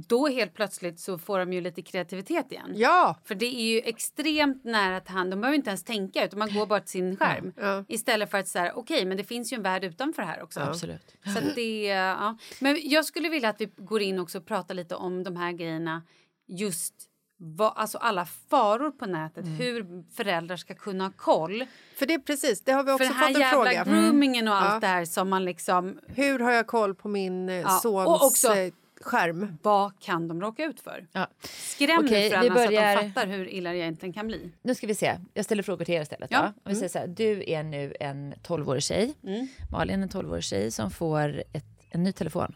då 0.09 0.29
helt 0.29 0.55
plötsligt 0.55 1.01
så 1.01 1.19
får 1.19 1.39
de 1.39 1.53
ju 1.53 1.61
lite 1.61 1.83
kreativitet 1.83 2.53
igen. 2.53 2.73
Ja, 2.75 3.17
För 3.25 3.35
det 3.35 3.47
är 3.47 3.75
ju 3.75 3.81
extremt 3.81 4.65
nära 4.65 5.01
till 5.01 5.15
hand. 5.15 5.31
De 5.31 5.41
behöver 5.41 5.57
inte 5.57 5.71
ens 5.71 5.85
tänka 5.85 6.25
utan 6.25 6.39
man 6.39 6.55
går 6.55 6.67
bara 6.67 6.81
till 6.81 6.89
sin 6.89 7.17
skärm. 7.17 7.53
Ja. 7.57 7.85
Istället 7.89 8.31
för 8.31 8.39
att 8.39 8.49
säga 8.49 8.73
okej 8.75 9.05
men 9.05 9.17
det 9.17 9.25
finns 9.25 9.53
ju 9.53 9.57
en 9.57 9.63
värld 9.63 9.85
utanför 9.85 10.23
här 10.23 10.43
också. 10.43 10.61
Absolut. 10.61 11.17
Så 11.33 11.39
att 11.39 11.55
det, 11.55 11.85
ja. 11.87 12.39
Men 12.61 12.79
jag 12.83 13.05
skulle 13.05 13.29
vilja 13.29 13.49
att 13.49 13.61
vi 13.61 13.67
går 13.77 14.03
in 14.03 14.19
också 14.19 14.39
och 14.39 14.47
pratar 14.47 14.75
lite 14.75 14.95
om 14.95 15.23
de 15.23 15.37
här 15.37 15.53
grejerna. 15.53 16.03
Just 16.47 16.95
vad, 17.37 17.73
alltså 17.77 17.99
alla 17.99 18.25
faror 18.25 18.91
på 18.91 19.07
nätet. 19.07 19.45
Mm. 19.45 19.57
Hur 19.59 20.05
föräldrar 20.15 20.57
ska 20.57 20.75
kunna 20.75 21.05
ha 21.05 21.13
koll. 21.17 21.65
för 21.97 22.07
det 22.07 22.15
är 22.15 22.19
precis, 22.19 22.61
det 22.65 22.73
har 22.73 22.83
vi 22.83 22.87
För 22.87 22.95
också 22.95 23.05
den 23.05 23.13
här 23.15 23.27
fått 23.29 23.37
en 23.37 23.41
jävla 23.41 23.85
fråga. 23.85 23.85
groomingen 24.03 24.49
och 24.49 24.55
allt 24.55 24.75
Ja. 24.75 24.81
det 24.81 24.87
här 24.87 25.05
som 25.05 25.29
man 25.29 25.45
liksom... 25.45 25.99
Hur 26.07 26.39
har 26.39 26.53
jag 26.53 26.67
koll 26.67 26.95
på 26.95 27.09
min 27.09 27.49
eh, 27.49 27.55
Ja, 27.55 27.69
sons 27.69 28.07
och 28.09 28.25
också- 28.27 28.55
eh, 28.55 28.73
skärm? 29.01 29.59
Vad 29.63 30.01
kan 30.01 30.29
de 30.29 30.41
råka 30.41 30.65
ut 30.65 30.81
för? 30.81 31.07
Ja. 31.13 31.27
Skräm 31.43 32.03
vi 32.03 32.09
föräldrarna 32.09 32.45
så 32.49 32.55
börjar- 32.55 32.97
att 32.97 33.03
de 33.03 33.09
fattar 33.13 33.27
hur 33.27 33.49
illa 33.49 33.71
det 33.71 33.77
egentligen 33.79 34.13
kan 34.13 34.27
bli. 34.27 34.53
Nu 34.63 34.75
ska 34.75 34.87
vi 34.87 34.95
se. 34.95 35.17
Jag 35.35 35.45
ställer 35.45 35.63
frågor 35.63 35.85
till 35.85 35.95
er 35.95 36.03
istället. 36.03 36.31
Ja. 36.31 36.53
Ja. 36.65 36.71
Vi 36.71 36.75
säger 36.75 36.89
så 36.89 36.99
här, 36.99 37.07
du 37.07 37.45
är 37.51 37.63
nu 37.63 37.95
en 38.01 38.35
12-årig 38.35 38.83
tjej. 38.83 39.15
Malin 39.73 39.99
är 39.99 40.03
en 40.03 40.09
12-årig 40.09 40.45
tjej 40.45 40.71
som 40.71 40.91
får 40.91 41.43
ett, 41.53 41.65
en 41.91 42.03
ny 42.03 42.13
telefon. 42.13 42.55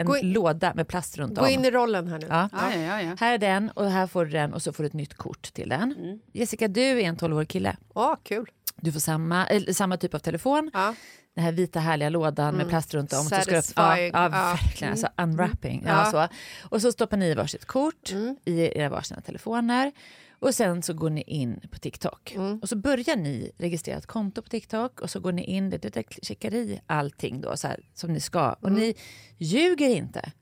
En 0.00 0.06
Gå 0.06 0.16
in- 0.16 0.32
låda 0.32 0.74
med 0.74 0.88
plast 0.88 1.18
runt 1.18 1.38
Gå 1.38 1.44
om. 1.44 1.48
in 1.50 1.64
i 1.64 1.70
rollen 1.70 2.08
här 2.08 2.18
nu. 2.18 2.26
Ja. 2.30 2.48
Ja, 2.52 2.74
ja, 2.74 3.02
ja. 3.02 3.16
Här 3.20 3.34
är 3.34 3.38
den 3.38 3.70
och 3.70 3.90
här 3.90 4.06
får 4.06 4.24
du 4.24 4.30
den 4.30 4.54
och 4.54 4.62
så 4.62 4.72
får 4.72 4.82
du 4.82 4.86
ett 4.86 4.92
nytt 4.92 5.14
kort 5.14 5.42
till 5.52 5.68
den. 5.68 6.20
Jessica, 6.32 6.68
du 6.68 6.80
är 6.82 7.00
en 7.00 7.16
12-årig 7.16 7.48
kille. 7.48 7.76
Ja, 7.94 8.16
kul. 8.22 8.50
Du 8.76 8.92
får 8.92 9.00
samma, 9.00 9.46
eller, 9.46 9.72
samma 9.72 9.96
typ 9.96 10.14
av 10.14 10.18
telefon, 10.18 10.70
Ja. 10.74 10.94
den 11.34 11.44
här 11.44 11.52
vita 11.52 11.80
härliga 11.80 12.08
lådan 12.08 12.54
med 12.54 12.68
plast 12.68 12.94
runt 12.94 13.12
om. 13.12 13.18
Så 13.24 13.34
ska 13.36 13.50
du 13.50 13.58
upp, 13.58 13.64
ja, 13.76 13.98
ja, 13.98 14.28
verkligen. 14.28 14.92
Alltså 14.92 15.08
unwrapping. 15.16 15.78
Mm. 15.80 15.90
Ja. 15.96 16.10
Ja. 16.12 16.28
så. 16.28 16.34
Och 16.68 16.82
så 16.82 16.92
stoppar 16.92 17.16
ni 17.16 17.26
i 17.26 17.34
varsitt 17.34 17.64
kort 17.64 18.12
i 18.44 18.78
era 18.78 18.88
varsina 18.88 19.20
telefoner. 19.20 19.92
Och 20.40 20.54
sen 20.54 20.82
så 20.82 20.94
går 20.94 21.10
ni 21.10 21.22
in 21.22 21.60
på 21.70 21.78
TikTok. 21.78 22.36
Och 22.62 22.68
så 22.68 22.76
börjar 22.76 23.16
ni 23.16 23.52
registrera 23.58 23.98
ett 23.98 24.06
konto 24.06 24.42
på 24.42 24.48
TikTok 24.48 25.00
och 25.00 25.10
så 25.10 25.20
går 25.20 25.32
ni 25.32 25.44
in, 25.44 25.70
det, 25.70 25.78
det, 25.78 25.88
det 25.88 26.04
checkar 26.22 26.54
i 26.54 26.80
allting 26.86 27.40
då 27.40 27.56
så 27.56 27.68
här, 27.68 27.80
som 27.94 28.12
ni 28.12 28.20
ska. 28.20 28.52
Och 28.52 28.72
ni 28.72 28.94
ljuger 29.38 29.88
inte. 29.88 30.32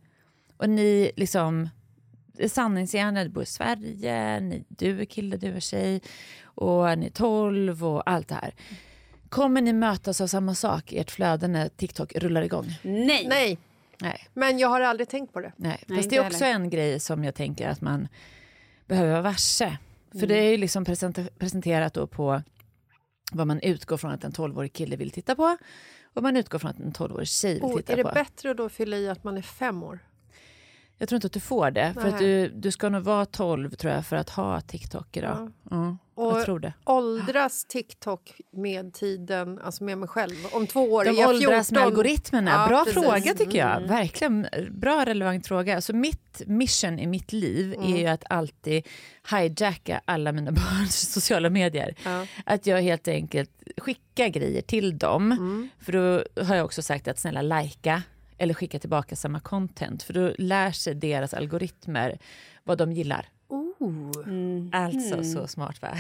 Och 0.57 0.71
ni 0.71 1.13
liksom 1.17 1.69
är 2.39 2.49
sanningsenliga, 2.49 3.25
du 3.25 3.31
bor 3.31 3.43
i 3.43 3.47
Sverige, 3.47 4.41
ni, 4.41 4.65
du 4.69 5.01
är 5.01 5.05
kille, 5.05 5.37
du 5.37 5.47
är 5.47 5.61
tjej 5.61 6.01
och 6.43 6.99
ni 6.99 7.07
är 7.07 7.11
12 7.11 7.85
och 7.85 8.11
allt 8.11 8.29
det 8.29 8.35
här. 8.35 8.55
Kommer 9.29 9.63
ni 9.63 9.73
mötas 9.73 10.21
av 10.21 10.27
samma 10.27 10.55
sak 10.55 10.93
i 10.93 10.99
ert 10.99 11.11
flöde 11.11 11.49
när 11.49 11.69
TikTok 11.69 12.15
rullar 12.15 12.43
igång? 12.43 12.79
Nej. 12.83 13.27
Nej, 13.29 13.59
Nej. 14.01 14.29
men 14.35 14.59
jag 14.59 14.69
har 14.69 14.81
aldrig 14.81 15.09
tänkt 15.09 15.33
på 15.33 15.41
det. 15.41 15.53
Nej. 15.57 15.85
Nej, 15.87 15.99
Fast 15.99 16.11
det 16.11 16.17
är 16.17 16.27
också 16.27 16.45
en 16.45 16.71
grej 16.71 17.01
som 17.01 17.25
jag 17.25 17.35
tänker 17.35 17.69
att 17.69 17.81
man 17.81 18.09
behöver 18.87 19.11
vara 19.11 19.23
varse. 19.23 19.79
För 20.21 20.27
det 20.27 20.35
är 20.39 20.51
ju 20.51 20.57
liksom 20.57 20.85
present- 20.85 21.39
presenterat 21.39 21.95
då 21.95 22.07
på 22.07 22.43
vad 23.33 23.47
man 23.47 23.61
utgår 23.61 23.97
från 23.97 24.11
att 24.11 24.25
en 24.25 24.33
12-årig 24.33 24.73
kille 24.73 24.97
vill 24.97 25.11
titta 25.11 25.35
på 25.37 25.57
och 26.15 26.23
man 26.23 26.37
utgår 26.37 26.59
från 26.59 26.71
att 26.71 26.79
en 26.79 26.93
12-årig 26.93 27.29
tjej 27.29 27.61
vill 27.61 27.77
titta 27.77 27.93
är 27.93 27.97
det 27.97 28.03
på. 28.05 28.11
bättre 28.15 28.51
att 28.51 28.57
då 28.57 28.69
fylla 28.69 28.97
i 28.97 29.09
att 29.09 29.25
man 29.25 29.37
är 29.37 29.43
fem 29.43 29.83
år? 29.83 29.99
Jag 30.99 31.09
tror 31.09 31.17
inte 31.17 31.27
att 31.27 31.33
du 31.33 31.41
får 31.41 31.71
det. 31.71 31.95
För 32.01 32.09
att 32.09 32.19
du, 32.19 32.49
du 32.49 32.71
ska 32.71 32.89
nog 32.89 33.03
vara 33.03 33.25
12 33.27 33.71
tror 33.71 33.93
jag 33.93 34.07
för 34.07 34.17
att 34.17 34.31
ha 34.31 34.61
TikTok 34.61 35.17
idag. 35.17 35.53
Ja. 35.71 35.97
Och 36.15 36.37
jag 36.39 36.45
tror 36.45 36.59
det. 36.59 36.73
Åldras 36.85 37.65
TikTok 37.65 38.41
med 38.53 38.95
tiden, 38.95 39.59
alltså 39.65 39.85
med 39.85 39.99
mig 39.99 40.09
själv? 40.09 40.35
Om 40.53 40.67
två 40.67 40.81
år 40.81 41.03
är 41.07 41.13
De 41.13 41.17
jag 41.21 41.29
åldras 41.29 41.69
14. 41.69 41.75
med 41.75 41.83
algoritmerna. 41.87 42.51
Ja, 42.51 42.69
Bra 42.69 42.85
precis. 42.85 43.03
fråga 43.03 43.35
tycker 43.35 43.59
jag. 43.59 43.77
Mm. 43.77 43.89
Verkligen 43.89 44.47
bra 44.71 45.05
relevant 45.07 45.47
fråga. 45.47 45.81
Så 45.81 45.97
mitt 45.97 46.43
mission 46.47 46.99
i 46.99 47.07
mitt 47.07 47.33
liv 47.33 47.75
Mm. 47.75 47.95
är 47.95 47.99
ju 47.99 48.07
att 48.07 48.25
alltid 48.31 48.87
hijacka 49.31 50.01
alla 50.05 50.33
mina 50.33 50.53
barns 50.53 51.13
sociala 51.13 51.51
medier. 51.51 51.95
Ja. 52.05 52.27
Att 52.47 52.67
jag 52.67 52.83
helt 52.83 53.09
enkelt 53.09 53.51
skickar 53.77 54.29
grejer 54.29 54.63
till 54.63 54.99
dem. 54.99 55.33
Mm. 55.33 55.69
För 55.81 55.93
då 55.93 56.25
har 56.45 56.55
jag 56.57 56.65
också 56.65 56.83
sagt 56.83 57.09
att 57.09 57.19
snälla 57.19 57.43
likea 57.43 58.03
eller 58.39 58.55
skicka 58.55 58.79
tillbaka 58.79 59.17
samma 59.17 59.41
content. 59.41 60.03
För 60.03 60.13
då 60.13 60.33
lär 60.39 60.71
sig 60.73 60.95
deras 60.95 61.35
algoritmer 61.35 62.19
vad 62.65 62.79
de 62.79 62.93
gillar. 62.93 63.29
Alltså 64.73 65.25
så 65.25 65.47
smart 65.47 65.83
va? 65.83 65.97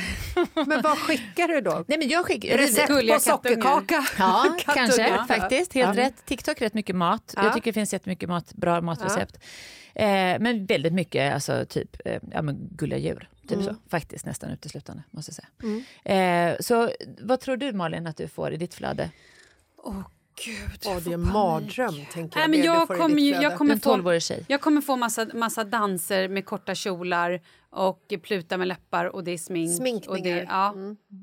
Men 0.66 0.82
vad 0.82 0.98
skickar 0.98 1.48
du 1.48 1.60
då? 1.60 1.84
Nej 1.88 1.98
men 1.98 2.08
jag 2.08 2.26
skickar 2.26 2.58
Recept 2.58 2.88
på 2.88 3.18
sockerkaka? 3.20 4.06
Ja, 4.18 4.56
kanske 4.74 5.24
faktiskt. 5.28 5.74
Helt 5.74 5.96
Ja. 5.96 6.02
rätt. 6.04 6.24
TikTok 6.26 6.62
rätt 6.62 6.74
mycket 6.74 6.96
mat. 6.96 7.32
Ja. 7.36 7.44
Jag 7.44 7.54
tycker 7.54 7.70
det 7.70 7.74
finns 7.74 7.92
jättemycket 7.92 8.28
mat, 8.28 8.52
bra 8.54 8.80
matrecept. 8.80 9.36
Eh, 9.94 10.04
men 10.40 10.66
väldigt 10.66 10.92
mycket 10.92 11.34
alltså, 11.34 11.64
typ 11.68 11.96
eh, 12.04 12.20
ja, 12.32 12.42
men 12.42 12.68
gulliga 12.70 12.98
djur. 12.98 13.28
Typ 13.42 13.52
Mm. 13.52 13.64
så. 13.64 13.74
Faktiskt 13.88 14.26
nästan 14.26 14.50
uteslutande 14.50 15.02
måste 15.10 15.32
jag 15.32 15.36
säga. 16.04 16.50
Eh, 16.52 16.56
så 16.60 16.90
vad 17.20 17.40
tror 17.40 17.56
du 17.56 17.72
Malin 17.72 18.06
att 18.06 18.16
du 18.16 18.28
får 18.28 18.52
i 18.52 18.56
ditt 18.56 18.74
flöde? 18.74 19.10
Gud, 20.44 20.82
Åh, 20.86 20.96
det 21.04 21.10
är 21.10 21.14
en 21.14 21.32
mardröm, 21.32 21.94
tänker 22.12 22.40
jag. 22.40 22.50
Nej, 22.50 22.58
men 22.58 22.66
jag 22.66 22.88
kommer, 22.88 23.22
ju, 23.22 23.34
jag 23.34 23.58
kommer 23.58 23.76
få, 23.76 23.96
12-årig 23.96 24.22
tjej. 24.22 24.44
jag 24.48 24.60
kommer 24.60 24.80
få 24.80 24.96
massa, 24.96 25.26
massa 25.34 25.64
danser 25.64 26.28
med 26.28 26.44
korta 26.44 26.74
kjolar 26.74 27.40
och 27.70 28.12
pluta 28.22 28.56
med 28.56 28.68
läppar 28.68 29.04
och 29.04 29.24
det 29.24 29.30
är 29.30 29.38
smink. 29.38 29.70
Och 29.70 29.76
Sminkningar. 29.76 30.36
det, 30.36 30.42
ja, 30.42 30.74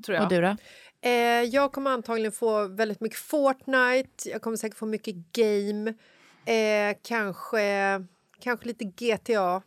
tror 0.06 0.16
jag. 0.16 0.22
Och 0.22 0.28
du 0.28 0.40
då? 0.40 0.56
Eh, 1.00 1.10
jag 1.42 1.72
kommer 1.72 1.90
antagligen 1.90 2.32
få 2.32 2.68
väldigt 2.68 3.00
mycket 3.00 3.18
Fortnite, 3.18 4.30
jag 4.30 4.42
kommer 4.42 4.56
säkert 4.56 4.78
få 4.78 4.86
mycket 4.86 5.14
game, 5.32 5.94
eh, 6.44 6.96
kanske, 7.02 8.04
kanske 8.40 8.66
lite 8.66 8.84
GTA. 8.84 9.62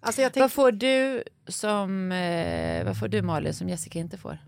Alltså 0.00 0.22
jag 0.22 0.36
Vad 0.36 0.52
får 0.52 0.72
du 0.72 1.24
som 1.48 2.12
eh, 2.12 2.84
vad 2.84 2.98
får 2.98 3.08
du 3.08 3.22
Malin 3.22 3.54
som 3.54 3.68
Jessica 3.68 3.98
inte 3.98 4.18
får? 4.18 4.38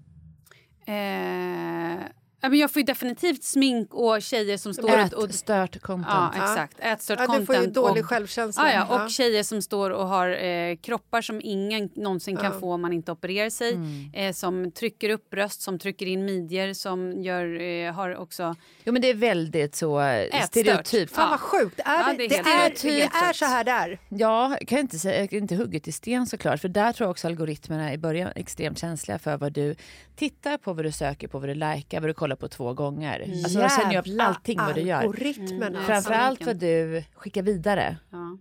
Eh, 0.87 2.03
men 2.49 2.59
jag 2.59 2.70
får 2.70 2.80
ju 2.80 2.84
definitivt 2.84 3.45
smink 3.45 3.95
och 3.95 4.22
tjejer 4.22 4.57
som 4.57 4.74
står 4.74 4.90
Ät 4.90 5.12
och... 5.12 5.34
stört 5.34 5.80
content. 5.80 6.07
Ja, 6.11 6.32
exakt. 6.34 6.76
Ätstört 6.80 7.18
ja, 7.18 7.22
du 7.22 7.28
content. 7.28 7.47
får 7.47 7.57
ju 7.57 7.66
dålig 7.66 8.05
och, 8.05 8.09
självkänsla. 8.09 8.72
Ja, 8.72 8.86
ja, 8.88 9.05
och 9.05 9.11
tjejer 9.11 9.43
som 9.43 9.62
står 9.62 9.90
och 9.90 10.09
har 10.09 10.45
eh, 10.45 10.76
kroppar 10.76 11.22
som 11.22 11.40
ingen 11.45 11.90
någonsin 11.95 12.36
kan 12.36 12.61
få 12.61 12.74
om 12.74 12.82
man 12.82 12.93
inte 12.93 13.12
opererar 13.12 13.51
sig. 13.51 13.78
Eh, 14.12 14.32
som 14.32 14.72
trycker 14.72 15.11
upp 15.11 15.30
bröst, 15.30 15.62
som 15.62 15.78
trycker 15.78 16.07
in 16.07 16.24
midjor, 16.24 16.72
som 16.72 17.22
gör, 17.22 17.61
eh, 17.61 17.93
har 17.93 18.16
också... 18.16 18.57
Jo 18.84 18.93
men 18.93 19.03
det 19.03 19.11
är 19.11 19.14
väldigt 19.14 19.74
så 19.74 20.01
eh, 20.01 20.45
stereotypt. 20.47 21.14
Fan 21.14 21.30
vad 21.30 21.40
sjukt, 21.40 21.80
är 21.84 21.93
Ja, 21.99 22.14
det, 22.18 22.28
det 22.28 22.36
är 22.36 22.45
det, 22.45 22.51
är, 22.51 22.70
det 22.82 23.03
är 23.03 23.11
det 23.11 23.26
är 23.28 23.32
så 23.32 23.45
här 23.45 23.64
där. 23.64 23.99
Ja, 24.09 24.57
jag 24.61 24.68
kan 24.68 24.78
inte, 24.78 24.99
säga, 24.99 25.28
inte 25.30 25.57
hugget 25.57 25.88
i 25.88 25.93
sten 25.93 26.26
såklart. 26.26 26.61
För 26.61 26.68
där 26.68 26.93
tror 26.93 27.05
jag 27.05 27.11
också 27.11 27.26
algoritmerna 27.26 27.93
i 27.93 27.99
början 27.99 28.28
är 28.28 28.38
extremt 28.38 28.78
känsliga 28.78 29.18
för 29.18 29.36
vad 29.36 29.53
du 29.53 29.74
tittar 30.16 30.59
på, 30.59 30.72
vad 30.72 30.84
du 30.84 30.93
söker 30.93 31.28
på, 31.28 31.38
vad 31.38 31.49
du 31.49 31.55
likar, 31.55 32.01
vad 32.01 32.11
du 32.11 32.14
kollar 32.14 32.32
på 32.37 32.49
två 32.49 32.74
gånger. 32.74 33.20
Alltså 33.45 33.59
de 33.59 33.68
känner 33.68 33.93
ju 33.93 33.99
upp 33.99 34.07
Jävla 34.07 34.24
allting 34.24 34.59
vad 34.59 34.74
du 34.74 34.80
gör. 34.80 35.03
Mm. 35.03 35.85
Framförallt 35.85 36.41
verkligen. 36.47 36.47
vad 36.47 36.57
du 36.57 37.05
skickar 37.14 37.43
vidare. 37.43 37.97
Ja. 38.11 38.39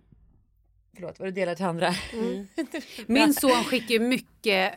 Förlåt, 0.94 1.18
vad 1.18 1.28
du 1.28 1.32
delar 1.32 1.54
till 1.54 1.64
andra. 1.64 1.94
Min 3.06 3.34
son 3.34 3.64
skickar 3.64 3.98
mycket, 3.98 4.72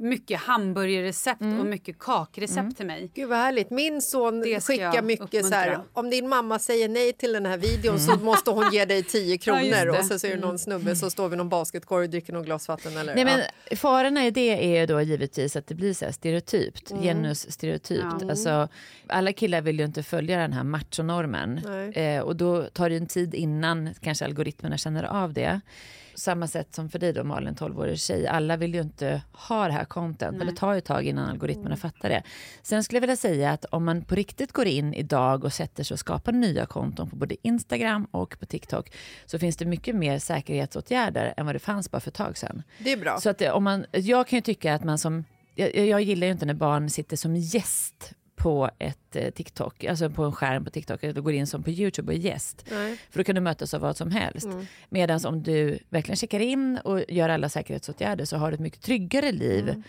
mycket 0.00 0.40
hamburgerrecept 0.40 1.40
Mm. 1.40 1.60
och 1.60 1.66
mycket 1.66 1.98
kakrecept 1.98 2.76
till 2.76 2.86
mig. 2.86 3.10
Gud 3.14 3.28
vad 3.28 3.38
härligt. 3.38 3.70
Min 3.70 4.02
son 4.02 4.40
Det 4.40 4.60
skickar 4.64 5.02
mycket 5.02 5.46
så 5.46 5.54
här, 5.54 5.68
uppmuntra. 5.68 5.90
om 6.00 6.10
din 6.10 6.28
mamma 6.28 6.58
säger 6.58 6.88
nej 6.88 7.12
till 7.12 7.32
den 7.32 7.46
här 7.46 7.56
videon 7.58 8.00
så 8.00 8.16
måste 8.16 8.50
hon 8.50 8.72
ge 8.72 8.84
dig 8.84 9.02
10 9.02 9.38
kronor 9.38 9.60
Mm. 9.60 9.70
Ja, 9.70 9.76
det. 9.76 9.82
Mm. 9.90 10.00
och 10.00 10.04
så 10.06 10.18
ser 10.18 10.34
du 10.34 10.40
någon 10.40 10.58
snubbe 10.58 10.96
så 10.96 11.10
står 11.10 11.28
vi 11.28 11.34
i 11.34 11.36
någon 11.36 11.48
basketkorg 11.48 12.04
och 12.04 12.10
dricker 12.10 12.32
någon 12.32 12.42
glas 12.42 12.68
vatten 12.68 12.96
eller 12.96 13.14
Nej, 13.14 13.24
men 13.24 13.40
ja. 13.70 13.76
Farorna 13.76 14.26
i 14.26 14.30
det 14.30 14.78
är 14.78 14.86
då 14.86 15.00
givetvis 15.00 15.56
att 15.56 15.66
det 15.66 15.74
blir 15.74 15.94
så 15.94 16.04
här 16.04 16.12
stereotypt, 16.12 16.88
genusstereotypt. 17.02 18.04
Ja. 18.20 18.30
Alltså, 18.30 18.68
alla 19.06 19.32
killar 19.32 19.60
vill 19.60 19.78
ju 19.78 19.84
inte 19.84 20.02
följa 20.02 20.38
den 20.38 20.52
här 20.52 20.64
machonormen. 20.64 21.58
Eh, 21.94 22.20
och 22.20 22.36
då 22.36 22.62
tar 22.62 22.90
det 22.90 22.96
en 22.96 23.06
tid 23.06 23.34
innan 23.34 23.94
kanske 24.00 24.24
algoritmerna 24.24 24.78
känner 24.78 25.04
av 25.04 25.32
det. 25.32 25.59
Samma 26.14 26.46
sätt 26.46 26.74
som 26.74 26.88
för 26.88 26.98
dig 26.98 27.12
då 27.12 27.24
Malin, 27.24 27.54
12-årig 27.54 27.98
tjej. 27.98 28.26
Alla 28.26 28.56
vill 28.56 28.74
ju 28.74 28.80
inte 28.80 29.22
ha 29.32 29.66
det 29.66 29.72
här 29.72 29.84
content, 29.84 30.36
men 30.36 30.46
det 30.46 30.56
tar 30.56 30.72
ju 30.72 30.78
ett 30.78 30.84
tag 30.84 31.06
innan 31.06 31.28
algoritmerna 31.28 31.76
fattar 31.76 32.08
det. 32.08 32.22
Sen 32.62 32.84
skulle 32.84 32.96
jag 32.96 33.00
vilja 33.00 33.16
säga 33.16 33.50
att 33.50 33.64
om 33.64 33.84
man 33.84 34.02
på 34.04 34.14
riktigt 34.14 34.52
går 34.52 34.66
in 34.66 34.94
idag 34.94 35.44
och 35.44 35.52
sätter 35.52 35.84
sig 35.84 35.94
och 35.94 35.98
skapar 35.98 36.32
nya 36.32 36.66
konton 36.66 37.10
på 37.10 37.16
både 37.16 37.36
Instagram 37.42 38.04
och 38.10 38.40
på 38.40 38.46
TikTok 38.46 38.92
så 39.26 39.38
finns 39.38 39.56
det 39.56 39.64
mycket 39.64 39.96
mer 39.96 40.18
säkerhetsåtgärder 40.18 41.34
än 41.36 41.46
vad 41.46 41.54
det 41.54 41.58
fanns 41.58 41.90
bara 41.90 42.00
för 42.00 42.10
ett 42.10 42.14
tag 42.14 42.38
sedan. 42.38 42.62
Det 42.78 42.92
är 42.92 42.96
bra. 42.96 43.18
Så 43.20 43.30
att 43.30 43.38
det, 43.38 43.50
om 43.50 43.64
man, 43.64 43.86
jag 43.92 44.26
kan 44.26 44.36
ju 44.36 44.40
tycka 44.40 44.74
att 44.74 44.84
man 44.84 44.98
som... 44.98 45.24
Jag, 45.54 45.76
jag 45.76 46.02
gillar 46.02 46.26
ju 46.26 46.32
inte 46.32 46.46
när 46.46 46.54
barn 46.54 46.90
sitter 46.90 47.16
som 47.16 47.36
gäst 47.36 48.14
på 48.42 48.70
ett 48.78 49.16
eh, 49.16 49.30
TikTok, 49.30 49.84
alltså 49.84 50.10
på 50.10 50.24
en 50.24 50.32
skärm 50.32 50.64
på 50.64 50.70
TikTok, 50.70 51.04
eller 51.04 51.20
går 51.20 51.32
in 51.32 51.46
som 51.46 51.62
på 51.62 51.70
YouTube 51.70 52.12
och 52.12 52.14
är 52.18 52.18
gäst. 52.22 52.64
Nej. 52.70 52.96
För 53.10 53.18
då 53.20 53.24
kan 53.24 53.34
du 53.34 53.40
mötas 53.40 53.74
av 53.74 53.80
vad 53.80 53.96
som 53.96 54.10
helst. 54.10 54.46
Mm. 54.46 54.66
Medan 54.88 55.20
om 55.26 55.42
du 55.42 55.78
verkligen 55.88 56.16
checkar 56.16 56.40
in 56.40 56.78
och 56.84 57.00
gör 57.08 57.28
alla 57.28 57.48
säkerhetsåtgärder 57.48 58.24
så 58.24 58.36
har 58.36 58.50
du 58.50 58.54
ett 58.54 58.60
mycket 58.60 58.82
tryggare 58.82 59.32
liv. 59.32 59.68
Mm. 59.68 59.82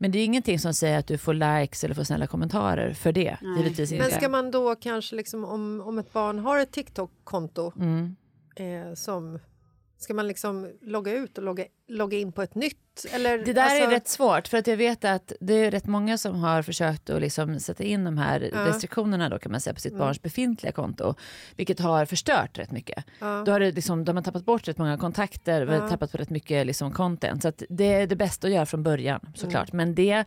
Men 0.00 0.10
det 0.10 0.18
är 0.18 0.24
ingenting 0.24 0.58
som 0.58 0.74
säger 0.74 0.98
att 0.98 1.06
du 1.06 1.18
får 1.18 1.34
likes 1.34 1.84
eller 1.84 1.94
får 1.94 2.04
snälla 2.04 2.26
kommentarer 2.26 2.92
för 2.94 3.12
det. 3.12 3.36
Nej. 3.42 3.58
Givetvis 3.58 3.92
inte. 3.92 4.04
Men 4.08 4.18
ska 4.20 4.28
man 4.28 4.50
då 4.50 4.74
kanske 4.74 5.16
liksom 5.16 5.44
om, 5.44 5.80
om 5.80 5.98
ett 5.98 6.12
barn 6.12 6.38
har 6.38 6.58
ett 6.58 6.72
TikTok-konto 6.72 7.72
Mm. 7.76 8.16
eh, 8.56 8.94
som 8.94 9.38
Ska 10.00 10.14
man 10.14 10.28
liksom 10.28 10.72
logga 10.82 11.12
ut 11.12 11.38
och 11.38 11.44
logga, 11.44 11.64
logga 11.88 12.18
in 12.18 12.32
på 12.32 12.42
ett 12.42 12.54
nytt? 12.54 13.06
Eller, 13.12 13.38
Det 13.38 13.52
där 13.52 13.62
alltså, 13.62 13.76
är 13.84 13.90
rätt 13.90 14.08
svårt 14.08 14.48
för 14.48 14.58
att 14.58 14.66
jag 14.66 14.76
vet 14.76 15.04
att 15.04 15.32
det 15.40 15.54
är 15.54 15.70
rätt 15.70 15.86
många 15.86 16.18
som 16.18 16.34
har 16.42 16.62
försökt 16.62 17.10
att 17.10 17.20
liksom 17.20 17.60
sätta 17.60 17.84
in 17.84 18.04
de 18.04 18.18
här 18.18 18.50
Ja. 18.52 18.66
restriktionerna 18.66 19.28
då 19.28 19.38
kan 19.38 19.52
man 19.52 19.60
säga 19.60 19.74
på 19.74 19.80
sitt 19.80 19.92
Mm. 19.92 19.98
barns 20.06 20.22
befintliga 20.22 20.72
konto. 20.72 21.14
Vilket 21.56 21.80
har 21.80 22.04
förstört 22.06 22.58
rätt 22.58 22.70
mycket. 22.70 23.04
Ja. 23.18 23.42
Då 23.46 23.52
har, 23.52 23.60
det 23.60 23.72
liksom, 23.72 24.04
då 24.04 24.10
har 24.10 24.14
man 24.14 24.22
tappat 24.24 24.44
bort 24.44 24.68
rätt 24.68 24.78
många 24.78 24.96
kontakter, 24.98 25.66
Ja. 25.66 25.88
tappat 25.88 26.12
på 26.12 26.18
rätt 26.18 26.30
mycket 26.30 26.66
liksom 26.66 26.92
content. 26.92 27.42
Så 27.42 27.52
det 27.68 27.92
är 27.92 28.06
det 28.06 28.16
bästa 28.16 28.46
att 28.46 28.52
göra 28.52 28.66
från 28.66 28.82
början 28.82 29.20
såklart. 29.34 29.72
Mm. 29.72 29.76
Men 29.86 29.94
det 29.94 30.24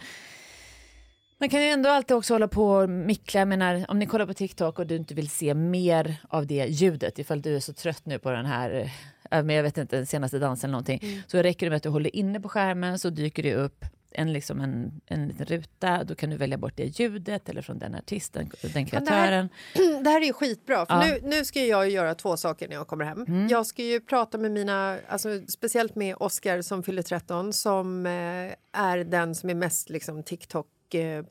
man 1.37 1.49
kan 1.49 1.61
ju 1.61 1.67
ändå 1.69 1.89
alltid 1.89 2.17
också 2.17 2.33
hålla 2.33 2.47
på 2.47 2.71
och 2.71 2.89
mickla. 2.89 3.39
Jag 3.41 3.47
menar, 3.47 3.85
om 3.87 3.99
ni 3.99 4.05
kollar 4.05 4.25
på 4.25 4.33
TikTok 4.33 4.79
och 4.79 4.87
du 4.87 4.95
inte 4.95 5.13
vill 5.13 5.29
se 5.29 5.53
mer 5.53 6.17
av 6.29 6.47
det 6.47 6.65
ljudet 6.69 7.19
ifall 7.19 7.41
du 7.41 7.55
är 7.55 7.59
så 7.59 7.73
trött 7.73 8.05
nu 8.05 8.19
på 8.19 8.31
den 8.31 8.45
här 8.45 8.91
men 9.31 9.49
jag 9.55 9.63
vet 9.63 9.77
inte, 9.77 9.95
den 9.95 10.05
senaste 10.05 10.39
dansen 10.39 10.67
eller 10.69 10.71
någonting. 10.71 10.99
Mm. 11.03 11.21
Så 11.27 11.37
räcker 11.41 11.65
det 11.65 11.69
med 11.69 11.77
att 11.77 11.83
du 11.83 11.89
håller 11.89 12.15
inne 12.15 12.39
på 12.39 12.49
skärmen 12.49 12.99
så 12.99 13.09
dyker 13.09 13.43
det 13.43 13.55
upp 13.55 13.85
en, 14.13 14.33
liksom 14.33 14.61
en, 14.61 15.01
en 15.05 15.27
liten 15.27 15.45
ruta. 15.45 16.03
Då 16.03 16.15
kan 16.15 16.29
du 16.29 16.37
välja 16.37 16.57
bort 16.57 16.73
det 16.75 16.99
ljudet 16.99 17.49
eller 17.49 17.61
från 17.61 17.79
den 17.79 17.95
artisten, 17.95 18.49
den 18.61 18.71
Men 18.73 18.83
det, 18.83 18.89
kreatören. 18.89 19.49
här, 19.75 19.99
det 20.03 20.09
här 20.09 20.21
är 20.21 20.25
ju 20.25 20.33
skitbra. 20.33 20.85
För 20.85 20.93
Ja. 20.93 21.05
nu, 21.05 21.19
nu 21.23 21.45
ska 21.45 21.63
jag 21.65 21.89
göra 21.89 22.15
två 22.15 22.37
saker 22.37 22.67
när 22.67 22.75
jag 22.75 22.87
kommer 22.87 23.05
hem. 23.05 23.25
Mm. 23.27 23.47
Jag 23.47 23.65
ska 23.65 23.83
ju 23.83 23.99
prata 23.99 24.37
med 24.37 24.51
mina, 24.51 24.97
alltså, 25.07 25.41
speciellt 25.47 25.95
med 25.95 26.15
Oscar 26.19 26.61
som 26.61 26.83
fyller 26.83 27.01
13 27.01 27.53
som 27.53 28.05
eh, 28.05 28.11
är 28.81 28.97
den 29.03 29.35
som 29.35 29.49
är 29.49 29.55
mest 29.55 29.89
liksom, 29.89 30.23
TikTok 30.23 30.67
eh. 30.93 31.23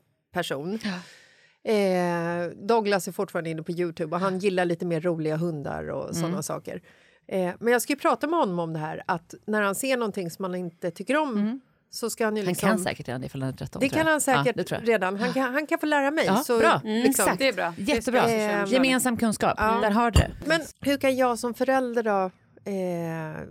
Eh, 1.63 2.47
Douglas 2.55 3.07
är 3.07 3.11
fortfarande 3.11 3.49
inne 3.49 3.63
på 3.63 3.71
Youtube 3.71 4.15
och 4.15 4.21
han 4.21 4.39
gillar 4.39 4.65
lite 4.65 4.85
mer 4.85 5.01
roliga 5.01 5.35
hundar 5.37 5.89
och 5.89 6.15
såna 6.15 6.27
Mm. 6.27 6.43
saker. 6.43 6.81
Eh, 7.27 7.53
men 7.59 7.73
jag 7.73 7.81
ska 7.81 7.93
ju 7.93 7.99
prata 7.99 8.27
med 8.27 8.39
honom 8.39 8.59
om 8.59 8.73
det 8.73 8.79
här 8.79 9.03
att 9.05 9.33
när 9.45 9.61
han 9.61 9.75
ser 9.75 9.97
någonting 9.97 10.31
som 10.31 10.45
han 10.45 10.55
inte 10.55 10.91
tycker 10.91 11.17
om 11.17 11.61
så 11.89 12.09
ska 12.09 12.25
han 12.25 12.35
ju 12.35 12.41
Mm. 12.41 12.47
Han 12.47 12.51
liksom... 12.51 12.69
kan 12.69 12.79
säkert 12.79 13.07
redan 13.07 13.23
ifall 13.23 13.41
han 13.41 13.49
är 13.53 13.57
13. 13.57 13.79
Det 13.79 13.89
kan 13.89 14.07
han 14.07 14.21
säkert 14.21 14.71
Ja, 14.71 14.77
redan. 14.83 15.19
Han 15.19 15.33
kan, 15.33 15.53
han 15.53 15.67
kan 15.67 15.79
få 15.79 15.85
lära 15.85 16.11
mig. 16.11 16.25
Ja, 16.25 16.35
så 16.37 16.59
bra. 16.59 16.81
liksom- 16.83 17.09
Exakt. 17.09 17.39
Det 17.39 17.47
är 17.47 17.53
bra. 17.53 17.73
Jättebra. 17.77 18.29
Eh, 18.29 18.65
Gemensam 18.73 19.17
kunskap. 19.17 19.57
Där 19.57 19.91
har 19.91 20.11
du 20.11 20.19
det. 20.19 20.31
Men 20.45 20.61
hur 20.81 20.97
kan 20.97 21.15
jag 21.15 21.39
som 21.39 21.53
förälder 21.53 22.03
då... 22.03 22.31
Eh, 22.71 23.41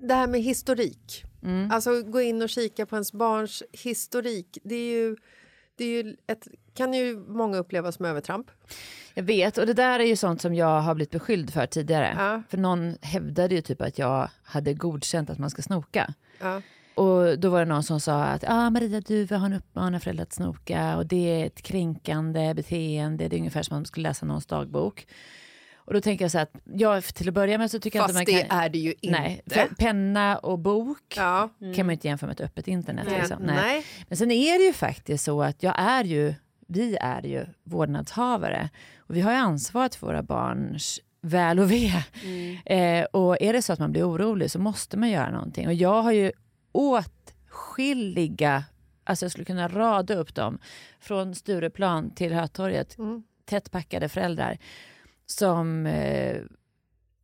det 0.00 0.14
här 0.14 0.26
med 0.26 0.42
historik. 0.42 1.24
Mm. 1.42 1.70
Alltså 1.70 2.02
gå 2.02 2.20
in 2.20 2.42
och 2.42 2.48
kika 2.48 2.86
på 2.86 2.96
ens 2.96 3.12
barns 3.12 3.62
historik. 3.72 4.58
Det 4.64 4.74
är 4.74 4.92
ju, 4.92 5.16
det 5.82 5.86
är 5.86 6.04
ju 6.04 6.16
ett, 6.26 6.48
kan 6.74 6.94
ju 6.94 7.16
många 7.28 7.58
uppleva 7.58 7.92
som 7.92 8.04
övertramp. 8.04 8.50
Jag 9.14 9.22
vet, 9.22 9.58
och 9.58 9.66
det 9.66 9.74
där 9.74 10.00
är 10.00 10.04
ju 10.04 10.16
sånt 10.16 10.42
som 10.42 10.54
jag 10.54 10.80
har 10.80 10.94
blivit 10.94 11.10
beskylld 11.10 11.52
för 11.52 11.66
tidigare. 11.66 12.14
Ja. 12.18 12.42
För 12.48 12.58
någon 12.58 12.96
hävdade 13.00 13.54
ju 13.54 13.60
typ 13.60 13.80
att 13.80 13.98
jag 13.98 14.28
hade 14.42 14.74
godkänt 14.74 15.30
att 15.30 15.38
man 15.38 15.50
ska 15.50 15.62
snoka. 15.62 16.14
Ja. 16.40 16.62
Och 16.94 17.38
då 17.38 17.50
var 17.50 17.58
det 17.58 17.64
någon 17.64 17.82
som 17.82 18.00
sa 18.00 18.22
att 18.24 18.44
ah, 18.48 18.70
Maria, 18.70 19.00
du 19.00 19.26
har 19.30 19.46
en 19.46 19.52
uppmanar 19.52 19.98
föräldrar 19.98 20.22
att 20.22 20.32
snoka 20.32 20.96
och 20.96 21.06
det 21.06 21.42
är 21.42 21.46
ett 21.46 21.62
kränkande 21.62 22.54
beteende. 22.54 23.28
Det 23.28 23.36
är 23.36 23.38
ungefär 23.38 23.62
som 23.62 23.74
om 23.74 23.78
man 23.78 23.86
skulle 23.86 24.08
läsa 24.08 24.26
någons 24.26 24.46
dagbok. 24.46 25.06
Och 25.84 25.94
då 25.94 26.00
tänker 26.00 26.24
jag 26.24 26.32
så 26.32 26.38
här 26.38 26.42
att 26.42 26.60
jag, 26.74 27.04
till 27.04 27.28
att 27.28 27.34
börja 27.34 27.58
med 27.58 27.70
så 27.70 27.78
tycker 27.80 27.98
jag 27.98 28.06
Fast 28.08 28.20
inte 28.20 28.32
man 28.32 28.40
det 28.42 28.48
kan... 28.48 28.58
är 28.60 28.68
det 28.68 28.78
ju 28.78 28.94
inte. 29.00 29.20
Nej, 29.20 29.42
för 29.46 29.74
penna 29.78 30.38
och 30.38 30.58
bok 30.58 31.14
Ja. 31.16 31.48
kan 31.58 31.86
man 31.86 31.88
ju 31.88 31.92
inte 31.92 32.08
jämföra 32.08 32.26
med 32.28 32.34
ett 32.34 32.46
öppet 32.46 32.68
internet. 32.68 33.06
Nej, 33.08 33.18
Liksom. 33.18 33.42
nej. 33.42 33.84
Men 34.08 34.16
sen 34.16 34.30
är 34.30 34.58
det 34.58 34.64
ju 34.64 34.72
faktiskt 34.72 35.24
så 35.24 35.42
att 35.42 35.62
jag 35.62 35.74
är 35.78 36.04
ju, 36.04 36.34
vi 36.68 36.96
är 37.00 37.22
ju 37.26 37.46
vårdnadshavare. 37.64 38.68
Och 38.98 39.16
vi 39.16 39.20
har 39.20 39.32
ju 39.32 39.38
ansvaret 39.38 39.94
för 39.94 40.06
våra 40.06 40.22
barns 40.22 41.00
väl 41.20 41.58
och 41.58 41.72
ve. 41.72 41.92
Eh, 42.66 43.04
och 43.04 43.42
är 43.42 43.52
det 43.52 43.62
så 43.62 43.72
att 43.72 43.78
man 43.78 43.92
blir 43.92 44.08
orolig 44.10 44.50
så 44.50 44.58
måste 44.58 44.96
man 44.96 45.10
göra 45.10 45.30
någonting. 45.30 45.66
Och 45.66 45.74
jag 45.74 46.02
har 46.02 46.12
ju 46.12 46.32
åtskilliga, 46.72 48.64
alltså 49.04 49.24
jag 49.24 49.32
skulle 49.32 49.44
kunna 49.44 49.68
rada 49.68 50.14
upp 50.14 50.34
dem, 50.34 50.58
från 51.00 51.34
Stureplan 51.34 52.10
till 52.14 52.32
Hötorget, 52.32 52.96
tättpackade 53.44 54.08
föräldrar 54.08 54.58
som 55.38 55.86
eh, 55.86 56.42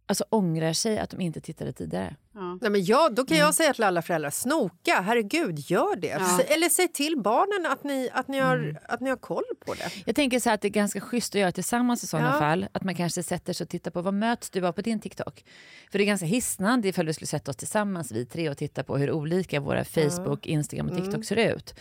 alltså 0.06 0.24
ångrar 0.30 0.72
sig 0.72 0.98
att 0.98 1.10
de 1.10 1.20
inte 1.20 1.40
tittade 1.40 1.72
tidigare. 1.72 2.16
Nej, 2.60 2.70
men 2.70 2.84
jag, 2.84 3.14
då 3.14 3.24
kan 3.24 3.36
Mm. 3.36 3.46
jag 3.46 3.54
säga 3.54 3.72
till 3.74 3.84
alla 3.84 4.02
föräldrar, 4.02 4.30
snoka, 4.30 5.00
herregud, 5.00 5.58
gör 5.58 5.96
det. 5.96 6.06
Ja. 6.08 6.40
Eller 6.40 6.68
säg 6.68 6.88
till 6.88 7.14
barnen 7.18 7.72
att 7.72 7.84
ni, 7.84 8.10
att, 8.12 8.28
ni 8.28 8.38
har, 8.38 8.56
Mm. 8.56 8.76
att 8.88 9.00
ni 9.00 9.10
har 9.10 9.16
koll 9.16 9.44
på 9.66 9.74
det. 9.74 9.90
Jag 10.06 10.16
tänker 10.16 10.40
så 10.40 10.50
att 10.50 10.60
det 10.60 10.68
är 10.68 10.70
ganska 10.70 11.00
schysst 11.00 11.34
att 11.34 11.40
göra 11.40 11.52
tillsammans 11.52 12.04
i 12.04 12.06
sådana 12.06 12.28
Ja. 12.32 12.38
fall. 12.38 12.66
Att 12.72 12.84
man 12.84 12.94
kanske 12.94 13.22
sätter 13.22 13.52
sig 13.52 13.64
och 13.64 13.68
tittar 13.70 13.90
på 13.90 14.02
vad 14.02 14.14
möts 14.14 14.50
du 14.50 14.66
av 14.66 14.72
på 14.72 14.80
din 14.82 15.00
TikTok. 15.00 15.44
För 15.92 15.98
det 15.98 16.04
är 16.04 16.06
ganska 16.06 16.26
hisnande 16.26 16.88
ifall 16.88 17.06
vi 17.06 17.12
skulle 17.14 17.26
sätta 17.26 17.50
oss 17.50 17.56
tillsammans 17.56 18.12
vi 18.12 18.26
tre 18.26 18.50
och 18.50 18.56
titta 18.56 18.84
på 18.84 18.96
hur 18.96 19.10
olika 19.12 19.60
våra 19.60 19.84
Facebook, 19.84 20.46
Instagram 20.46 20.86
och 20.88 20.94
TikTok 20.94 21.14
Mm. 21.14 21.24
ser 21.24 21.36
ut. 21.36 21.74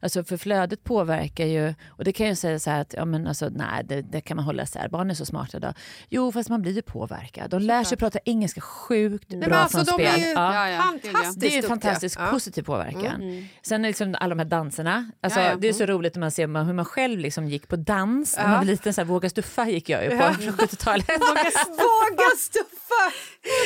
Alltså 0.00 0.24
för 0.24 0.36
flödet 0.36 0.84
påverkar 0.84 1.46
ju, 1.46 1.74
och 1.88 2.04
det 2.04 2.12
kan 2.12 2.26
jag 2.26 2.38
säga 2.38 2.58
så 2.58 2.70
här 2.70 2.80
att 2.80 2.92
ja 2.92 3.04
men 3.04 3.26
alltså 3.26 3.48
nej 3.48 3.84
det, 3.84 4.02
det 4.02 4.20
kan 4.20 4.36
man 4.36 4.44
hålla 4.46 4.62
isär, 4.62 4.88
barn 4.88 5.10
är 5.10 5.14
så 5.14 5.26
smarta 5.26 5.58
då. 5.58 5.72
Jo 6.08 6.32
fast 6.32 6.48
man 6.48 6.62
blir 6.62 6.72
ju 6.72 6.82
påverkad. 6.82 7.50
De 7.50 7.62
lär 7.62 7.84
sig 7.84 7.98
prata 7.98 8.18
engelska 8.24 8.60
sjukt 8.60 9.30
Nej, 9.30 9.38
bra 9.40 9.48
men 9.48 9.58
alltså, 9.58 9.84
från 9.84 9.98
de 9.98 10.03
spel. 10.12 10.22
är 10.22 10.26
ju 10.28 10.32
Ja, 10.34 10.68
ja. 10.70 10.78
fantastiskt 10.82 11.40
Det 11.40 11.46
är 11.46 11.48
en 11.48 11.54
duktiga. 11.54 11.68
fantastisk 11.68 12.18
Ja. 12.20 12.26
positiv 12.30 12.62
påverkan. 12.62 13.48
Sen 13.62 13.84
är 13.84 13.88
liksom 13.88 14.16
alla 14.20 14.34
de 14.34 14.38
här 14.38 14.46
danserna. 14.46 15.10
Alltså, 15.22 15.40
Ja. 15.40 15.56
Det 15.56 15.68
är 15.68 15.72
så 15.72 15.86
roligt 15.86 16.14
när 16.14 16.20
man 16.20 16.30
ser 16.30 16.64
hur 16.64 16.72
man 16.72 16.84
själv 16.84 17.18
liksom 17.18 17.48
gick 17.48 17.68
på 17.68 17.76
dans. 17.76 18.36
När 18.36 18.48
man 18.48 18.58
var 18.58 18.64
liten, 18.64 18.94
så 18.94 19.00
här, 19.00 19.06
Våga 19.06 19.30
stuffa 19.30 19.68
gick 19.68 19.88
jag 19.88 20.04
ju 20.04 20.10
på 20.10 20.16
Ja. 20.16 20.32
från 20.32 20.52
70-talet. 20.56 21.08
Våga 21.68 22.30
stuffa! 22.38 22.74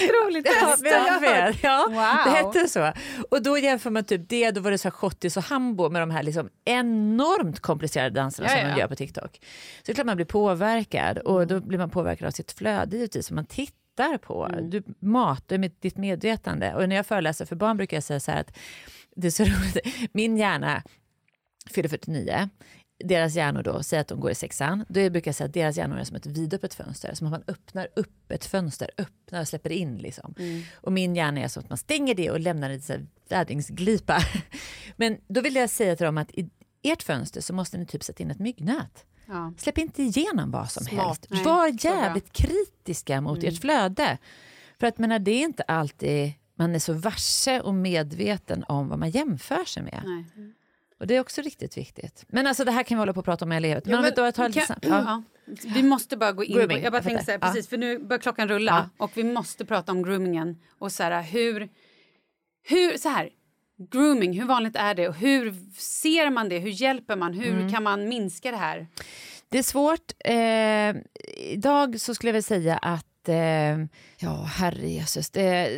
Otroligt 0.04 0.46
Ja, 0.46 1.52
ja, 1.62 1.84
Wow. 1.88 1.94
det 2.32 2.38
hette 2.38 2.68
så. 2.68 2.92
Och 3.30 3.42
då 3.42 3.58
jämför 3.58 3.90
man 3.90 4.04
typ 4.04 4.28
det, 4.28 4.50
då 4.50 4.60
var 4.60 4.70
det 4.70 4.78
så 4.78 4.88
här 4.88 4.90
schottis 4.90 5.36
och 5.36 5.42
hambo 5.42 5.88
med 5.90 6.02
de 6.02 6.10
här 6.10 6.22
liksom 6.22 6.48
enormt 6.64 7.60
komplicerade 7.60 8.10
danserna 8.10 8.48
som 8.48 8.68
man 8.68 8.78
gör 8.78 8.88
på 8.88 8.94
TikTok. 8.96 9.34
Så 9.34 9.82
det 9.86 9.92
är 9.92 9.94
klart 9.94 10.06
man 10.06 10.16
blir 10.16 10.26
påverkad 10.26 11.18
och 11.18 11.46
då 11.46 11.60
blir 11.60 11.78
man 11.78 11.90
påverkad 11.90 12.26
av 12.26 12.30
sitt 12.30 12.52
flöde 12.52 12.96
givetvis 12.96 13.30
man 13.30 13.46
tittar 13.46 13.74
på. 14.18 14.44
Mm. 14.46 14.70
Du 14.70 14.82
matar 14.98 15.58
med 15.58 15.72
ditt 15.80 15.96
medvetande. 15.96 16.74
Och 16.74 16.88
när 16.88 16.96
jag 16.96 17.06
föreläser 17.06 17.44
för 17.44 17.56
barn 17.56 17.76
brukar 17.76 17.96
jag 17.96 18.04
säga 18.04 18.20
så 18.20 18.30
här 18.30 18.40
att 18.40 18.58
det 19.16 19.26
är 19.26 19.30
så 19.30 19.44
roligt, 19.44 19.78
min 20.12 20.36
hjärna 20.36 20.82
fyller 21.70 21.88
49 21.88 22.48
deras 23.04 23.34
hjärnor 23.34 23.62
då, 23.62 23.82
säg 23.82 23.98
att 23.98 24.08
de 24.08 24.20
går 24.20 24.30
i 24.30 24.34
sexan, 24.34 24.84
då 24.88 25.10
brukar 25.10 25.28
jag 25.28 25.34
säga 25.34 25.46
att 25.46 25.54
deras 25.54 25.76
hjärnor 25.76 25.98
är 25.98 26.04
som 26.04 26.16
ett 26.16 26.26
vidöppet 26.26 26.74
fönster, 26.74 27.14
som 27.14 27.26
att 27.26 27.30
man 27.30 27.42
öppnar 27.46 27.88
upp 27.96 28.32
ett 28.32 28.44
fönster, 28.44 28.90
öppnar 28.98 29.40
och 29.40 29.48
släpper 29.48 29.72
in 29.72 29.98
liksom. 29.98 30.34
Och 30.74 30.92
min 30.92 31.16
hjärna 31.16 31.40
är 31.40 31.48
som 31.48 31.62
att 31.62 31.68
man 31.68 31.78
stänger 31.78 32.14
det 32.14 32.30
och 32.30 32.40
lämnar 32.40 32.70
en 32.70 32.80
så 32.80 32.92
här 32.92 33.06
vädringsglipa. 33.28 34.18
Men 34.96 35.18
då 35.28 35.40
vill 35.40 35.54
jag 35.54 35.70
säga 35.70 35.96
till 35.96 36.06
dem 36.06 36.18
att 36.18 36.30
i 36.30 36.50
ert 36.82 37.02
fönster 37.02 37.40
så 37.40 37.54
måste 37.54 37.78
ni 37.78 37.86
typ 37.86 38.04
sätta 38.04 38.22
in 38.22 38.30
ett 38.30 38.38
myggnät. 38.38 39.04
Ja. 39.28 39.52
Släpp 39.58 39.78
inte 39.78 40.02
igenom 40.02 40.50
vad 40.50 40.70
som 40.70 40.84
Smart. 40.84 41.06
helst. 41.06 41.26
Nej, 41.30 41.44
Var 41.44 41.84
jävligt 41.84 42.32
kritiska 42.32 43.20
mot 43.20 43.44
ert 43.44 43.60
flöde. 43.60 44.18
För 44.80 44.86
att 44.86 44.98
menar, 44.98 45.18
det 45.18 45.30
är 45.30 45.44
inte 45.44 45.62
alltid 45.62 46.32
man 46.58 46.74
är 46.74 46.78
så 46.78 46.92
varse 46.92 47.60
och 47.60 47.74
medveten 47.74 48.64
om 48.68 48.88
vad 48.88 48.98
man 48.98 49.10
jämför 49.10 49.64
sig 49.64 49.82
med. 49.82 50.02
Nej. 50.04 50.52
Och 51.00 51.06
det 51.06 51.16
är 51.16 51.20
också 51.20 51.42
riktigt 51.42 51.76
viktigt. 51.76 52.24
Men 52.28 52.46
alltså 52.46 52.64
det 52.64 52.72
här 52.72 52.82
kan 52.82 52.98
vi 52.98 53.00
hålla 53.00 53.12
på 53.12 53.18
och 53.18 53.24
prata 53.24 53.44
om 53.44 53.52
i 53.52 53.56
evighet. 53.56 53.84
Men, 53.84 53.92
Ja, 53.92 53.98
om 53.98 54.04
vi 54.04 54.10
men 54.22 54.32
tar 54.32 54.48
lite 54.48 54.66
Kan. 54.66 54.76
Ja. 54.82 54.88
ja. 54.88 55.22
Vi 55.74 55.82
måste 55.82 56.16
bara 56.16 56.32
gå 56.32 56.44
in 56.44 56.52
på... 56.52 56.58
Grooming, 56.58 56.82
Jag 56.82 56.92
bara 56.92 56.96
jag 56.96 57.04
tänkte 57.04 57.24
så 57.24 57.30
här, 57.30 57.38
precis, 57.38 57.68
för 57.68 57.78
nu 57.78 57.98
börjar 57.98 58.20
klockan 58.20 58.48
rulla 58.48 58.90
och 58.96 59.10
vi 59.14 59.24
måste 59.24 59.64
prata 59.64 59.92
om 59.92 60.02
groomingen 60.02 60.56
och 60.78 60.92
så 60.92 61.02
här, 61.02 61.22
hur... 61.22 61.68
Hur, 62.62 62.98
så 62.98 63.08
här, 63.08 63.30
grooming, 63.78 64.40
hur 64.40 64.46
vanligt 64.46 64.76
är 64.76 64.94
det 64.94 65.08
och 65.08 65.14
hur 65.14 65.54
ser 65.80 66.30
man 66.30 66.48
det? 66.48 66.58
Hur 66.58 66.70
hjälper 66.70 67.16
man? 67.16 67.34
Hur 67.34 67.52
Mm. 67.52 67.72
kan 67.72 67.82
man 67.82 68.08
minska 68.08 68.50
det 68.50 68.56
här? 68.56 68.86
Det 69.48 69.58
är 69.58 69.62
svårt. 69.62 70.12
Eh, 70.24 71.02
idag 71.52 72.00
så 72.00 72.14
skulle 72.14 72.28
jag 72.28 72.32
vilja 72.32 72.42
säga 72.42 72.76
att 72.76 73.28
eh, 73.28 73.78
Ja, 74.18 74.42
herrejösses. 74.56 75.30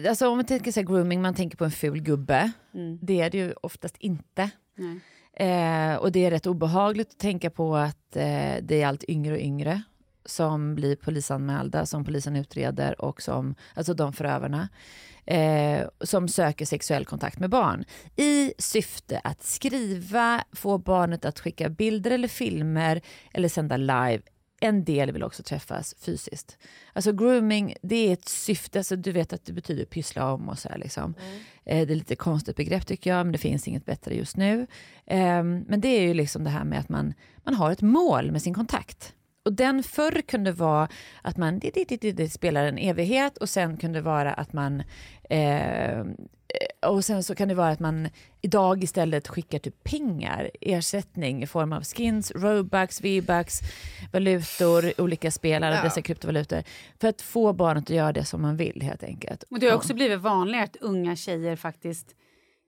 Alltså 0.08 0.28
om 0.28 0.36
man 0.38 0.44
tänker 0.44 0.72
så 0.72 0.80
här, 0.80 0.86
grooming, 0.86 1.22
man 1.22 1.34
tänker 1.34 1.56
på 1.56 1.64
en 1.64 1.70
ful 1.70 2.00
gubbe. 2.02 2.52
Det 3.02 3.20
är 3.20 3.30
det 3.30 3.38
ju 3.38 3.52
oftast 3.62 3.96
inte. 3.98 4.50
Eh, 5.36 5.94
och 5.94 6.12
det 6.12 6.24
är 6.26 6.30
rätt 6.30 6.46
obehagligt 6.46 7.10
att 7.10 7.18
tänka 7.18 7.50
på 7.50 7.76
att 7.76 8.16
eh, 8.16 8.54
det 8.62 8.82
är 8.82 8.86
allt 8.86 9.04
yngre 9.08 9.32
och 9.34 9.40
yngre 9.40 9.82
som 10.24 10.74
blir 10.74 10.96
polisanmälda, 10.96 11.86
som 11.86 12.04
polisen 12.04 12.36
utreder 12.36 13.00
och 13.00 13.22
som, 13.22 13.54
alltså 13.74 13.94
de 13.94 14.12
förövarna, 14.12 14.68
eh, 15.26 15.86
som 16.00 16.28
söker 16.28 16.66
sexuell 16.66 17.04
kontakt 17.04 17.38
med 17.38 17.50
barn 17.50 17.84
i 18.16 18.52
syfte 18.58 19.20
att 19.24 19.42
skriva, 19.42 20.44
få 20.52 20.78
barnet 20.78 21.24
att 21.24 21.40
skicka 21.40 21.68
bilder 21.68 22.10
eller 22.10 22.28
filmer 22.28 23.00
eller 23.32 23.48
sända 23.48 23.76
live. 23.76 24.20
En 24.62 24.84
del 24.84 25.12
vill 25.12 25.22
också 25.22 25.42
träffas 25.42 25.94
fysiskt. 26.00 26.58
Alltså 26.92 27.12
grooming, 27.12 27.74
det 27.82 28.08
är 28.08 28.12
ett 28.12 28.28
syfte, 28.28 28.78
alltså 28.78 28.96
du 28.96 29.12
vet 29.12 29.32
att 29.32 29.44
det 29.44 29.52
betyder 29.52 29.84
pyssla 29.84 30.32
om 30.32 30.48
och 30.48 30.58
så 30.58 30.68
här 30.68 30.78
liksom. 30.78 31.14
Eh, 31.64 31.86
det 31.86 31.92
är 31.92 31.96
lite 31.96 32.16
konstigt 32.16 32.56
begrepp 32.56 32.86
tycker 32.86 33.10
jag, 33.10 33.26
men 33.26 33.32
det 33.32 33.38
finns 33.38 33.68
inget 33.68 33.86
bättre 33.86 34.14
just 34.14 34.36
nu. 34.36 34.66
Eh, 35.06 35.42
men 35.42 35.80
det 35.80 35.88
är 35.88 36.02
ju 36.02 36.14
liksom 36.14 36.44
det 36.44 36.50
här 36.50 36.64
med 36.64 36.78
att 36.78 36.88
man, 36.88 37.14
man 37.44 37.54
har 37.54 37.72
ett 37.72 37.82
mål 37.82 38.32
med 38.32 38.42
sin 38.42 38.54
kontakt. 38.54 39.14
Och 39.44 39.52
den 39.52 39.82
förr 39.82 40.22
kunde 40.28 40.52
vara 40.52 40.88
att 41.22 41.36
man 41.36 41.58
det, 41.58 41.70
det, 41.88 41.96
det, 42.00 42.12
det 42.12 42.28
spelar 42.30 42.64
en 42.66 42.78
evighet 42.78 43.36
och 43.38 43.48
sen 43.48 43.76
kunde 43.76 43.98
det 43.98 44.02
vara 44.02 44.32
att 44.32 44.52
man 44.52 44.82
eh, 45.30 46.04
och 46.86 47.04
sen 47.04 47.22
så 47.22 47.34
kan 47.34 47.48
det 47.48 47.54
vara 47.54 47.68
att 47.70 47.80
man 47.80 48.08
idag 48.40 48.84
istället 48.84 49.28
skickar 49.28 49.58
typ 49.58 49.84
pengar, 49.84 50.50
ersättning 50.60 51.42
i 51.42 51.46
form 51.46 51.72
av 51.72 51.84
skins, 51.84 52.30
robux, 52.34 53.00
v-bucks, 53.00 53.60
valutor, 54.12 55.00
olika 55.00 55.30
spelare, 55.30 55.74
Ja. 55.74 55.82
dessa 55.82 56.02
kryptovalutor. 56.02 56.62
För 57.00 57.08
att 57.08 57.22
få 57.22 57.52
barnet 57.52 57.84
att 57.84 57.90
göra 57.96 58.12
det 58.12 58.24
som 58.24 58.42
man 58.42 58.56
vill 58.56 58.82
helt 58.82 59.02
enkelt. 59.02 59.42
Och 59.42 59.58
det 59.60 59.66
har 59.66 59.70
Ja. 59.72 59.76
också 59.76 59.94
blivit 59.94 60.20
vanligare 60.20 60.64
att 60.64 60.76
unga 60.76 61.16
tjejer 61.16 61.56
faktiskt 61.56 62.14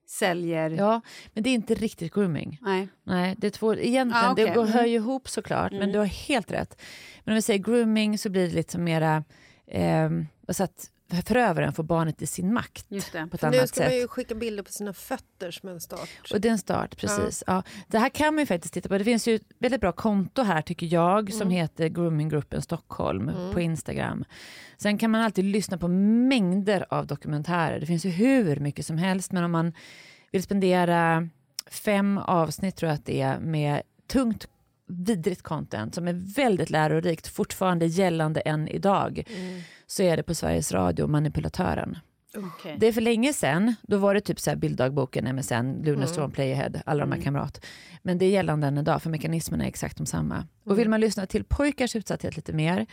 säljer... 0.05 0.69
Ja, 0.69 1.01
men 1.33 1.43
det 1.43 1.49
är 1.49 1.53
inte 1.53 1.73
riktigt 1.73 2.13
grooming. 2.13 2.57
Nej. 2.61 2.87
Nej, 3.03 3.35
det 3.37 3.47
är 3.47 3.51
två, 3.51 3.75
egentligen, 3.75 4.25
Ah, 4.25 4.31
okej. 4.31 4.45
det 4.45 4.53
går, 4.53 4.65
hör 4.65 4.79
Mm. 4.79 4.89
ju 4.91 4.95
ihop 4.95 5.29
såklart, 5.29 5.71
men 5.71 5.91
du 5.91 5.99
har 5.99 6.05
helt 6.05 6.51
rätt. 6.51 6.81
Men 7.23 7.31
om 7.31 7.35
vi 7.35 7.41
säger 7.41 7.59
grooming 7.59 8.17
så 8.17 8.29
blir 8.29 8.47
det 8.49 8.53
lite 8.55 8.77
mera, 8.77 9.23
eh, 9.67 10.09
så 10.49 10.63
att 10.63 10.89
förövaren 11.25 11.73
får 11.73 11.83
barnet 11.83 12.21
i 12.21 12.27
sin 12.27 12.53
makt 12.53 12.85
Just 12.89 13.11
det. 13.11 13.27
på 13.31 13.35
ett 13.35 13.41
Nu 13.41 13.47
annat 13.47 13.69
ska 13.69 13.81
man 13.81 13.89
sätt. 13.89 14.01
ju 14.01 14.07
skicka 14.07 14.35
bilder 14.35 14.63
på 14.63 14.71
sina 14.71 14.93
fötter 14.93 15.51
som 15.51 15.69
en 15.69 15.81
start. 15.81 16.09
Och 16.33 16.41
det 16.41 16.47
är 16.47 16.51
en 16.51 16.57
start, 16.57 16.97
precis. 16.97 17.43
Ja. 17.47 17.63
Det 17.87 17.97
här 17.99 18.09
kan 18.09 18.33
man 18.35 18.41
ju 18.41 18.45
faktiskt 18.45 18.73
titta 18.73 18.89
på. 18.89 18.97
Det 18.97 19.03
finns 19.03 19.27
ju 19.27 19.35
ett 19.35 19.47
väldigt 19.59 19.81
bra 19.81 19.91
konto 19.91 20.41
här 20.41 20.61
tycker 20.61 20.85
jag 20.85 21.33
som 21.33 21.49
heter 21.49 21.87
Groominggruppen 21.87 22.61
Stockholm 22.61 23.31
på 23.53 23.59
Instagram. 23.61 24.25
Sen 24.77 24.97
kan 24.97 25.11
man 25.11 25.21
alltid 25.21 25.45
lyssna 25.45 25.77
på 25.77 25.87
mängder 25.87 26.85
av 26.89 27.07
dokumentärer. 27.07 27.79
Det 27.79 27.85
finns 27.85 28.05
ju 28.05 28.09
hur 28.09 28.55
mycket 28.59 28.85
som 28.85 28.97
helst 28.97 29.31
men 29.31 29.43
om 29.43 29.51
man 29.51 29.73
vill 30.31 30.43
spendera 30.43 31.29
fem 31.71 32.17
avsnitt 32.17 32.75
tror 32.75 32.89
jag 32.89 32.95
att 32.95 33.05
det 33.05 33.21
är 33.21 33.39
med 33.39 33.81
tungt 34.07 34.47
vidrigt 34.87 35.41
content 35.41 35.95
som 35.95 36.07
är 36.07 36.35
väldigt 36.35 36.69
lärorikt, 36.69 37.27
fortfarande 37.27 37.85
gällande 37.85 38.41
än 38.41 38.67
idag, 38.67 39.23
så 39.87 40.03
är 40.03 40.17
det 40.17 40.23
på 40.23 40.35
Sveriges 40.35 40.71
Radio, 40.71 41.07
Manipulatören. 41.07 41.97
Okej. 42.37 42.75
Det 42.79 42.87
är 42.87 42.91
för 42.91 43.01
länge 43.01 43.33
sedan, 43.33 43.75
då 43.81 43.97
var 43.97 44.13
det 44.13 44.21
typ 44.21 44.39
så 44.39 44.49
här 44.49 44.57
bilddagboken, 44.57 45.35
MSN, 45.35 45.81
Lunarstorm, 45.83 46.31
Playhead, 46.31 46.71
alla 46.85 47.05
de 47.05 47.11
här 47.11 47.21
kamrat. 47.21 47.65
Men 48.01 48.17
det 48.17 48.25
är 48.25 48.29
gällande 48.29 48.67
än 48.67 48.77
idag, 48.77 49.01
för 49.01 49.09
mekanismerna 49.09 49.63
är 49.63 49.67
exakt 49.67 49.97
de 49.97 50.05
samma. 50.05 50.47
Och 50.65 50.79
vill 50.79 50.89
man 50.89 50.99
lyssna 50.99 51.25
till 51.25 51.43
pojkars 51.43 51.95
utsatthet 51.95 52.35
lite 52.35 52.53
mer, 52.53 52.85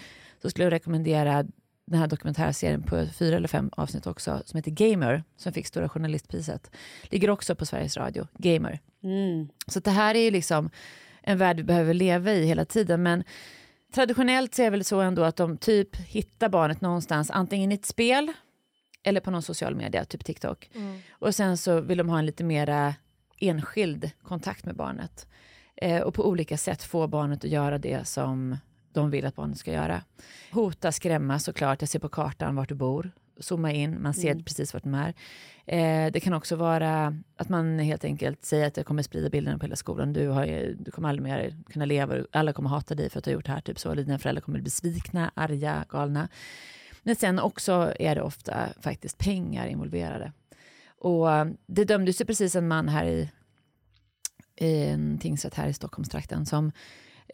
så 0.43 0.51
skulle 0.51 0.64
jag 0.64 0.72
rekommendera 0.72 1.45
den 1.86 2.01
här 2.01 2.07
dokumentärserien 2.07 2.82
på 2.82 3.07
fyra 3.18 3.36
eller 3.36 3.49
fem 3.49 3.70
avsnitt 3.72 4.07
också, 4.07 4.43
som 4.45 4.57
heter 4.57 4.70
Gamer, 4.70 5.24
som 5.36 5.53
fick 5.53 5.66
Stora 5.66 5.88
Journalistpriset. 5.88 6.70
Ligger 7.03 7.30
också 7.30 7.55
på 7.55 7.66
Sveriges 7.66 7.97
Radio, 7.97 8.28
Gamer. 8.38 8.80
Så 9.66 9.78
att 9.78 9.84
det 9.84 9.91
här 9.91 10.14
är 10.14 10.20
ju 10.20 10.30
liksom 10.30 10.70
en 11.23 11.39
värld 11.39 11.57
vi 11.57 11.62
behöver 11.62 11.95
leva 11.95 12.33
i 12.33 12.47
hela 12.47 12.64
tiden. 12.64 13.03
Men 13.03 13.25
traditionellt 13.93 14.55
så 14.55 14.62
är 14.62 14.66
det 14.66 14.71
väl 14.71 14.85
så 14.85 15.01
ändå 15.01 15.23
att 15.23 15.37
de 15.37 15.57
typ 15.57 15.97
hittar 15.97 16.49
barnet 16.49 16.81
någonstans, 16.81 17.31
antingen 17.31 17.73
i 17.73 17.75
ett 17.75 17.87
spel 17.87 18.33
eller 19.03 19.21
på 19.21 19.31
någon 19.31 19.43
social 19.43 19.75
media, 19.75 20.05
typ 20.05 20.25
TikTok. 20.25 20.71
Och 21.11 21.35
sen 21.35 21.57
så 21.57 21.81
vill 21.81 21.99
de 21.99 22.09
ha 22.09 22.18
en 22.18 22.27
lite 22.27 22.45
mera 22.45 22.95
enskild 23.39 24.11
kontakt 24.23 24.64
med 24.64 24.77
barnet. 24.77 25.27
Eh, 25.77 26.01
och 26.01 26.14
på 26.14 26.29
olika 26.29 26.57
sätt 26.57 26.83
få 26.83 27.07
barnet 27.07 27.45
att 27.45 27.51
göra 27.51 27.79
det 27.79 28.09
som 28.09 28.57
de 28.93 29.11
vill 29.11 29.27
att 29.27 29.35
barnet 29.37 29.59
ska 29.59 29.73
göra. 29.73 30.03
Hota, 30.53 30.93
skrämma 30.93 31.39
såklart. 31.39 31.83
Jag 31.83 31.89
ser 31.89 31.99
på 31.99 32.09
kartan 32.09 32.57
vart 32.57 32.68
du 32.68 32.75
bor. 32.75 33.11
Zooma 33.41 33.72
in, 33.72 34.03
man 34.03 34.14
ser 34.14 34.34
precis 34.34 34.74
vart 34.74 34.82
de 34.82 34.95
är. 34.95 35.14
Eh, 35.66 36.12
det 36.12 36.20
kan 36.20 36.34
också 36.34 36.57
vara 36.57 37.16
att 37.36 37.49
man 37.49 37.78
helt 37.78 38.05
enkelt 38.05 38.45
säger 38.45 38.66
att 38.66 38.76
jag 38.76 38.86
kommer 38.86 39.03
sprida 39.03 39.30
bilderna 39.30 39.59
på 39.59 39.66
hela 39.66 39.76
skolan. 39.76 40.12
Du, 40.12 40.28
har, 40.28 40.74
du 40.78 40.91
kommer 40.91 41.09
aldrig 41.09 41.22
mer 41.22 41.57
kunna 41.72 41.84
leva, 41.84 42.24
alla 42.32 42.53
kommer 42.53 42.70
hata 42.70 42.95
dig 42.95 43.11
för 43.11 43.18
att 43.18 43.24
du 43.24 43.30
har 43.30 43.34
gjort 43.34 43.47
det 43.47 43.53
här. 43.53 43.61
Typ 43.61 43.78
så. 43.78 43.91
Eller 43.91 44.03
dina 44.03 44.18
föräldrar 44.18 44.41
kommer 44.41 44.59
bli 44.59 44.64
besvikna, 44.64 45.30
arga, 45.34 45.84
galna. 45.88 46.28
Men 47.03 47.16
sen 47.16 47.38
också 47.38 47.95
är 47.99 48.14
det 48.14 48.22
ofta 48.22 48.68
faktiskt 48.80 49.18
pengar 49.18 49.66
involverade. 49.66 50.32
Och 50.99 51.32
eh, 51.32 51.47
det 51.66 51.84
dömdes 51.84 52.20
ju 52.20 52.24
precis 52.24 52.57
en 52.57 52.68
man 52.68 52.88
här 52.88 53.05
i, 53.05 53.30
i 54.57 54.84
en 54.84 55.18
tingsrätt 55.18 55.55
här 55.55 55.68
i 55.68 55.72
Stockholmstrakten 55.72 56.47
som 56.47 56.72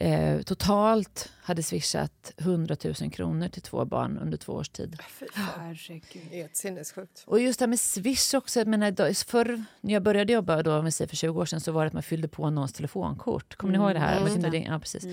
eh, 0.00 0.42
totalt 0.42 1.32
hade 1.42 1.62
swishat 1.62 2.32
100 2.38 2.76
000 3.00 3.10
kronor 3.10 3.48
till 3.48 3.62
två 3.62 3.84
barn 3.84 4.18
under 4.18 4.38
två 4.38 4.52
års 4.52 4.68
tid. 4.68 4.96
Herregud. 5.34 6.50
Sinnessjukt. 6.52 7.24
Och 7.26 7.40
just 7.40 7.58
det 7.58 7.62
här 7.62 7.68
med 7.68 7.80
Swish 7.80 8.34
också. 8.34 8.64
Menar, 8.64 9.24
förr 9.24 9.64
när 9.80 9.92
jag 9.92 10.02
började 10.02 10.32
jobba 10.32 10.62
då, 10.62 10.76
om 10.78 10.92
säger 10.92 11.08
för 11.08 11.16
20 11.16 11.40
år 11.40 11.46
sedan 11.46 11.60
så 11.60 11.72
var 11.72 11.82
det 11.82 11.86
att 11.86 11.92
man 11.92 12.02
fyllde 12.02 12.28
på 12.28 12.50
någons 12.50 12.72
telefonkort. 12.72 13.56
Kommer 13.56 13.72
ni 13.72 13.78
ihåg 13.78 13.94
det 13.94 13.98
här? 13.98 14.26
Kunde 14.26 14.50
ringa, 14.50 14.72
ja, 14.72 14.78
precis. 14.78 15.04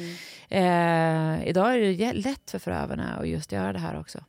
Eh, 0.50 1.48
idag 1.48 1.76
är 1.76 1.98
det 1.98 2.14
lätt 2.14 2.52
för 2.52 2.60
förövarna 2.60 3.16
att 3.16 3.28
just 3.28 3.52
göra 3.52 3.74
det 3.74 3.80
här 3.80 4.00
också. 4.00 4.24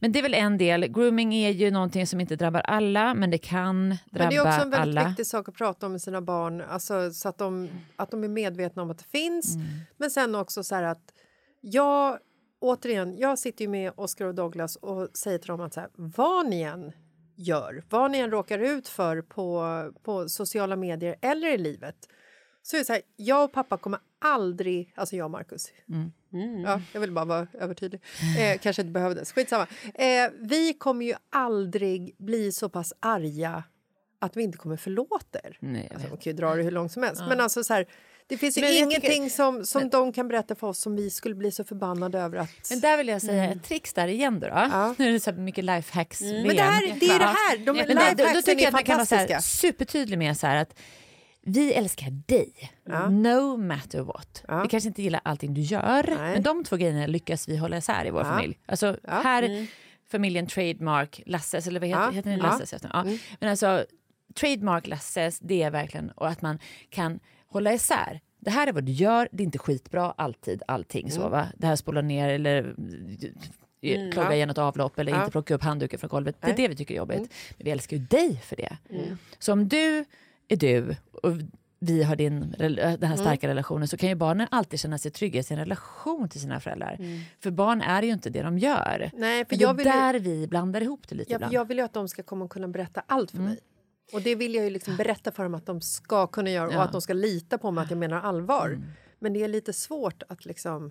Men 0.00 0.12
det 0.12 0.18
är 0.18 0.22
väl 0.22 0.34
en 0.34 0.58
del. 0.58 0.86
Grooming 0.86 1.34
är 1.34 1.50
ju 1.50 1.70
någonting 1.70 2.06
som 2.06 2.20
inte 2.20 2.36
drabbar 2.36 2.60
alla, 2.60 3.14
men 3.14 3.30
det 3.30 3.38
kan 3.38 3.88
drabba 3.88 3.98
Men 4.10 4.28
det 4.28 4.36
är 4.36 4.40
också 4.40 4.62
en 4.62 4.70
väldigt 4.70 4.98
alla. 4.98 5.08
viktig 5.08 5.26
sak 5.26 5.48
att 5.48 5.54
prata 5.54 5.86
om 5.86 5.92
med 5.92 6.02
sina 6.02 6.20
barn, 6.22 6.60
alltså, 6.60 7.12
så 7.12 7.28
att 7.28 7.38
de, 7.38 7.68
att 7.96 8.10
de 8.10 8.24
är 8.24 8.28
medvetna 8.28 8.82
om 8.82 8.90
att 8.90 8.98
det 8.98 9.18
finns. 9.18 9.54
Mm. 9.54 9.66
Men 9.96 10.10
sen 10.10 10.34
också 10.34 10.64
så 10.64 10.74
här 10.74 10.82
att 10.82 11.12
jag, 11.60 12.18
återigen, 12.60 13.16
jag 13.16 13.38
sitter 13.38 13.64
ju 13.64 13.68
med 13.68 13.92
Oscar 13.96 14.26
och 14.26 14.34
Douglas 14.34 14.76
och 14.76 15.08
säger 15.14 15.38
till 15.38 15.48
dem 15.48 15.60
att 15.60 15.74
så 15.74 15.80
här, 15.80 15.90
vad 15.94 16.48
ni 16.48 16.62
än 16.62 16.92
gör, 17.36 17.84
vad 17.90 18.10
ni 18.10 18.18
än 18.18 18.30
råkar 18.30 18.58
ut 18.58 18.88
för 18.88 19.22
på, 19.22 19.92
på 20.02 20.28
sociala 20.28 20.76
medier 20.76 21.16
eller 21.20 21.54
i 21.54 21.58
livet 21.58 21.96
så 22.62 22.76
är 22.76 22.78
det 22.78 22.84
så 22.84 22.92
här, 22.92 23.02
jag 23.16 23.44
och 23.44 23.52
pappa 23.52 23.76
kommer 23.76 24.00
aldrig, 24.18 24.92
alltså 24.96 25.16
jag 25.16 25.24
och 25.24 25.30
Marcus, 25.30 25.68
Ja, 26.64 26.80
jag 26.92 27.00
vill 27.00 27.12
bara 27.12 27.24
vara 27.24 27.46
övertydlig. 27.60 28.00
Eh, 28.38 28.58
kanske 28.58 28.82
inte 28.82 28.92
behövdes. 28.92 29.32
Skitsamma. 29.32 29.66
Eh, 29.94 30.30
vi 30.40 30.72
kommer 30.74 31.06
ju 31.06 31.14
aldrig 31.30 32.14
bli 32.18 32.52
så 32.52 32.68
pass 32.68 32.92
arga 33.00 33.62
att 34.20 34.36
vi 34.36 34.42
inte 34.42 34.58
kommer 34.58 34.76
förlåta 34.76 35.38
er. 35.44 35.56
Nej, 35.60 35.88
Alltså, 35.94 36.08
man 36.08 36.16
kan 36.18 36.30
ju 36.32 36.36
dra 36.36 36.54
det 36.54 36.62
hur 36.62 36.70
långt 36.70 36.92
som 36.92 37.02
helst. 37.02 37.22
Men 37.28 37.40
alltså 37.40 37.64
så 37.64 37.74
här, 37.74 37.86
det 38.26 38.38
finns 38.38 38.58
ju 38.58 38.62
Men 38.62 38.72
ingenting 38.72 39.00
tycker- 39.24 39.28
som, 39.28 39.64
som 39.66 39.88
de 39.88 40.12
kan 40.12 40.28
berätta 40.28 40.54
för 40.54 40.66
oss 40.66 40.78
som 40.78 40.96
vi 40.96 41.10
skulle 41.10 41.34
bli 41.34 41.52
så 41.52 41.64
förbannade 41.64 42.18
över 42.20 42.38
att... 42.38 42.50
Men 42.70 42.80
där 42.80 42.96
vill 42.96 43.08
jag 43.08 43.22
säga 43.22 43.44
ett 43.52 43.62
trix 43.64 43.92
där 43.92 44.08
igen 44.08 44.40
då. 44.40 44.46
då. 44.46 44.52
Ja. 44.54 44.94
Nu 44.98 45.08
är 45.08 45.12
det 45.12 45.20
så 45.20 45.32
mycket 45.32 45.64
lifehacks. 45.64 46.20
Men 46.20 46.42
det, 46.56 46.62
här, 46.62 46.96
det 47.00 47.06
är 47.06 47.18
det 47.18 47.24
här! 47.24 47.56
De 47.66 47.76
Men 47.76 47.86
där, 47.86 47.94
då, 47.94 47.94
då 47.96 48.24
lifehacksen 48.24 48.42
tycker 48.42 48.52
jag 48.52 48.62
är 48.62 48.66
att 48.68 48.72
man 48.72 48.84
kan 48.84 48.96
vara 48.96 49.06
så 49.06 49.14
här 49.14 49.26
fantastiska. 49.26 49.58
supertydlig 49.68 50.18
med 50.18 50.36
så 50.36 50.46
här 50.46 50.56
att 50.56 50.78
vi 51.42 51.72
älskar 51.72 52.10
dig, 52.10 52.52
no 53.10 53.56
matter 53.56 54.00
what. 54.00 54.44
Ja. 54.48 54.62
Vi 54.62 54.68
kanske 54.68 54.88
inte 54.88 55.02
gillar 55.02 55.20
allting 55.24 55.54
du 55.54 55.60
gör, 55.60 56.02
Nej. 56.18 56.32
men 56.32 56.42
de 56.42 56.64
två 56.64 56.76
grejerna 56.76 57.06
lyckas 57.06 57.48
vi 57.48 57.56
hålla 57.56 57.76
isär 57.76 58.06
i 58.06 58.10
vår 58.10 58.20
Ja. 58.22 58.26
familj. 58.28 58.58
Alltså 58.66 58.96
Ja. 59.02 59.10
här, 59.24 59.66
familjen 60.10 60.46
Trademark, 60.46 61.22
Lasses, 61.26 61.66
eller 61.66 61.80
vad 61.80 61.88
heter, 61.88 62.02
Ja. 62.02 62.10
heter 62.10 62.30
ni 62.30 62.36
Ja. 62.36 62.44
Mm. 62.44 62.58
Lasses? 62.60 62.74
Ja. 62.92 63.04
Men 63.40 63.50
alltså, 63.50 63.84
Trademark 64.34 64.86
Lasses, 64.86 65.38
det 65.40 65.62
är 65.62 65.70
verkligen 65.70 66.10
och 66.10 66.28
att 66.28 66.42
man 66.42 66.58
kan 66.90 67.20
hålla 67.48 67.72
isär. 67.72 68.20
Det 68.38 68.50
här 68.50 68.66
är 68.66 68.72
vad 68.72 68.84
du 68.84 68.92
gör, 68.92 69.28
det 69.32 69.42
är 69.42 69.44
inte 69.44 69.58
skitbra 69.58 70.14
alltid, 70.16 70.62
allting 70.68 71.10
så 71.10 71.28
va. 71.28 71.46
Det 71.56 71.66
här 71.66 71.76
spolar 71.76 72.02
ner 72.02 72.28
eller 72.28 72.58
mm, 72.60 74.12
klogga 74.12 74.28
ja. 74.28 74.34
igen 74.34 74.50
ett 74.50 74.58
avlopp 74.58 74.98
eller 74.98 75.12
Ja. 75.12 75.18
inte 75.20 75.30
plocka 75.30 75.54
upp 75.54 75.62
handduken 75.62 75.98
från 75.98 76.08
golvet. 76.10 76.36
Det 76.40 76.46
är 76.46 76.48
Nej. 76.48 76.56
det 76.56 76.68
vi 76.68 76.76
tycker 76.76 76.94
är 76.94 76.98
jobbigt. 76.98 77.32
Men 77.58 77.64
vi 77.64 77.70
älskar 77.70 77.96
ju 77.96 78.02
dig 78.02 78.36
för 78.44 78.56
det. 78.56 78.76
Så 79.38 79.52
om 79.52 79.68
du 79.68 80.04
är 80.50 80.56
du 80.56 80.96
och 81.22 81.32
vi 81.82 82.02
har 82.02 82.16
din, 82.16 82.54
rel- 82.58 82.76
den 82.76 83.04
här 83.04 83.16
starka 83.16 83.48
relationen 83.48 83.88
så 83.88 83.96
kan 83.96 84.08
ju 84.08 84.14
barnen 84.14 84.48
alltid 84.50 84.80
känna 84.80 84.98
sig 84.98 85.10
trygga 85.10 85.40
i 85.40 85.42
sin 85.42 85.56
relation 85.58 86.28
till 86.28 86.40
sina 86.40 86.60
föräldrar. 86.60 86.98
För 87.42 87.50
barn 87.50 87.80
är 87.82 88.02
ju 88.02 88.12
inte 88.12 88.30
det 88.30 88.42
de 88.42 88.58
gör. 88.58 89.10
Nej, 89.14 89.44
för 89.44 89.56
det 89.56 89.62
är 89.64 89.66
jag 89.68 89.74
vill 89.74 89.86
ju- 89.86 89.92
där 89.92 90.18
vi 90.18 90.46
blandar 90.46 90.80
ihop 90.80 91.08
det 91.08 91.14
lite 91.14 91.32
Ja, 91.32 91.36
ibland. 91.36 91.52
jag 91.52 91.64
vill 91.68 91.78
ju 91.78 91.84
att 91.84 91.92
de 91.92 92.08
ska 92.08 92.22
komma 92.22 92.44
och 92.44 92.50
kunna 92.50 92.68
berätta 92.68 93.02
allt 93.06 93.30
för 93.30 93.38
mig. 93.38 93.58
Och 94.12 94.22
det 94.22 94.34
vill 94.34 94.54
jag 94.54 94.64
ju 94.64 94.70
liksom 94.70 94.96
berätta 94.96 95.32
för 95.32 95.42
dem 95.42 95.54
att 95.54 95.66
de 95.66 95.80
ska 95.80 96.26
kunna 96.26 96.50
göra 96.50 96.66
och 96.68 96.74
Ja. 96.74 96.82
att 96.82 96.92
de 96.92 97.00
ska 97.02 97.12
lita 97.12 97.58
på 97.58 97.70
mig 97.70 97.84
att 97.84 97.90
jag 97.90 97.98
menar 97.98 98.20
allvar. 98.20 98.80
Men 99.18 99.32
det 99.32 99.42
är 99.44 99.48
lite 99.48 99.72
svårt 99.72 100.22
att 100.28 100.44
liksom... 100.44 100.90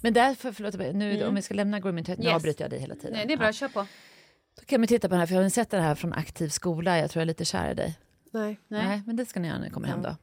Men 0.00 0.12
därför, 0.12 0.52
förlåt, 0.52 0.94
nu, 0.94 1.24
om 1.26 1.34
vi 1.34 1.42
ska 1.42 1.54
lämna 1.54 1.80
grooming, 1.80 2.04
nu 2.18 2.24
Yes. 2.24 2.34
avbryter 2.34 2.64
jag 2.64 2.70
dig 2.70 2.78
hela 2.80 2.94
tiden. 2.94 3.12
Nej, 3.12 3.26
det 3.26 3.32
är 3.32 3.36
bra. 3.36 3.52
Kör 3.52 3.68
på. 3.68 3.86
Då 4.60 4.64
kan 4.66 4.80
vi 4.80 4.86
titta 4.86 5.08
på 5.08 5.12
den 5.12 5.18
här, 5.20 5.26
för 5.26 5.34
jag 5.34 5.42
har 5.42 5.48
sett 5.48 5.70
den 5.70 5.82
här 5.82 5.94
från 5.94 6.12
Aktiv 6.12 6.48
skola. 6.48 6.98
Jag 6.98 7.10
tror 7.10 7.20
jag 7.20 7.24
är 7.24 7.26
lite 7.26 7.44
kär 7.44 7.70
i 7.70 7.74
dig. 7.74 7.98
Nej. 8.30 8.58
Nej, 8.68 9.02
men 9.06 9.16
det 9.16 9.26
ska 9.26 9.40
ni 9.40 9.48
göra 9.48 9.58
när 9.58 9.64
ni 9.64 9.70
kommer 9.70 9.88
hem 9.88 10.02
då. 10.02 10.16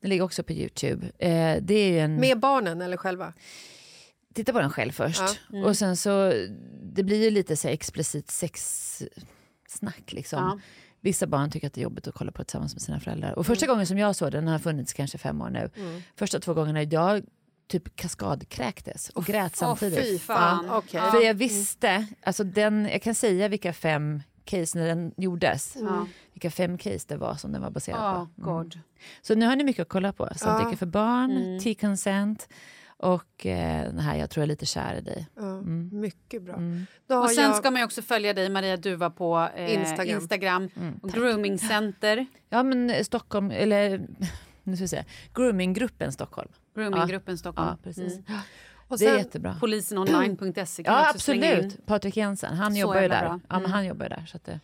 Den 0.00 0.10
ligger 0.10 0.24
också 0.24 0.42
på 0.42 0.52
Youtube. 0.52 1.06
Eh, 1.18 1.62
det 1.62 1.74
är 1.74 1.92
ju 1.92 1.98
en... 1.98 2.16
Med 2.16 2.40
barnen 2.40 2.82
eller 2.82 2.96
själva? 2.96 3.32
Titta 4.34 4.52
på 4.52 4.60
den 4.60 4.70
själv 4.70 4.92
först. 4.92 5.40
Ja. 5.52 5.66
Och 5.66 5.76
sen 5.76 5.96
så, 5.96 6.32
det 6.82 7.02
blir 7.02 7.24
ju 7.24 7.30
lite 7.30 7.56
så 7.56 7.68
explicit 7.68 8.30
sexsnack 8.30 10.12
liksom. 10.12 10.38
Ja. 10.38 10.58
Vissa 11.00 11.26
barn 11.26 11.50
tycker 11.50 11.66
att 11.66 11.72
det 11.72 11.80
är 11.80 11.82
jobbigt 11.82 12.08
att 12.08 12.14
kolla 12.14 12.32
på 12.32 12.44
tillsammans 12.44 12.74
med 12.74 12.82
sina 12.82 13.00
föräldrar. 13.00 13.38
Och 13.38 13.46
första 13.46 13.66
gången 13.66 13.86
som 13.86 13.98
jag 13.98 14.16
såg 14.16 14.32
den, 14.32 14.44
den 14.44 14.52
har 14.52 14.58
funnits 14.58 14.92
kanske 14.92 15.18
fem 15.18 15.42
år 15.42 15.50
nu. 15.50 15.70
Första 16.16 16.40
två 16.40 16.54
gångerna 16.54 16.82
jag 16.82 17.22
typ 17.68 17.96
kaskadkräktes 17.96 19.08
och 19.08 19.24
grät 19.24 19.56
samtidigt. 19.56 19.98
Fy 19.98 20.18
fan. 20.18 20.66
Ja. 20.66 20.78
Okej. 20.78 21.10
För 21.10 21.20
jag 21.22 21.34
visste, 21.34 22.06
alltså 22.22 22.44
den, 22.44 22.88
jag 22.92 23.02
kan 23.02 23.14
säga 23.14 23.48
vilka 23.48 23.72
fem 23.72 24.22
case 24.44 24.78
när 24.78 24.86
den 24.88 25.12
gjordes. 25.16 25.76
Ja. 25.80 26.06
Vilka 26.32 26.50
fem 26.50 26.78
case 26.78 27.04
det 27.08 27.16
var 27.16 27.34
som 27.34 27.52
den 27.52 27.62
var 27.62 27.70
baserad 27.70 28.16
Oh, 28.22 28.26
på. 28.44 28.50
Mm. 28.50 28.56
God. 28.64 28.78
Så 29.22 29.34
nu 29.34 29.46
har 29.46 29.56
ni 29.56 29.64
mycket 29.64 29.82
att 29.82 29.88
kolla 29.88 30.12
på. 30.12 30.28
Samtycke 30.36 30.70
Ja. 30.70 30.76
för 30.76 30.86
barn, 30.86 31.30
Mm. 31.30 31.60
T-consent 31.60 32.48
och 32.96 33.46
eh, 33.46 33.84
den 33.84 33.98
här 33.98 34.16
Jag 34.16 34.30
tror 34.30 34.40
jag 34.42 34.46
är 34.46 34.48
lite 34.48 34.66
kär 34.66 34.94
i 34.94 35.00
dig. 35.00 35.26
Ja, 35.36 35.60
Mycket 35.92 36.42
bra. 36.42 36.54
Mm. 36.54 36.86
Och 37.08 37.30
sen 37.30 37.44
jag... 37.44 37.56
ska 37.56 37.70
man 37.70 37.80
ju 37.80 37.84
också 37.84 38.02
följa 38.02 38.32
dig, 38.34 38.48
Maria 38.50 38.76
Duva, 38.76 39.10
på 39.10 39.48
eh, 39.56 39.74
Instagram. 39.74 40.08
Instagram. 40.20 40.68
Mm, 40.76 40.94
och 41.02 41.10
groomingcenter, 41.10 42.26
Ja 42.48 42.62
men 42.62 42.90
eh, 42.90 43.02
Stockholm, 43.02 43.50
eller 43.50 43.98
nu 44.62 44.76
ska 44.76 44.84
vi 44.84 44.88
se, 44.88 45.04
groominggruppen 45.34 46.12
Stockholm. 46.12 46.48
groominggruppen 46.74 47.38
Stockholm. 47.38 47.68
Ja 47.68 47.76
precis. 47.82 48.18
Mm. 48.84 48.88
och 48.88 48.98
Det 48.98 49.06
är 49.06 49.18
jättebra. 49.18 49.56
Polisenonline.se 49.60 50.82
kan 50.82 50.94
man 50.94 51.02
Ja 51.02 51.08
också 51.10 51.18
slänga 51.18 51.46
in. 51.52 51.64
absolut, 51.64 51.86
Patrik 51.86 52.16
Jensen, 52.16 52.54
han 52.56 52.72
Så 52.74 52.78
jobbar 52.80 52.94
ju 52.94 53.00
jävla 53.00 53.14
där. 53.16 53.22
bra. 53.28 53.40
Ja, 53.42 53.46
men 53.48 53.58
Mm. 53.60 53.72
han 53.72 53.86
jobbar 53.86 54.04
ju 54.04 54.08
där. 54.08 54.26
Så 54.26 54.36
att 54.36 54.44
det, 54.44 54.60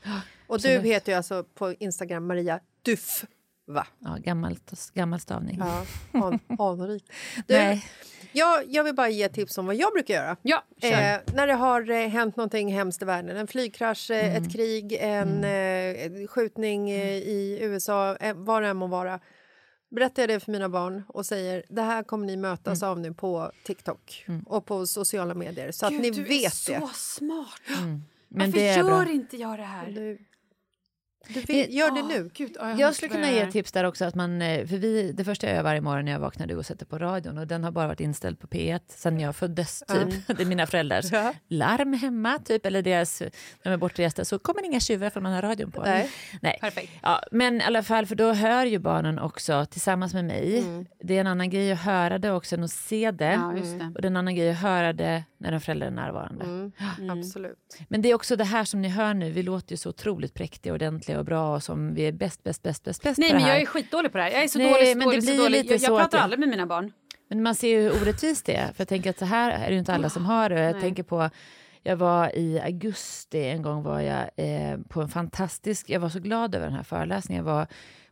och 0.47 0.61
du 0.61 0.69
heter 0.69 1.13
ju 1.13 1.17
alltså 1.17 1.45
på 1.55 1.73
Instagram 1.79 2.27
Maria 2.27 2.61
Duff. 2.83 3.25
Va? 3.67 3.87
ja, 3.99 4.17
gammalt, 4.21 4.91
gammal 4.95 5.21
stavning. 5.21 5.57
Ja, 5.61 5.85
an, 6.13 6.39
anrikt. 6.59 7.11
Du, 7.47 7.55
Nej. 7.55 7.85
jag, 8.33 8.63
jag 8.69 8.85
vill 8.85 8.95
bara 8.95 9.09
ge 9.09 9.29
tips 9.29 9.59
om 9.59 9.67
vad 9.67 9.75
jag 9.75 9.93
brukar 9.93 10.15
göra. 10.15 10.37
Ja, 10.43 10.65
kör. 10.83 10.89
Eh, 10.91 11.19
när 11.35 11.47
det 11.47 11.53
har 11.55 11.91
eh, 11.91 12.09
hänt 12.09 12.37
någonting 12.37 12.73
hemskt 12.73 13.03
i 13.03 13.05
världen, 13.05 13.37
en 13.37 13.47
flygkrasch, 13.47 14.11
eh, 14.11 14.25
Mm. 14.31 14.43
ett 14.43 14.53
krig, 14.53 14.93
en 15.01 15.45
eh, 15.45 16.27
skjutning 16.29 16.91
eh, 16.91 17.09
i 17.17 17.59
USA, 17.63 18.17
eh, 18.17 18.35
vad 18.37 18.63
det 18.63 18.69
än 18.69 18.77
må 18.77 18.87
vara. 18.87 19.21
Berättar 19.91 20.23
jag 20.23 20.29
det 20.29 20.41
för 20.41 20.53
mina 20.53 20.69
barn 20.69 21.03
och 21.09 21.27
säger 21.27 21.63
det 21.69 21.83
här 21.83 22.03
kommer 22.03 22.27
ni 22.27 22.37
mötas 22.37 22.83
Mm. 22.83 22.91
av 22.91 23.01
nu 23.01 23.15
på 23.15 23.53
TikTok 23.65 24.27
och 24.47 24.67
på 24.67 24.87
sociala 24.87 25.35
medier 25.35 25.73
så 25.73 25.87
att 25.87 25.93
Gud, 25.93 26.01
ni 26.03 26.11
du 26.11 26.23
vet 26.23 26.69
är 26.69 26.81
det. 26.81 26.81
så 26.81 26.89
smart. 26.95 27.61
Men 27.69 28.03
Varför 28.29 28.53
det 28.53 28.69
är 28.69 28.77
gör 28.79 28.85
bra. 28.85 29.11
inte 29.13 29.37
jag 29.37 29.59
det 29.59 29.65
här? 29.65 29.91
Du, 29.91 30.19
Du 31.29 31.41
vill, 31.41 31.75
gör 31.77 31.91
det 31.91 32.03
nu. 32.03 32.31
Gud, 32.35 32.57
ja, 32.59 32.69
Jag 32.71 32.79
måste 32.79 32.95
skulle 32.95 33.15
kunna 33.15 33.31
ge 33.31 33.51
tips 33.51 33.73
där 33.73 33.85
också. 33.85 34.05
Att 34.05 34.15
man, 34.15 34.43
eh, 34.43 34.67
för 34.67 34.77
vi, 34.77 35.13
det 35.13 35.25
första 35.25 35.47
jag 35.47 35.57
gör 35.57 35.63
varje 35.63 35.81
morgon 35.81 36.05
när 36.05 36.13
jag 36.13 36.19
vaknar 36.19 36.59
att 36.59 36.67
sätta 36.67 36.85
på 36.85 36.99
radion 36.99 37.39
och 37.39 37.47
den 37.47 37.65
har 37.65 37.71
bara 37.71 37.87
varit 37.87 38.01
inställd 38.01 38.39
på 38.41 38.47
P1 38.47 38.81
sen 38.89 39.21
jag 39.21 39.37
föddes. 39.37 39.83
Typ. 39.89 40.27
Det 40.37 40.43
är 40.43 40.47
mina 40.47 40.67
föräldrars 40.67 41.13
Ja. 41.13 41.35
larm 41.49 41.93
hemma, 41.93 42.39
typ, 42.39 42.67
eller 42.67 42.83
deras, 42.83 43.21
när 43.21 43.31
de 43.63 43.71
är 43.73 43.77
bortresta 43.77 44.25
så 44.25 44.39
kommer 44.39 44.65
inga 44.65 44.81
tjuvar 44.81 45.11
för 45.11 45.21
man 45.21 45.33
har 45.33 45.43
radion 45.43 45.71
på. 45.73 45.83
Nej. 45.83 46.11
Nej. 46.43 46.59
Perfekt. 46.61 46.93
Ja, 47.03 47.23
men 47.33 47.61
i 47.61 47.65
alla 47.65 47.83
fall, 47.83 48.07
för 48.07 48.15
då 48.15 48.33
hör 48.33 48.67
ju 48.67 48.79
barnen 48.79 49.19
också 49.19 49.67
tillsammans 49.71 50.15
med 50.15 50.25
mig. 50.25 50.59
Mm. 50.59 50.87
Det 51.03 51.17
är 51.17 51.21
en 51.21 51.27
annan 51.27 51.51
grej 51.51 51.73
att 51.73 51.81
höra 51.81 52.19
det 52.19 52.33
också 52.33 52.55
än 52.57 52.65
att 52.65 52.71
se 52.71 53.11
det. 53.11 53.25
Ja, 53.33 53.57
just 53.57 53.79
det. 53.79 53.93
Och 53.95 54.03
det 54.03 54.07
är 54.07 54.11
en 54.11 54.17
annan 54.17 54.35
grej 54.35 54.51
att 54.51 54.61
höra 54.61 54.93
det 54.93 55.25
när 55.41 55.53
en 55.53 55.61
förälder 55.61 55.87
är 55.87 55.91
närvarande. 55.91 56.45
Mm. 56.99 57.19
Absolut. 57.19 57.79
Men 57.89 58.03
det 58.03 58.11
är 58.11 58.15
också 58.15 58.37
det 58.37 58.45
här 58.45 58.65
som 58.65 58.83
ni 58.83 58.89
hör 58.89 59.15
nu, 59.15 59.31
vi 59.31 59.43
låter 59.43 59.73
ju 59.73 59.77
så 59.77 59.89
otroligt 59.89 60.35
präktiga, 60.35 60.73
ordentliga 60.75 61.19
och 61.19 61.25
bra 61.25 61.55
och 61.55 61.63
som 61.63 61.95
vi 61.95 62.03
är 62.03 62.13
bäst, 62.13 62.43
bäst, 62.43 62.63
bäst, 62.63 62.85
bäst, 62.85 63.03
bäst 63.03 63.19
Nej, 63.19 63.29
på 63.31 63.35
det 63.35 63.39
men 63.41 63.43
här. 63.49 63.53
jag 63.55 63.63
är 63.63 63.67
skitdålig 63.67 64.13
på 64.13 64.19
det 64.19 64.25
här. 64.25 64.31
Jag 64.31 64.45
är 64.45 64.49
så 64.49 64.59
Nej, 64.59 64.73
dålig, 64.73 64.93
så 64.93 64.99
men 64.99 65.09
det 65.09 65.15
dålig, 65.15 65.23
så 65.25 65.31
blir 65.31 65.39
dålig. 65.39 65.59
lite 65.63 65.75
Jag, 65.75 65.81
så 65.81 65.93
jag 65.93 65.99
pratar 66.01 66.19
jag- 66.19 66.23
aldrig 66.25 66.41
med 66.41 66.49
mina 66.49 66.67
barn. 66.67 66.93
Men 67.29 67.43
man 67.43 67.55
ser 67.55 67.69
ju 67.69 67.81
hur 67.83 68.03
orättvist 68.03 68.47
det 68.47 68.57
är. 68.57 68.67
För 68.67 68.75
jag 68.81 68.89
tänker 68.89 69.11
att 69.11 69.19
så 69.19 69.25
här 69.25 69.51
är 69.51 69.67
det 69.67 69.73
ju 69.73 69.79
inte 69.79 69.95
alla 69.95 70.11
som 70.11 70.25
har 70.27 70.49
det. 70.49 70.61
Jag 70.61 70.73
Nej. 70.73 70.81
tänker 70.81 71.03
på, 71.03 71.31
jag 71.83 71.97
var 71.97 72.37
i 72.37 72.61
augusti, 72.61 73.45
en 73.49 73.63
gång 73.63 73.83
var 73.83 74.01
jag 74.01 74.31
eh, 74.37 74.79
på 74.89 75.03
en 75.03 75.09
fantastisk, 75.09 75.91
jag 75.91 76.01
var 76.01 76.09
så 76.09 76.21
glad 76.21 76.55
över 76.55 76.67
den 76.67 76.75
här 76.77 76.83
föreläsningen. 76.83 77.47
Jag 77.47 77.53
var 77.55 77.67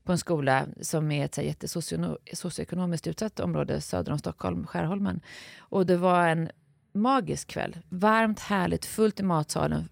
på 0.04 0.12
en 0.12 0.18
skola 0.18 0.66
som 0.80 1.10
är 1.10 1.24
ett 1.24 1.34
så 1.34 1.40
här 1.40 1.48
jättesocio- 1.48 2.16
socioekonomiskt 2.34 3.06
utsatt 3.06 3.40
område 3.40 3.80
söder 3.80 4.12
om 4.12 4.18
Stockholm, 4.18 4.66
Skärholmen. 4.66 5.20
Och 5.58 5.86
det 5.86 5.96
var 5.96 6.28
en 6.28 6.48
magisk 6.92 7.48
kväll. 7.48 7.76
Varmt, 7.88 8.40
härligt, 8.40 8.86
fullt 8.86 9.20
i 9.20 9.22
matsalen. 9.22 9.88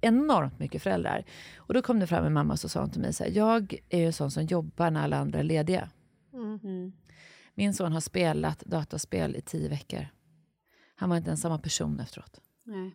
Enormt 0.00 0.58
mycket 0.58 0.82
föräldrar. 0.82 1.24
Och 1.56 1.74
då 1.74 1.82
kom 1.82 2.00
det 2.00 2.06
fram 2.06 2.24
en 2.24 2.32
mamma 2.32 2.52
och 2.52 2.58
sa 2.70 2.88
till 2.88 3.00
mig 3.00 3.12
så 3.12 3.24
här, 3.24 3.30
jag 3.30 3.74
är 3.88 3.98
ju 3.98 4.06
en 4.06 4.12
sån 4.12 4.30
som 4.30 4.44
jobbar 4.44 4.90
när 4.90 5.02
alla 5.02 5.16
andra 5.16 5.38
är 5.38 5.42
lediga. 5.42 5.88
Min 7.54 7.74
son 7.74 7.92
har 7.92 8.00
spelat 8.00 8.60
dataspel 8.60 9.36
i 9.36 9.40
tio 9.40 9.68
veckor. 9.68 10.06
Han 10.96 11.10
var 11.10 11.16
inte 11.16 11.28
ens 11.28 11.40
samma 11.40 11.58
person 11.58 12.00
efteråt. 12.00 12.40
Nej. 12.64 12.92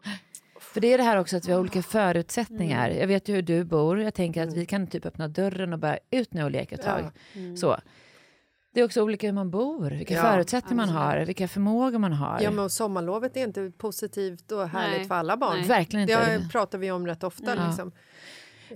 För 0.59 0.81
det 0.81 0.93
är 0.93 0.97
det 0.97 1.03
här 1.03 1.17
också 1.17 1.37
att 1.37 1.47
vi 1.47 1.51
har 1.51 1.59
olika 1.59 1.81
förutsättningar. 1.81 2.89
Jag 2.89 3.07
vet 3.07 3.29
ju 3.29 3.35
hur 3.35 3.41
du 3.41 3.63
bor. 3.63 4.01
Jag 4.01 4.13
tänker 4.13 4.47
att 4.47 4.53
vi 4.53 4.65
kan 4.65 4.87
typ 4.87 5.05
öppna 5.05 5.27
dörren 5.27 5.73
och 5.73 5.79
bara 5.79 5.97
ut 6.11 6.33
nu 6.33 6.43
och 6.43 6.51
leka 6.51 6.75
ett 6.75 6.81
tag. 6.81 7.11
Så. 7.57 7.77
Det 8.77 8.81
är 8.81 8.85
också 8.85 9.01
olika 9.01 9.27
hur 9.27 9.33
man 9.33 9.49
bor, 9.49 9.89
vilka 9.89 10.13
Ja, 10.13 10.21
förutsättningar 10.21 10.85
man 10.85 10.89
har, 10.95 11.17
vilka 11.17 11.47
förmågor 11.47 11.99
man 11.99 12.13
har. 12.13 12.39
Ja, 12.41 12.51
men 12.51 12.69
sommarlovet 12.69 13.37
är 13.37 13.43
inte 13.43 13.71
positivt 13.77 14.51
och 14.51 14.69
härligt 14.69 14.97
Nej. 14.97 15.07
för 15.07 15.15
alla 15.15 15.37
barn. 15.37 15.57
Nej. 15.57 15.67
Verkligen 15.67 16.09
inte. 16.09 16.37
Det 16.37 16.49
pratar 16.51 16.77
vi 16.77 16.91
om 16.91 17.07
rätt 17.07 17.23
ofta. 17.23 17.55
Ja. 17.55 17.67
Liksom. 17.67 17.91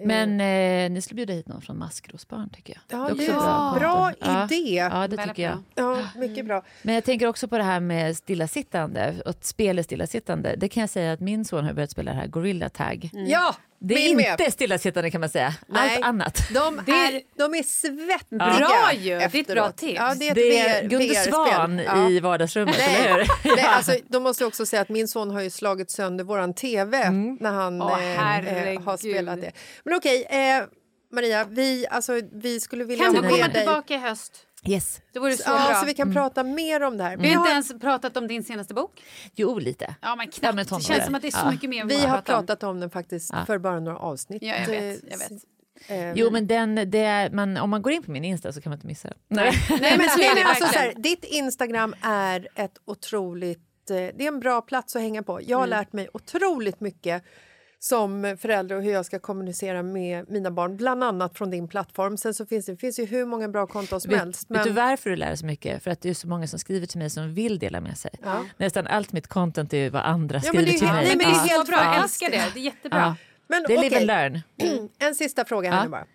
Men 0.05 0.41
eh, 0.41 0.91
ni 0.91 1.01
skulle 1.01 1.15
bjuda 1.15 1.33
hit 1.33 1.47
någon 1.47 1.61
från 1.61 1.77
Maskrosbarn 1.77 2.49
tycker 2.49 2.73
jag. 2.89 2.99
Ja, 2.99 3.13
det 3.15 3.25
är 3.25 3.33
content. 3.33 3.79
bra 3.79 4.11
Ja. 4.19 4.43
idé. 4.45 4.75
Ja, 4.75 4.89
det 5.07 5.15
Väldigt 5.15 5.27
tycker 5.35 5.43
jag. 5.43 5.57
bra. 5.75 5.97
Ja, 6.15 6.19
mycket 6.19 6.45
bra. 6.45 6.63
Men 6.81 6.95
jag 6.95 7.03
tänker 7.03 7.27
också 7.27 7.47
på 7.47 7.57
det 7.57 7.63
här 7.63 7.79
med 7.79 8.17
stillasittande 8.17 9.15
att 9.25 9.45
spel 9.45 9.79
är 9.79 9.83
stillasittande. 9.83 10.55
Det 10.57 10.69
kan 10.69 10.81
jag 10.81 10.89
säga 10.89 11.13
att 11.13 11.19
min 11.19 11.45
son 11.45 11.65
har 11.65 11.73
börjat 11.73 11.91
spela 11.91 12.11
det 12.11 12.17
här 12.17 12.27
Gorilla 12.27 12.69
Tag. 12.69 13.09
Ja, 13.13 13.55
Det 13.83 13.93
är 13.93 13.97
min 14.15 14.19
inte 14.19 14.43
med. 14.43 14.53
stillasittande 14.53 15.11
kan 15.11 15.21
man 15.21 15.29
säga. 15.29 15.53
Nej. 15.67 15.95
Allt 15.95 16.05
annat. 16.05 16.37
De 16.53 16.81
Det- 16.85 16.91
är, 16.91 17.21
de 17.37 17.55
är 17.55 17.63
svettiga 17.63 18.57
Bra 18.57 18.93
ju! 18.93 19.09
Det 19.09 19.23
är 19.23 19.27
ett 19.27 19.35
efteråt. 19.35 19.55
bra 19.55 19.71
tips. 19.71 19.93
Ja, 19.97 20.15
det 20.19 20.29
är 20.29 20.35
Det 20.35 20.59
är 20.59 20.81
VR 20.83 20.87
Gunde. 20.87 21.15
Svan 21.15 21.79
Ja. 21.85 22.09
i 22.09 22.19
vardagsrummet, 22.19 22.75
eller 22.79 23.09
hur? 23.17 23.27
Nej, 23.55 23.65
alltså, 23.67 23.95
då 24.07 24.19
måste 24.19 24.43
jag 24.43 24.47
också 24.47 24.65
säga 24.65 24.81
att 24.81 24.89
min 24.89 25.07
son 25.07 25.31
har 25.31 25.41
ju 25.41 25.49
slagit 25.49 25.91
sönder 25.91 26.23
våran 26.23 26.53
tv 26.53 26.97
Mm. 26.97 27.37
när 27.39 27.51
han 27.51 27.81
Åh, 27.81 28.03
eh, 28.17 28.69
eh, 28.73 28.81
har 28.81 28.97
spelat 28.97 29.41
det. 29.41 29.51
Men 29.83 29.93
okej, 29.97 30.23
eh, 30.29 30.63
Maria, 31.13 31.45
vi, 31.49 31.85
alltså, 31.89 32.21
vi 32.33 32.59
skulle 32.59 32.83
vilja 32.83 33.05
Kan 33.05 33.13
du 33.13 33.19
komma 33.29 33.47
dig. 33.47 33.53
tillbaka 33.53 33.93
i 33.93 33.97
höst? 33.97 34.45
Yes. 34.67 35.01
Det 35.13 35.19
vore 35.19 35.37
så 35.37 35.43
Ja, 35.45 35.67
bra. 35.67 35.75
så 35.79 35.85
vi 35.85 35.93
kan 35.93 36.13
prata 36.13 36.43
mer 36.43 36.83
om 36.83 36.97
det 36.97 37.03
här. 37.03 37.17
Vi 37.17 37.23
Vi 37.23 37.33
har 37.33 37.41
inte 37.41 37.51
ens 37.51 37.79
pratat 37.81 38.17
om 38.17 38.27
din 38.27 38.43
senaste 38.43 38.73
bok. 38.73 39.01
Jo, 39.35 39.59
lite. 39.59 39.95
Ja, 40.01 40.15
men 40.15 40.25
Ja, 40.25 40.31
knappt. 40.51 40.69
det 40.69 40.81
känns 40.83 41.05
som 41.05 41.15
att 41.15 41.21
det 41.21 41.27
är 41.27 41.31
så 41.31 41.37
Ja. 41.45 41.51
mycket 41.51 41.69
mer 41.69 41.85
vi 41.85 41.95
att 41.95 42.01
har 42.01 42.09
prata 42.17 42.37
om. 42.37 42.45
pratat 42.45 42.63
om 42.63 42.79
den 42.79 42.89
faktiskt 42.89 43.29
Ja. 43.33 43.45
för 43.45 43.57
bara 43.57 43.79
några 43.79 43.97
avsnitt. 43.97 44.43
Ja, 44.43 44.55
jag 44.55 44.67
vet. 44.67 44.99
Jag 45.09 45.17
vet. 45.17 45.31
Eh, 45.87 46.11
Jo, 46.13 46.29
men 46.31 46.47
den, 46.47 46.75
det, 46.91 47.29
man, 47.33 47.57
om 47.57 47.69
man 47.69 47.81
går 47.81 47.91
in 47.93 48.03
på 48.03 48.11
min 48.11 48.23
Insta 48.25 48.53
så 48.53 48.61
kan 48.61 48.69
man 48.69 48.77
inte 48.77 48.87
missa 48.87 49.07
den. 49.07 49.17
Nej, 49.27 49.51
Nej, 49.69 49.97
men, 49.97 50.09
så 50.09 50.19
är 50.19 50.35
det 50.35 50.43
alltså, 50.43 50.67
så 50.67 50.79
här, 50.79 50.93
ditt 50.97 51.23
Instagram 51.23 51.95
är 52.01 52.47
ett 52.55 52.77
otroligt... 52.85 53.89
eh, 53.89 53.95
Det 53.95 54.23
är 54.23 54.27
en 54.27 54.39
bra 54.39 54.61
plats 54.61 54.95
att 54.95 55.01
hänga 55.01 55.23
på. 55.23 55.39
Jag 55.43 55.57
har 55.57 55.63
Mm. 55.67 55.79
lärt 55.79 55.93
mig 55.93 56.09
otroligt 56.13 56.79
mycket 56.79 57.23
som 57.83 58.37
förälder 58.39 58.75
och 58.75 58.83
hur 58.83 58.91
jag 58.91 59.05
ska 59.05 59.19
kommunicera 59.19 59.83
med 59.83 60.29
mina 60.29 60.51
barn, 60.51 60.77
bland 60.77 61.03
annat 61.03 61.37
från 61.37 61.49
din 61.49 61.67
plattform. 61.67 62.17
Sen 62.17 62.33
så 62.33 62.45
finns 62.45 62.65
det, 62.65 62.77
finns 62.77 62.99
ju 62.99 63.05
hur 63.05 63.25
många 63.25 63.47
bra 63.49 63.67
konton 63.67 64.01
som 64.01 64.09
Vet, 64.11 64.19
helst. 64.19 64.51
vet 64.51 64.63
du 64.63 64.69
Men, 64.73 64.75
varför 64.89 65.09
du 65.09 65.15
lär 65.15 65.27
dig 65.27 65.37
så 65.37 65.45
mycket? 65.45 65.83
För 65.83 65.91
att 65.91 66.01
det 66.01 66.09
är 66.09 66.13
så 66.13 66.27
många 66.27 66.47
som 66.47 66.59
skriver 66.59 66.87
till 66.87 66.97
mig 66.99 67.09
som 67.09 67.33
vill 67.33 67.59
dela 67.59 67.81
med 67.81 67.97
sig. 67.97 68.11
Nästan 68.57 68.87
allt 68.87 69.13
mitt 69.13 69.27
content 69.27 69.73
är 69.73 69.89
vad 69.89 70.01
andra 70.01 70.41
Ja, 70.43 70.51
men 70.53 70.63
skriver 70.63 70.65
det 70.65 70.71
är 70.71 70.79
till 70.79 70.87
ju- 70.87 70.93
mig. 70.93 71.05
nej, 71.05 71.15
men 71.17 71.25
det 71.33 71.39
är 71.39 71.43
Det 71.43 71.49
helt 71.49 71.67
bra. 71.67 71.77
Jag 71.83 72.03
älskar 72.03 72.29
det. 72.31 72.43
Det 72.53 72.59
är 72.59 72.63
jättebra. 72.63 72.99
Ja. 72.99 73.15
men 73.47 73.63
Det 73.67 73.75
är 73.75 73.81
live 73.81 73.97
and 73.97 74.05
learn. 74.05 74.39
en 74.99 75.15
sista 75.15 75.45
fråga 75.45 75.71
här 75.71 75.77
Ja. 75.77 75.83
nu 75.83 75.89
bara. 75.89 76.05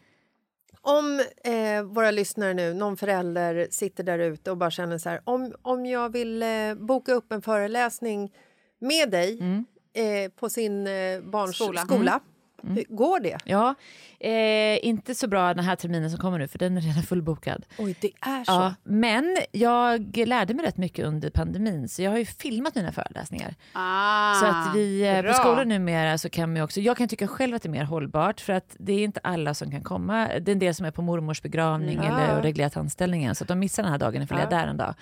Om 0.81 1.21
eh, 1.45 1.83
våra 1.83 2.11
lyssnare 2.11 2.55
nu, 2.55 2.75
någon 2.75 2.97
förälder 2.97 3.67
sitter 3.71 4.05
där 4.05 4.19
ute 4.19 4.51
och 4.51 4.57
bara 4.57 4.71
känner 4.71 4.99
så 4.99 5.09
här, 5.09 5.21
om, 5.25 5.55
om 5.63 5.87
jag 5.87 6.13
vill 6.13 6.43
eh, 6.43 6.49
boka 6.77 7.13
upp 7.13 7.33
en 7.33 7.43
föreläsning 7.43 8.33
med 8.81 9.11
dig 9.11 9.39
Mm. 9.41 9.65
Eh, 9.97 10.31
på 10.41 10.49
sin 10.49 10.87
eh, 10.87 10.93
barns 11.23 11.57
Skola. 11.57 11.81
skola, 11.81 12.21
Mm. 12.63 12.77
hur 12.77 12.97
går 12.97 13.21
det? 13.21 13.39
Ja, 13.45 13.75
eh, 14.21 14.87
inte 14.87 15.15
så 15.15 15.29
bra 15.29 15.55
den 15.55 15.65
här 15.65 15.77
terminen 15.77 16.11
som 16.11 16.21
kommer 16.21 16.39
nu 16.39 16.49
för 16.49 16.59
den 16.59 16.77
är 16.77 16.81
redan 16.81 17.03
fullbokad. 17.09 17.67
Oj, 17.79 17.97
det 18.01 18.11
är 18.21 18.45
så. 18.45 18.53
Ja, 18.53 18.75
men 18.85 19.37
jag 19.53 20.17
lärde 20.17 20.55
mig 20.55 20.67
rätt 20.67 20.77
mycket 20.77 21.05
under 21.05 21.31
pandemin 21.31 21.89
så 21.89 22.03
jag 22.03 22.11
har 22.11 22.19
ju 22.19 22.25
filmat 22.25 22.75
mina 22.75 22.93
föreläsningar. 22.93 23.55
Ah, 23.73 24.35
Så 24.35 24.47
att 24.47 24.75
vi 24.77 25.09
eh, 25.09 25.17
på 25.17 25.23
bra. 25.23 25.33
skolor 25.35 25.65
numera 25.65 26.19
så 26.19 26.29
kan 26.31 26.55
vi 26.55 26.61
också, 26.61 26.81
jag 26.81 26.97
kan 26.97 27.09
tycka 27.09 27.29
själv 27.29 27.55
att 27.55 27.63
det 27.63 27.69
är 27.69 27.71
mer 27.71 27.85
hållbart 27.85 28.41
för 28.41 28.53
att 28.53 28.77
det 28.79 28.93
är 28.93 29.05
inte 29.05 29.21
alla 29.23 29.55
som 29.55 29.71
kan 29.71 29.83
komma. 29.83 30.29
Det 30.41 30.51
är 30.51 30.53
en 30.53 30.59
del 30.59 30.75
som 30.75 30.87
är 30.87 30.91
på 30.91 31.03
mormors 31.03 31.43
begravning 31.43 31.99
Mm. 31.99 32.13
eller 32.13 32.29
Ja. 32.29 32.37
och 32.37 32.43
reglerat 32.43 32.77
anställningen 32.77 33.35
så 33.35 33.45
att 33.45 33.49
de 33.49 33.59
missar 33.59 33.83
den 33.83 33.93
här 33.93 33.99
dagen 33.99 34.23
ifall 34.23 34.39
jag 34.39 34.47
är 34.53 34.59
där 34.59 34.67
en 34.67 34.77
dag. 34.77 34.95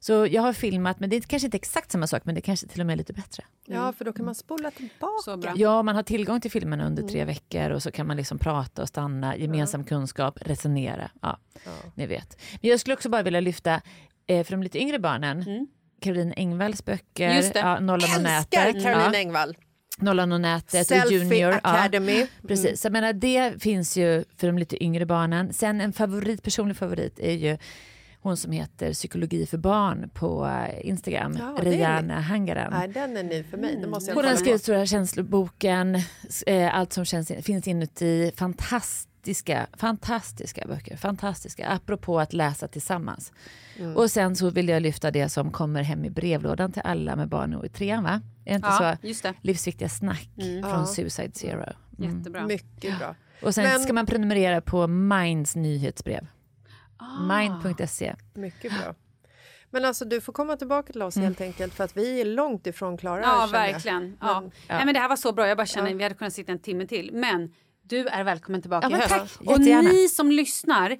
Så 0.00 0.26
jag 0.30 0.42
har 0.42 0.52
filmat, 0.52 1.00
men 1.00 1.10
det 1.10 1.16
är 1.16 1.20
kanske 1.20 1.46
inte 1.46 1.56
exakt 1.56 1.90
samma 1.92 2.06
sak 2.06 2.22
men 2.24 2.34
det 2.34 2.38
är 2.38 2.42
kanske 2.42 2.66
till 2.66 2.80
och 2.80 2.86
med 2.86 2.92
är 2.94 2.96
lite 2.98 3.12
bättre. 3.12 3.44
Ja, 3.66 3.92
för 3.92 4.04
då 4.04 4.12
kan 4.12 4.24
man 4.24 4.34
spola 4.34 4.70
tillbaka. 4.70 5.22
Så 5.24 5.36
bra. 5.36 5.52
Ja, 5.56 5.82
man 5.82 5.96
har 5.96 6.02
tillgång 6.02 6.40
till 6.40 6.50
filmerna 6.50 6.86
under 6.86 7.02
tre 7.02 7.20
Mm. 7.20 7.26
veckor 7.34 7.70
och 7.70 7.82
så 7.82 7.90
kan 7.90 8.06
man 8.06 8.16
liksom 8.16 8.38
prata 8.38 8.82
och 8.82 8.88
stanna, 8.88 9.36
gemensam 9.36 9.84
kunskap, 9.84 10.38
resonera. 10.40 11.10
Ja, 11.22 11.38
ni 11.94 12.06
vet. 12.06 12.40
Men 12.60 12.70
jag 12.70 12.80
skulle 12.80 12.94
också 12.94 13.08
bara 13.08 13.22
vilja 13.22 13.40
lyfta, 13.40 13.80
eh, 14.26 14.44
för 14.44 14.50
de 14.50 14.62
lite 14.62 14.78
yngre 14.78 14.98
barnen, 14.98 15.66
Caroline 16.00 16.32
Engvalls 16.36 16.84
böcker, 16.84 17.34
Just 17.34 17.52
det. 17.54 17.60
ja, 17.60 17.80
Nollan 17.80 17.94
och 17.96 18.02
Älskar 18.04 18.22
nätet. 18.22 18.82
Caroline 18.82 19.12
ja, 19.12 19.18
Engvall. 19.18 19.56
Nollan 20.00 20.32
och 20.32 20.40
nätet 20.40 20.80
och 20.80 20.86
Selfie 20.86 21.18
Junior. 21.18 21.52
Academy. 21.62 22.20
Ja, 22.20 22.26
precis, 22.48 22.84
jag 22.84 22.92
menar, 22.92 23.12
det 23.12 23.62
finns 23.62 23.96
ju 23.96 24.24
för 24.36 24.46
de 24.46 24.58
lite 24.58 24.84
yngre 24.84 25.06
barnen. 25.06 25.52
Sen 25.52 25.80
en 25.80 25.92
favorit, 25.92 26.42
personlig 26.42 26.76
favorit 26.76 27.18
är 27.18 27.32
ju 27.32 27.58
hon 28.20 28.36
som 28.36 28.52
heter 28.52 28.92
Psykologi 28.92 29.46
för 29.46 29.58
barn 29.58 30.10
på 30.14 30.46
eh, 30.46 30.88
Instagram, 30.88 31.36
Ja, 31.38 31.56
det 31.62 31.68
är 31.68 31.72
Rihanna 31.72 32.20
Hangaran. 32.20 32.72
Nej, 32.72 32.88
den 32.88 33.16
är 33.16 33.22
ny 33.22 33.42
för 33.44 33.56
mig. 33.58 33.76
Det 33.80 33.86
måste 33.86 34.10
jag 34.10 34.16
Hon 34.16 34.24
har 34.24 34.34
skrivit. 34.36 34.62
Stora 34.62 34.86
känsloboken, 34.86 35.94
eh, 36.46 36.74
allt 36.74 36.92
som 36.92 37.04
känns, 37.04 37.32
finns 37.42 37.68
inuti. 37.68 38.32
Fantastiska, 38.36 39.66
fantastiska 39.76 40.64
böcker. 40.66 40.96
Fantastiska, 40.96 41.68
apropå 41.68 42.20
att 42.20 42.32
läsa 42.32 42.68
tillsammans. 42.68 43.32
Mm. 43.78 43.96
Och 43.96 44.10
sen 44.10 44.36
så 44.36 44.50
vill 44.50 44.68
jag 44.68 44.82
lyfta 44.82 45.10
det 45.10 45.28
som 45.28 45.50
kommer 45.52 45.82
hem 45.82 46.04
i 46.04 46.10
brevlådan 46.10 46.72
till 46.72 46.82
alla 46.84 47.16
med 47.16 47.28
barn 47.28 47.60
i 47.64 47.68
trean 47.68 48.04
va? 48.04 48.20
Är 48.44 48.50
det 48.50 48.54
inte 48.56 48.68
Ja, 48.68 48.96
så? 49.00 49.06
just 49.06 49.22
det. 49.22 49.34
Livsviktiga 49.42 49.88
snack 49.88 50.28
Ja. 50.34 50.70
från 50.70 50.86
Suicide 50.86 51.32
Zero. 51.34 51.64
Mm. 51.98 52.18
Jättebra. 52.18 52.46
Mycket 52.46 52.98
bra. 52.98 53.14
Och 53.42 53.54
sen 53.54 53.64
Men- 53.64 53.80
ska 53.80 53.92
man 53.92 54.06
prenumerera 54.06 54.60
på 54.60 54.86
Minds 54.86 55.56
nyhetsbrev. 55.56 56.26
Ah. 56.98 57.22
Mind.se. 57.38 58.14
Mycket 58.34 58.72
bra. 58.72 58.94
Men 59.70 59.84
alltså, 59.84 60.04
du 60.04 60.20
får 60.20 60.32
komma 60.32 60.56
tillbaka 60.56 60.92
till 60.92 61.02
oss 61.02 61.16
helt 61.16 61.40
enkelt 61.40 61.74
för 61.74 61.84
att 61.84 61.96
vi 61.96 62.20
är 62.20 62.24
långt 62.24 62.66
ifrån 62.66 62.96
klara. 62.98 63.20
Ja, 63.22 63.48
verkligen. 63.52 64.16
Ja. 64.20 64.40
Men- 64.40 64.50
Nej, 64.68 64.84
men 64.84 64.94
det 64.94 65.00
här 65.00 65.08
var 65.08 65.16
så 65.16 65.32
bra. 65.32 65.48
Jag 65.48 65.56
bara 65.56 65.66
känner 65.66 65.94
vi 65.94 66.02
hade 66.02 66.14
kunnat 66.14 66.32
sitta 66.32 66.52
en 66.52 66.58
timme 66.58 66.86
till. 66.86 67.10
Men 67.12 67.54
du 67.82 68.06
är 68.06 68.24
välkommen 68.24 68.60
tillbaka 68.62 68.84
Ja, 68.84 68.90
men 68.90 68.98
i 68.98 69.02
höst. 69.02 69.38
tack. 69.38 69.48
Och 69.48 69.60
ni 69.60 70.08
som 70.08 70.30
lyssnar, 70.32 70.96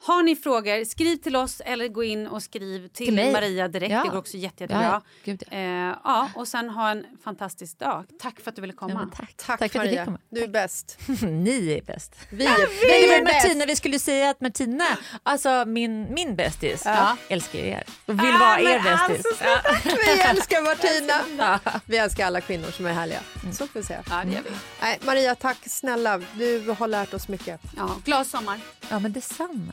Har 0.00 0.22
ni 0.22 0.36
frågor, 0.36 0.84
skriv 0.84 1.16
till 1.16 1.36
oss 1.36 1.60
eller 1.64 1.88
gå 1.88 2.04
in 2.04 2.26
och 2.26 2.42
skriv 2.42 2.88
till, 2.88 3.06
Till. 3.06 3.32
Maria 3.32 3.68
direkt. 3.68 3.92
Ja. 3.92 4.02
Det 4.04 4.08
går 4.10 4.18
också 4.18 4.36
jätte, 4.36 4.62
jättebra. 4.64 4.82
Ja, 4.84 5.00
gud, 5.24 5.42
Eh, 5.50 5.60
ja, 5.60 6.30
och 6.34 6.48
sen 6.48 6.68
ha 6.70 6.90
en 6.90 7.04
fantastisk 7.24 7.78
dag. 7.78 8.04
Tack 8.20 8.40
för 8.40 8.50
att 8.50 8.54
du 8.54 8.60
ville 8.60 8.72
komma. 8.72 9.08
Ja, 9.12 9.16
tack. 9.16 9.34
Tack, 9.36 9.46
för 9.46 9.52
att 9.54 9.60
du 9.60 9.68
fick 9.68 9.76
Maria. 9.76 10.04
komma. 10.04 10.18
Du 10.30 10.42
är 10.42 10.48
bäst. 10.48 10.98
Ni 11.22 11.72
är 11.72 11.82
bäst. 11.82 12.14
Vi 12.30 12.46
är, 12.46 12.56
vi 12.86 13.14
är 13.14 13.22
Martina, 13.24 13.54
bäst. 13.54 13.68
vi 13.70 13.76
skulle 13.76 13.98
säga 13.98 14.30
att 14.30 14.40
Martina, 14.40 14.84
alltså 15.22 15.64
min, 15.66 16.14
min 16.14 16.36
bästis, 16.36 16.82
Ja. 16.84 17.16
älskar 17.28 17.58
er 17.58 17.84
och 18.06 18.14
vill 18.14 18.32
vara 18.40 18.60
er 18.60 18.80
bästis. 18.82 19.26
Vi 19.84 20.20
älskar 20.20 20.62
Martina. 20.62 21.60
Vi 21.86 21.96
älskar 21.96 22.26
alla 22.26 22.40
kvinnor 22.40 22.70
som 22.70 22.86
är 22.86 22.92
härliga. 22.92 23.20
Så 23.52 23.66
får 23.66 23.80
vi 23.80 23.86
säga. 23.86 24.02
Ja, 24.10 24.22
det 24.24 24.32
gör 24.32 24.42
vi. 24.42 24.50
Nej, 24.80 24.98
Maria, 25.06 25.34
tack 25.34 25.58
snälla. 25.66 26.18
Du 26.34 26.74
har 26.78 26.88
lärt 26.88 27.14
oss 27.14 27.28
mycket. 27.28 27.60
Ja, 27.76 27.96
glad 28.04 28.26
sommar. 28.26 28.60
Ja 28.90 28.98
men 28.98 29.12
detsamma. 29.12 29.72